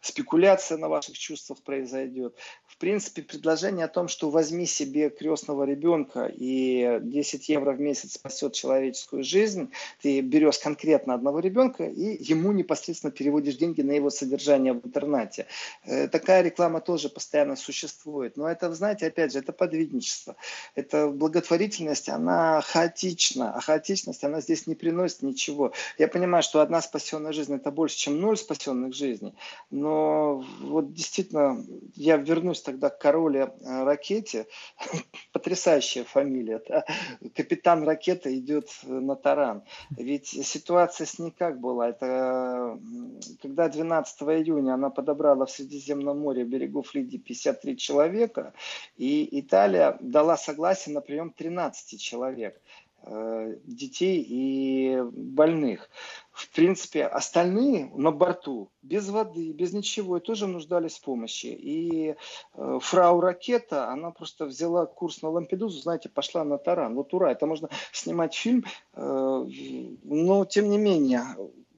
спекуляция 0.00 0.78
на 0.78 0.88
ваших 0.88 1.18
чувствах 1.18 1.62
произойдет. 1.62 2.36
В 2.66 2.76
принципе, 2.78 3.22
предложение 3.22 3.84
о 3.84 3.88
том, 3.88 4.08
что 4.08 4.30
возьми 4.30 4.66
себе 4.66 5.10
крестного 5.10 5.64
ребенка 5.64 6.26
и 6.26 6.98
10 7.02 7.48
евро 7.48 7.72
в 7.72 7.80
месяц 7.80 8.14
спасет 8.14 8.54
человеческую 8.54 9.22
жизнь, 9.22 9.70
ты 10.00 10.20
берешь 10.20 10.58
конкретно 10.58 11.14
одного 11.14 11.40
ребенка 11.40 11.84
и 11.84 12.22
ему 12.22 12.52
непосредственно 12.52 13.12
переводишь 13.12 13.56
деньги 13.56 13.82
на 13.82 13.92
его 13.92 14.10
содержание 14.10 14.72
в 14.72 14.84
интернете. 14.84 15.46
Э, 15.84 16.08
такая 16.08 16.42
реклама 16.42 16.80
тоже 16.80 17.08
постоянно 17.08 17.56
существует. 17.56 18.36
Но 18.36 18.48
это, 18.48 18.72
знаете, 18.74 19.06
опять 19.06 19.32
же, 19.32 19.38
это 19.38 19.52
подвидничество. 19.52 20.36
Это 20.74 21.08
благотворительность, 21.08 22.08
она 22.08 22.60
хаотична. 23.02 23.52
А 23.54 23.60
хаотичность, 23.60 24.24
она 24.24 24.40
здесь 24.40 24.66
не 24.66 24.74
приносит 24.74 25.22
ничего. 25.22 25.72
Я 25.98 26.08
понимаю, 26.08 26.42
что 26.42 26.60
одна 26.60 26.80
спасенная 26.80 27.32
жизнь 27.32 27.54
это 27.54 27.70
больше, 27.70 27.96
чем 27.96 28.20
ноль 28.20 28.36
спасенных 28.36 28.94
жизней. 28.94 29.34
Но 29.70 30.44
вот 30.60 30.92
действительно, 30.92 31.64
я 31.94 32.16
вернусь 32.16 32.62
тогда 32.62 32.88
к 32.90 32.98
короле 32.98 33.52
э, 33.60 33.84
ракете. 33.84 34.46
Потрясающая 35.32 36.04
фамилия. 36.04 36.60
Да? 36.68 36.84
Капитан 37.34 37.84
ракеты 37.84 38.36
идет 38.38 38.68
на 38.84 39.16
таран. 39.16 39.62
Ведь 39.90 40.28
ситуация 40.28 41.06
с 41.06 41.18
ней 41.18 41.30
как 41.30 41.60
была? 41.60 41.88
Это 41.88 42.78
когда 43.40 43.68
12 43.68 44.22
июня 44.22 44.74
она 44.74 44.90
подобрала 44.90 45.46
в 45.46 45.50
Средиземном 45.50 46.20
море 46.20 46.44
берегов 46.44 46.94
Лидии 46.94 47.18
53 47.18 47.76
человека, 47.76 48.52
и 48.96 49.28
Италия 49.40 49.96
дала 50.00 50.36
согласие 50.36 50.94
на 50.94 51.00
прием 51.00 51.30
13 51.30 52.00
человек. 52.00 52.60
Э, 53.04 53.56
детей 53.64 54.24
и 54.28 55.02
больных. 55.12 55.90
В 56.30 56.48
принципе, 56.54 57.04
остальные 57.04 57.90
на 57.96 58.12
борту, 58.12 58.70
без 58.80 59.08
воды, 59.08 59.52
без 59.52 59.72
ничего, 59.72 60.20
тоже 60.20 60.46
нуждались 60.46 60.98
в 60.98 61.02
помощи. 61.02 61.46
И 61.46 62.14
э, 62.54 62.78
фрау 62.80 63.20
Ракета, 63.20 63.88
она 63.88 64.12
просто 64.12 64.44
взяла 64.44 64.86
курс 64.86 65.20
на 65.20 65.30
Лампедузу, 65.30 65.80
знаете, 65.80 66.08
пошла 66.08 66.44
на 66.44 66.58
таран. 66.58 66.94
Вот 66.94 67.12
ура, 67.12 67.32
это 67.32 67.44
можно 67.46 67.70
снимать 67.92 68.34
фильм, 68.34 68.64
э, 68.94 69.46
но 70.04 70.44
тем 70.44 70.70
не 70.70 70.78
менее, 70.78 71.22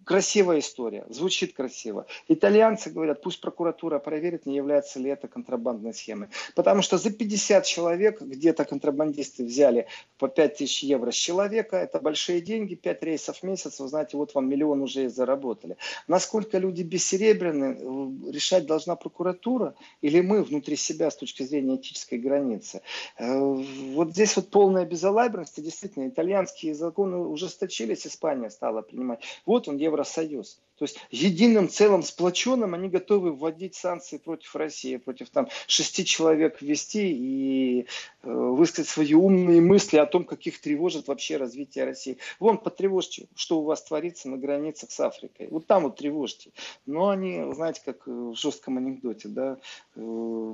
красивая 0.05 0.59
история, 0.59 1.05
звучит 1.09 1.55
красиво. 1.55 2.07
Итальянцы 2.29 2.91
говорят, 2.91 3.23
пусть 3.23 3.41
прокуратура 3.41 3.99
проверит, 3.99 4.47
не 4.47 4.57
является 4.57 4.99
ли 4.99 5.11
это 5.11 5.29
контрабандной 5.29 5.95
схемой. 5.95 6.29
Потому 6.55 6.83
что 6.83 6.99
за 6.99 7.11
50 7.11 7.65
человек 7.65 8.21
где-то 8.21 8.65
контрабандисты 8.65 9.45
взяли 9.45 9.87
по 10.19 10.29
5 10.29 10.57
тысяч 10.57 10.83
евро 10.83 11.11
с 11.11 11.15
человека, 11.15 11.77
это 11.77 12.01
большие 12.01 12.41
деньги, 12.41 12.75
5 12.75 13.03
рейсов 13.03 13.39
в 13.39 13.43
месяц, 13.43 13.81
вы 13.81 13.89
знаете, 13.89 14.17
вот 14.17 14.35
вам 14.35 14.49
миллион 14.49 14.83
уже 14.83 15.05
и 15.05 15.09
заработали. 15.09 15.77
Насколько 16.09 16.59
люди 16.59 16.83
бессеребренны, 16.83 17.77
э, 17.79 18.33
решать 18.33 18.67
должна 18.67 18.97
прокуратура 18.97 19.75
или 20.03 20.21
мы 20.21 20.43
внутри 20.43 20.77
себя 20.77 21.11
с 21.11 21.17
точки 21.17 21.43
зрения 21.43 21.77
этической 21.77 22.19
границы. 22.19 22.83
Э, 23.19 23.39
вот 23.39 24.11
здесь 24.11 24.37
вот 24.37 24.51
полная 24.51 24.85
безалаберность, 24.85 25.63
действительно, 25.63 26.09
итальянские 26.09 26.75
законы 26.75 27.17
ужесточились, 27.19 28.07
Испания 28.07 28.51
стала 28.51 28.83
принимать. 28.83 29.21
Вот 29.47 29.69
он, 29.69 29.77
евро 29.77 29.94
Евросоюз. 29.95 30.61
То 30.77 30.87
есть 30.87 30.99
единым 31.11 31.69
целым 31.69 32.03
сплоченным 32.03 32.75
они 32.75 32.89
готовы 32.89 33.33
вводить 33.33 33.77
санкции 33.77 34.19
против 34.19 34.57
России, 34.57 34.97
против 34.97 35.31
там 35.31 35.49
шести 35.69 36.05
человек 36.05 36.61
ввести 36.61 37.13
и 37.13 37.87
э, 38.23 38.29
высказать 38.29 38.89
свои 38.91 39.15
умные 39.15 39.61
мысли 39.61 39.99
о 39.99 40.07
том, 40.07 40.25
как 40.25 40.41
их 40.47 40.61
тревожит 40.61 41.07
вообще 41.07 41.37
развитие 41.37 41.85
России. 41.85 42.19
Вон, 42.41 42.59
потревожьте, 42.59 43.29
что 43.37 43.61
у 43.61 43.63
вас 43.63 43.85
творится 43.85 44.29
на 44.29 44.37
границах 44.37 44.91
с 44.91 44.99
Африкой. 44.99 45.47
Вот 45.49 45.69
там 45.69 45.85
вот 45.85 45.97
тревожьте. 45.97 46.51
Но 46.87 47.09
они, 47.09 47.53
знаете, 47.55 47.81
как 47.85 48.05
в 48.09 48.35
жестком 48.35 48.79
анекдоте, 48.79 49.29
да, 49.29 49.59
э, 49.95 50.01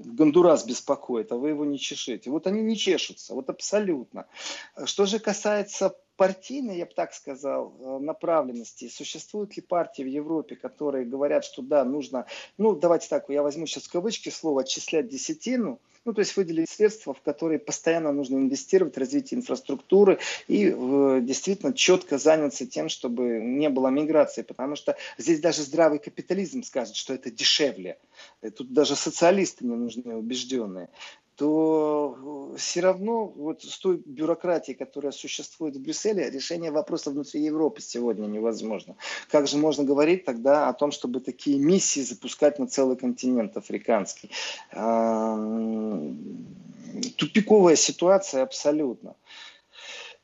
Гондурас 0.04 0.66
беспокоит, 0.66 1.32
а 1.32 1.36
вы 1.36 1.48
его 1.48 1.64
не 1.64 1.78
чешете. 1.78 2.28
Вот 2.28 2.46
они 2.46 2.60
не 2.60 2.76
чешутся, 2.76 3.34
вот 3.34 3.48
абсолютно. 3.48 4.26
Что 4.84 5.06
же 5.06 5.18
касается 5.18 5.96
партийной, 6.20 6.76
я 6.76 6.84
бы 6.84 6.92
так 6.94 7.14
сказал, 7.14 7.74
э, 7.80 7.98
направленности. 7.98 8.90
Существуют 8.90 9.56
ли 9.56 9.62
партии 9.62 10.02
в 10.02 10.06
Европе, 10.06 10.54
которые 10.54 11.06
говорят, 11.06 11.46
что 11.46 11.62
да, 11.62 11.82
нужно, 11.82 12.26
ну, 12.58 12.74
давайте 12.74 13.08
так, 13.08 13.30
я 13.30 13.42
возьму 13.42 13.64
сейчас 13.64 13.84
в 13.84 13.90
кавычки 13.90 14.28
слово, 14.28 14.60
отчислять 14.60 15.08
десятину, 15.08 15.80
ну, 16.04 16.12
то 16.12 16.18
есть 16.18 16.36
выделить 16.36 16.68
средства, 16.68 17.14
в 17.14 17.22
которые 17.22 17.58
постоянно 17.58 18.12
нужно 18.12 18.36
инвестировать 18.36 18.98
развитие 18.98 19.38
инфраструктуры 19.38 20.18
и 20.46 20.66
э, 20.66 21.20
действительно 21.22 21.72
четко 21.72 22.18
заняться 22.18 22.66
тем, 22.66 22.90
чтобы 22.90 23.40
не 23.40 23.70
было 23.70 23.88
миграции, 23.88 24.42
потому 24.42 24.76
что 24.76 24.98
здесь 25.16 25.40
даже 25.40 25.62
здравый 25.62 26.00
капитализм 26.00 26.64
скажет, 26.64 26.96
что 26.96 27.14
это 27.14 27.30
дешевле. 27.30 27.98
Тут 28.58 28.74
даже 28.74 28.94
социалисты 28.94 29.64
не 29.64 29.74
нужны 29.74 30.14
убежденные 30.14 30.90
то 31.40 32.52
э, 32.52 32.58
все 32.58 32.80
равно 32.80 33.24
вот 33.24 33.62
с 33.62 33.78
той 33.78 34.02
бюрократией, 34.04 34.76
которая 34.76 35.10
существует 35.10 35.74
в 35.74 35.80
Брюсселе, 35.80 36.28
решение 36.28 36.70
вопроса 36.70 37.10
внутри 37.10 37.42
Европы 37.42 37.80
сегодня 37.80 38.26
невозможно. 38.26 38.96
Как 39.30 39.48
же 39.48 39.56
можно 39.56 39.82
говорить 39.82 40.26
тогда 40.26 40.68
о 40.68 40.74
том, 40.74 40.92
чтобы 40.92 41.20
такие 41.20 41.58
миссии 41.58 42.00
запускать 42.00 42.58
на 42.58 42.66
целый 42.66 42.98
континент 42.98 43.56
африканский? 43.56 44.30
Тупиковая 47.16 47.76
ситуация 47.76 48.42
абсолютно. 48.42 49.14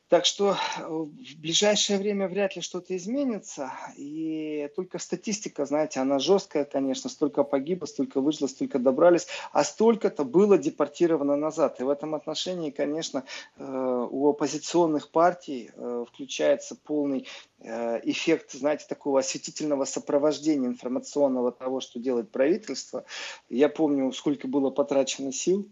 Так 0.09 0.23
что 0.23 0.51
э, 0.51 0.87
в 0.87 1.35
ближайшее 1.37 1.99
время 1.99 2.29
вряд 2.29 2.55
ли 2.55 2.61
что-то 2.61 2.95
изменится. 2.95 3.73
И 3.97 4.69
только 4.75 4.99
статистика, 4.99 5.65
знаете, 5.65 5.99
она 5.99 6.17
жесткая, 6.19 6.63
конечно. 6.63 7.09
Столько 7.09 7.43
погибло, 7.43 7.87
столько 7.87 8.21
выжило, 8.21 8.47
столько 8.47 8.79
добрались. 8.79 9.27
А 9.51 9.65
столько-то 9.65 10.23
было 10.23 10.57
депортировано 10.57 11.35
назад. 11.35 11.81
И 11.81 11.83
в 11.83 11.89
этом 11.89 12.15
отношении, 12.15 12.69
конечно, 12.69 13.25
э, 13.57 14.07
у 14.09 14.29
оппозиционных 14.29 15.11
партий 15.11 15.71
э, 15.75 16.05
включается 16.07 16.75
полный 16.75 17.27
эффект, 17.59 18.51
знаете, 18.51 18.85
такого 18.87 19.19
осветительного 19.19 19.85
сопровождения 19.85 20.67
информационного 20.67 21.51
того, 21.51 21.79
что 21.79 21.99
делает 21.99 22.29
правительство. 22.29 23.03
Я 23.49 23.67
помню, 23.67 24.11
сколько 24.11 24.47
было 24.47 24.69
потрачено 24.69 25.33
сил 25.33 25.67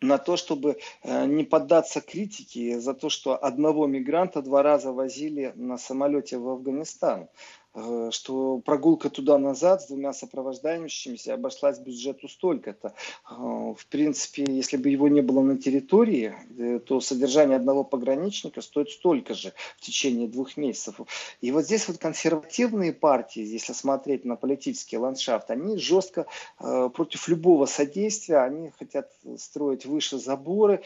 на 0.00 0.18
то, 0.18 0.36
чтобы 0.36 0.78
э, 1.02 1.26
не 1.26 1.44
поддаться 1.44 2.00
критике 2.00 2.80
за 2.80 2.94
то, 2.94 3.08
что 3.08 3.36
одного 3.36 3.86
мигранта 3.86 4.42
два 4.42 4.62
раза 4.62 4.92
возили 4.92 5.52
на 5.56 5.78
самолете 5.78 6.38
в 6.38 6.48
Афганистан. 6.48 7.28
Э, 7.72 8.10
что 8.10 8.58
прогулка 8.58 9.10
туда-назад 9.10 9.82
с 9.82 9.86
двумя 9.86 10.12
сопровождающимися 10.12 11.34
обошлась 11.34 11.78
бюджету 11.78 12.28
столько-то. 12.28 12.94
Э, 13.30 13.34
в 13.34 13.86
принципе, 13.88 14.44
если 14.48 14.76
бы 14.76 14.88
его 14.88 15.06
не 15.06 15.20
было 15.20 15.40
на 15.40 15.56
территории, 15.56 16.34
э, 16.58 16.80
то 16.80 17.00
содержание 17.00 17.56
одного 17.56 17.84
пограничника 17.84 18.60
стоит 18.60 18.90
столько 18.90 19.34
же 19.34 19.52
в 19.76 19.82
течение 19.82 20.26
двух 20.26 20.56
месяцев. 20.56 20.96
И 21.40 21.52
вот 21.52 21.64
здесь 21.64 21.86
вот 21.86 21.98
консервативные 21.98 22.92
партии, 22.92 23.42
если 23.42 23.72
смотреть 23.72 24.24
на 24.24 24.34
политический 24.34 24.98
ландшафт, 24.98 25.50
они 25.50 25.76
жестко 25.76 26.26
против 26.58 27.28
любого 27.28 27.66
содействия, 27.66 28.38
они 28.38 28.72
хотят 28.78 29.10
строить 29.38 29.86
выше 29.86 30.18
заборы, 30.18 30.82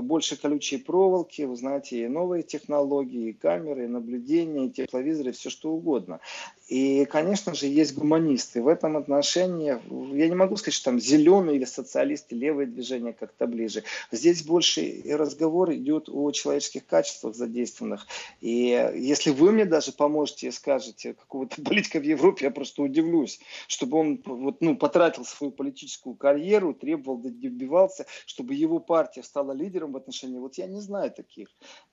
больше 0.00 0.40
колючей 0.40 0.78
проволоки, 0.78 1.42
вы 1.42 1.56
знаете, 1.56 2.02
и 2.02 2.08
новые 2.08 2.42
технологии, 2.42 3.30
и 3.30 3.32
камеры, 3.32 3.84
и 3.84 3.88
наблюдения, 3.88 4.66
и 4.66 4.70
тепловизоры, 4.70 5.32
все 5.32 5.50
что 5.50 5.70
угодно. 5.70 6.20
И, 6.66 7.04
конечно 7.04 7.54
же, 7.54 7.66
есть 7.66 7.94
гуманисты. 7.94 8.62
В 8.62 8.68
этом 8.68 8.96
отношении, 8.96 9.78
я 10.16 10.28
не 10.28 10.34
могу 10.34 10.56
сказать, 10.56 10.74
что 10.74 10.86
там 10.86 10.98
зеленые 10.98 11.56
или 11.56 11.66
социалисты, 11.66 12.34
левые 12.34 12.66
движения 12.66 13.12
как-то 13.12 13.46
ближе. 13.46 13.84
Здесь 14.10 14.42
больше 14.42 15.02
разговор 15.06 15.74
идет 15.74 16.08
о 16.08 16.30
человеческих 16.30 16.86
качествах 16.86 17.34
задействованных. 17.34 18.06
И 18.40 18.90
если 18.94 19.30
вы 19.30 19.52
мне 19.52 19.66
даже 19.66 19.92
поможете 19.92 20.48
и 20.48 20.50
скажете 20.50 21.12
какого-то 21.12 21.60
политика 21.62 22.00
в 22.00 22.04
Европе, 22.04 22.46
я 22.46 22.50
просто 22.50 22.82
удивлюсь, 22.82 23.40
чтобы 23.68 23.98
он 23.98 24.22
вот, 24.24 24.62
ну, 24.62 24.74
потратил 24.76 25.24
свою 25.26 25.50
политическую 25.50 26.14
карьеру, 26.14 26.72
требовал, 26.72 27.18
добивался, 27.18 28.06
чтобы 28.24 28.54
его 28.54 28.78
партия 28.78 29.22
стала 29.22 29.52
лидером 29.52 29.92
в 29.92 29.96
отношении. 29.98 30.38
Вот 30.38 30.56
я 30.56 30.66
не 30.66 30.80
знаю 30.80 31.10
таких. 31.10 31.48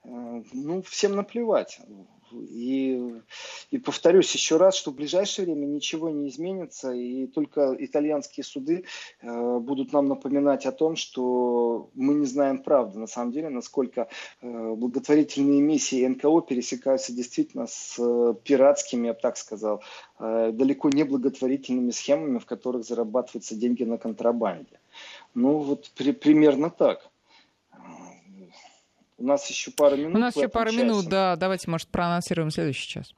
Э, 0.05 0.43
ну, 0.53 0.81
всем 0.81 1.15
наплевать. 1.15 1.79
И, 2.33 3.13
и 3.71 3.77
повторюсь 3.77 4.33
еще 4.33 4.57
раз, 4.57 4.75
что 4.75 4.91
в 4.91 4.95
ближайшее 4.95 5.45
время 5.45 5.65
ничего 5.65 6.09
не 6.09 6.29
изменится, 6.29 6.91
и 6.91 7.27
только 7.27 7.75
итальянские 7.77 8.43
суды 8.43 8.85
э, 9.21 9.59
будут 9.59 9.93
нам 9.93 10.07
напоминать 10.07 10.65
о 10.65 10.71
том, 10.71 10.95
что 10.95 11.89
мы 11.93 12.13
не 12.13 12.25
знаем 12.25 12.63
правды, 12.63 12.99
на 12.99 13.07
самом 13.07 13.31
деле, 13.31 13.49
насколько 13.49 14.07
э, 14.41 14.73
благотворительные 14.75 15.61
миссии 15.61 16.05
НКО 16.05 16.41
пересекаются 16.41 17.13
действительно 17.13 17.67
с 17.67 17.95
э, 17.99 18.33
пиратскими, 18.43 19.07
я 19.07 19.13
бы 19.13 19.19
так 19.19 19.37
сказал, 19.37 19.83
э, 20.19 20.51
далеко 20.53 20.89
не 20.89 21.03
благотворительными 21.03 21.91
схемами, 21.91 22.39
в 22.39 22.45
которых 22.45 22.85
зарабатываются 22.85 23.55
деньги 23.55 23.83
на 23.83 23.97
контрабанде. 23.97 24.79
Ну 25.33 25.57
вот 25.59 25.91
при, 25.95 26.11
примерно 26.11 26.69
так. 26.69 27.10
У 29.21 29.27
нас 29.27 29.47
еще 29.51 29.69
пару 29.69 29.97
минут. 29.97 30.15
У 30.15 30.17
нас 30.17 30.35
еще 30.35 30.49
пару 30.49 30.71
часе. 30.71 30.83
минут, 30.83 31.05
да. 31.05 31.35
Давайте, 31.35 31.69
может, 31.69 31.87
проанонсируем 31.89 32.49
следующий 32.49 32.87
час. 32.87 33.13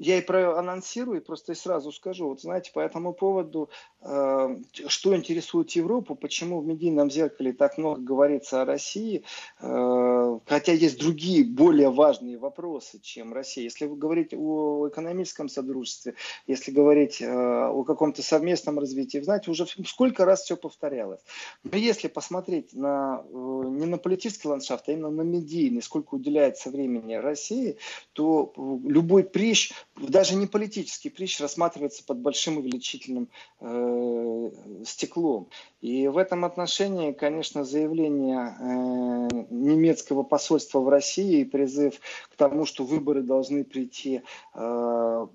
Я 0.00 0.16
и 0.16 0.22
проанонсирую, 0.22 1.20
просто 1.20 1.52
и 1.52 1.54
сразу 1.54 1.92
скажу. 1.92 2.28
Вот 2.28 2.40
знаете, 2.40 2.72
по 2.72 2.80
этому 2.80 3.12
поводу 3.12 3.68
Э, 4.02 4.56
что 4.86 5.14
интересует 5.14 5.70
Европу, 5.72 6.14
почему 6.14 6.60
в 6.60 6.66
медийном 6.66 7.10
зеркале 7.10 7.52
так 7.52 7.76
много 7.76 8.00
говорится 8.00 8.62
о 8.62 8.64
России, 8.64 9.24
э, 9.60 10.38
хотя 10.46 10.72
есть 10.72 10.98
другие 10.98 11.44
более 11.44 11.90
важные 11.90 12.38
вопросы, 12.38 12.98
чем 13.02 13.34
Россия. 13.34 13.64
Если 13.64 13.84
вы 13.84 13.96
говорите 13.96 14.38
о 14.38 14.88
экономическом 14.88 15.50
содружестве, 15.50 16.14
если 16.46 16.70
говорить 16.70 17.20
э, 17.20 17.26
о 17.28 17.84
каком-то 17.84 18.22
совместном 18.22 18.78
развитии, 18.78 19.18
знаете, 19.18 19.50
уже 19.50 19.66
сколько 19.84 20.24
раз 20.24 20.44
все 20.44 20.56
повторялось. 20.56 21.20
Но 21.62 21.76
если 21.76 22.08
посмотреть 22.08 22.72
на, 22.72 23.22
не 23.30 23.84
на 23.84 23.98
политический 23.98 24.48
ландшафт, 24.48 24.88
а 24.88 24.92
именно 24.92 25.10
на 25.10 25.22
медийный, 25.22 25.82
сколько 25.82 26.14
уделяется 26.14 26.70
времени 26.70 27.14
России, 27.14 27.76
то 28.14 28.54
любой 28.56 29.24
прищ, 29.24 29.72
даже 30.08 30.34
не 30.34 30.46
политический 30.46 31.10
прищ, 31.10 31.40
рассматривается 31.40 32.04
под 32.04 32.18
большим 32.18 32.58
увеличительным 32.58 33.28
Э, 33.62 34.50
стеклом. 34.86 35.48
И 35.82 36.08
в 36.08 36.16
этом 36.16 36.46
отношении, 36.46 37.12
конечно, 37.12 37.62
заявление 37.62 38.56
э, 38.58 39.44
немецкого 39.50 40.22
посольства 40.22 40.80
в 40.80 40.88
России 40.88 41.40
и 41.40 41.44
призыв 41.44 42.00
к 42.30 42.36
тому, 42.36 42.64
что 42.64 42.84
выборы 42.84 43.22
должны 43.22 43.64
прийти 43.64 44.22
э, 44.54 45.26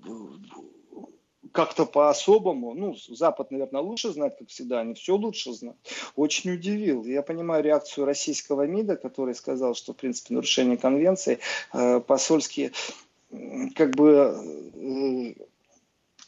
как-то 1.52 1.86
по-особому, 1.86 2.74
ну, 2.74 2.96
Запад, 3.08 3.52
наверное, 3.52 3.80
лучше 3.80 4.10
знает, 4.10 4.36
как 4.38 4.48
всегда, 4.48 4.80
они 4.80 4.94
все 4.94 5.14
лучше 5.14 5.52
знают, 5.52 5.78
очень 6.16 6.50
удивил. 6.50 7.04
Я 7.04 7.22
понимаю 7.22 7.62
реакцию 7.62 8.06
российского 8.06 8.66
МИДа, 8.66 8.96
который 8.96 9.36
сказал, 9.36 9.74
что, 9.74 9.92
в 9.92 9.96
принципе, 9.96 10.34
нарушение 10.34 10.76
конвенции, 10.76 11.38
э, 11.72 12.00
посольские, 12.00 12.72
как 13.74 13.94
бы, 13.94 14.34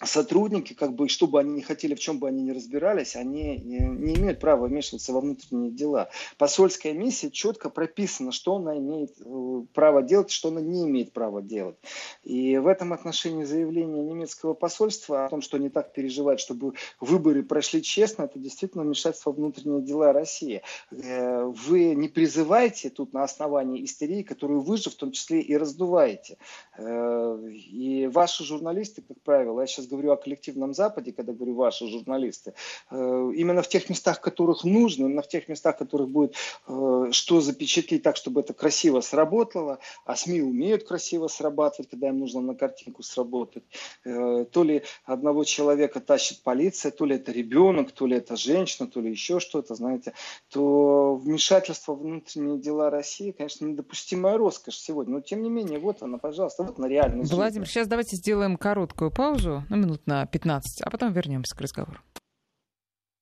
сотрудники, 0.05 0.75
как 0.75 0.95
бы, 0.95 1.09
что 1.09 1.27
бы 1.27 1.41
они 1.41 1.55
ни 1.55 1.61
хотели, 1.61 1.95
в 1.95 2.01
чем 2.01 2.19
бы 2.19 2.29
они 2.29 2.43
ни 2.43 2.51
разбирались, 2.51 3.17
они 3.17 3.59
не, 3.59 3.79
имеют 3.79 4.39
права 4.39 4.67
вмешиваться 4.67 5.13
во 5.13 5.21
внутренние 5.21 5.73
дела. 5.73 6.09
Посольская 6.37 6.93
миссия 6.93 7.31
четко 7.31 7.69
прописана, 7.69 8.31
что 8.31 8.57
она 8.57 8.79
имеет 8.79 9.17
э, 9.21 9.63
право 9.75 10.03
делать, 10.03 10.31
что 10.31 10.49
она 10.49 10.61
не 10.61 10.85
имеет 10.85 11.13
права 11.13 11.43
делать. 11.43 11.77
И 12.23 12.59
в 12.59 12.69
этом 12.69 12.93
отношении 12.93 13.45
заявление 13.45 14.05
немецкого 14.05 14.55
посольства 14.55 15.27
о 15.27 15.29
том, 15.29 15.43
что 15.43 15.57
они 15.57 15.69
так 15.69 15.93
переживают, 15.93 16.41
чтобы 16.41 16.75
выборы 17.01 17.43
прошли 17.43 17.83
честно, 17.83 18.25
это 18.25 18.39
действительно 18.39 18.85
вмешательство 18.85 19.31
во 19.31 19.37
внутренние 19.37 19.83
дела 19.83 20.13
России. 20.13 20.63
Э, 20.93 21.45
вы 21.45 21.95
не 21.95 22.09
призываете 22.09 22.91
тут 22.91 23.13
на 23.13 23.25
основании 23.25 23.85
истерии, 23.85 24.23
которую 24.23 24.61
вы 24.61 24.77
же 24.77 24.91
в 24.91 24.95
том 24.95 25.11
числе 25.11 25.41
и 25.41 25.57
раздуваете. 25.57 26.39
Э, 26.77 27.41
и 27.51 28.07
ваши 28.07 28.45
журналисты, 28.45 29.03
как 29.03 29.21
правило, 29.23 29.61
я 29.61 29.67
сейчас 29.67 29.88
говорю 29.89 30.13
о 30.13 30.17
коллективном 30.17 30.75
Западе, 30.75 31.13
когда 31.13 31.33
говорю 31.33 31.55
ваши 31.55 31.87
журналисты, 31.89 32.55
э, 32.91 33.33
именно 33.35 33.63
в 33.63 33.69
тех 33.69 33.89
местах, 33.89 34.21
которых 34.21 34.65
нужно, 34.65 35.07
именно 35.07 35.23
в 35.23 35.29
тех 35.29 35.49
местах, 35.49 35.79
которых 35.79 36.09
будет 36.09 36.35
э, 36.67 37.09
что 37.13 37.41
запечатлеть 37.41 38.03
так, 38.03 38.17
чтобы 38.17 38.41
это 38.41 38.53
красиво 38.55 39.01
сработало, 39.01 39.79
а 40.05 40.17
СМИ 40.17 40.43
умеют 40.43 40.85
красиво 40.85 41.29
срабатывать, 41.29 41.91
когда 41.91 42.09
им 42.09 42.19
нужно 42.19 42.41
на 42.41 42.55
картинку 42.55 43.03
сработать. 43.03 43.65
Э, 44.05 44.45
то 44.51 44.65
ли 44.65 44.83
одного 45.05 45.45
человека 45.45 46.01
тащит 46.01 46.43
полиция, 46.43 46.91
то 46.91 47.05
ли 47.05 47.17
это 47.17 47.33
ребенок, 47.33 47.93
то 47.93 48.07
ли 48.07 48.17
это 48.17 48.37
женщина, 48.37 48.89
то 48.89 49.01
ли 49.01 49.11
еще 49.11 49.41
что-то, 49.41 49.75
знаете, 49.75 50.13
то 50.51 51.15
вмешательство 51.17 51.95
в 51.95 52.03
внутренние 52.03 52.59
дела 52.59 52.91
России, 52.91 53.31
конечно, 53.31 53.67
недопустимая 53.67 54.37
роскошь 54.39 54.77
сегодня. 54.77 55.15
Но 55.15 55.21
тем 55.21 55.43
не 55.43 55.51
менее, 55.51 55.79
вот 55.79 56.03
она, 56.03 56.19
пожалуйста, 56.19 56.63
вот 56.63 56.79
на 56.79 56.87
реальность. 56.87 57.33
Владимир, 57.33 57.67
жизни. 57.67 57.75
сейчас 57.75 57.89
давайте 57.89 58.17
сделаем 58.17 58.57
короткую 58.57 59.11
паузу. 59.11 59.65
Ну, 59.69 59.78
минут 59.79 60.07
на 60.07 60.27
15, 60.27 60.83
а 60.83 60.91
потом 60.91 61.13
вернемся 61.13 61.57
к 61.57 61.61
разговору. 61.61 62.01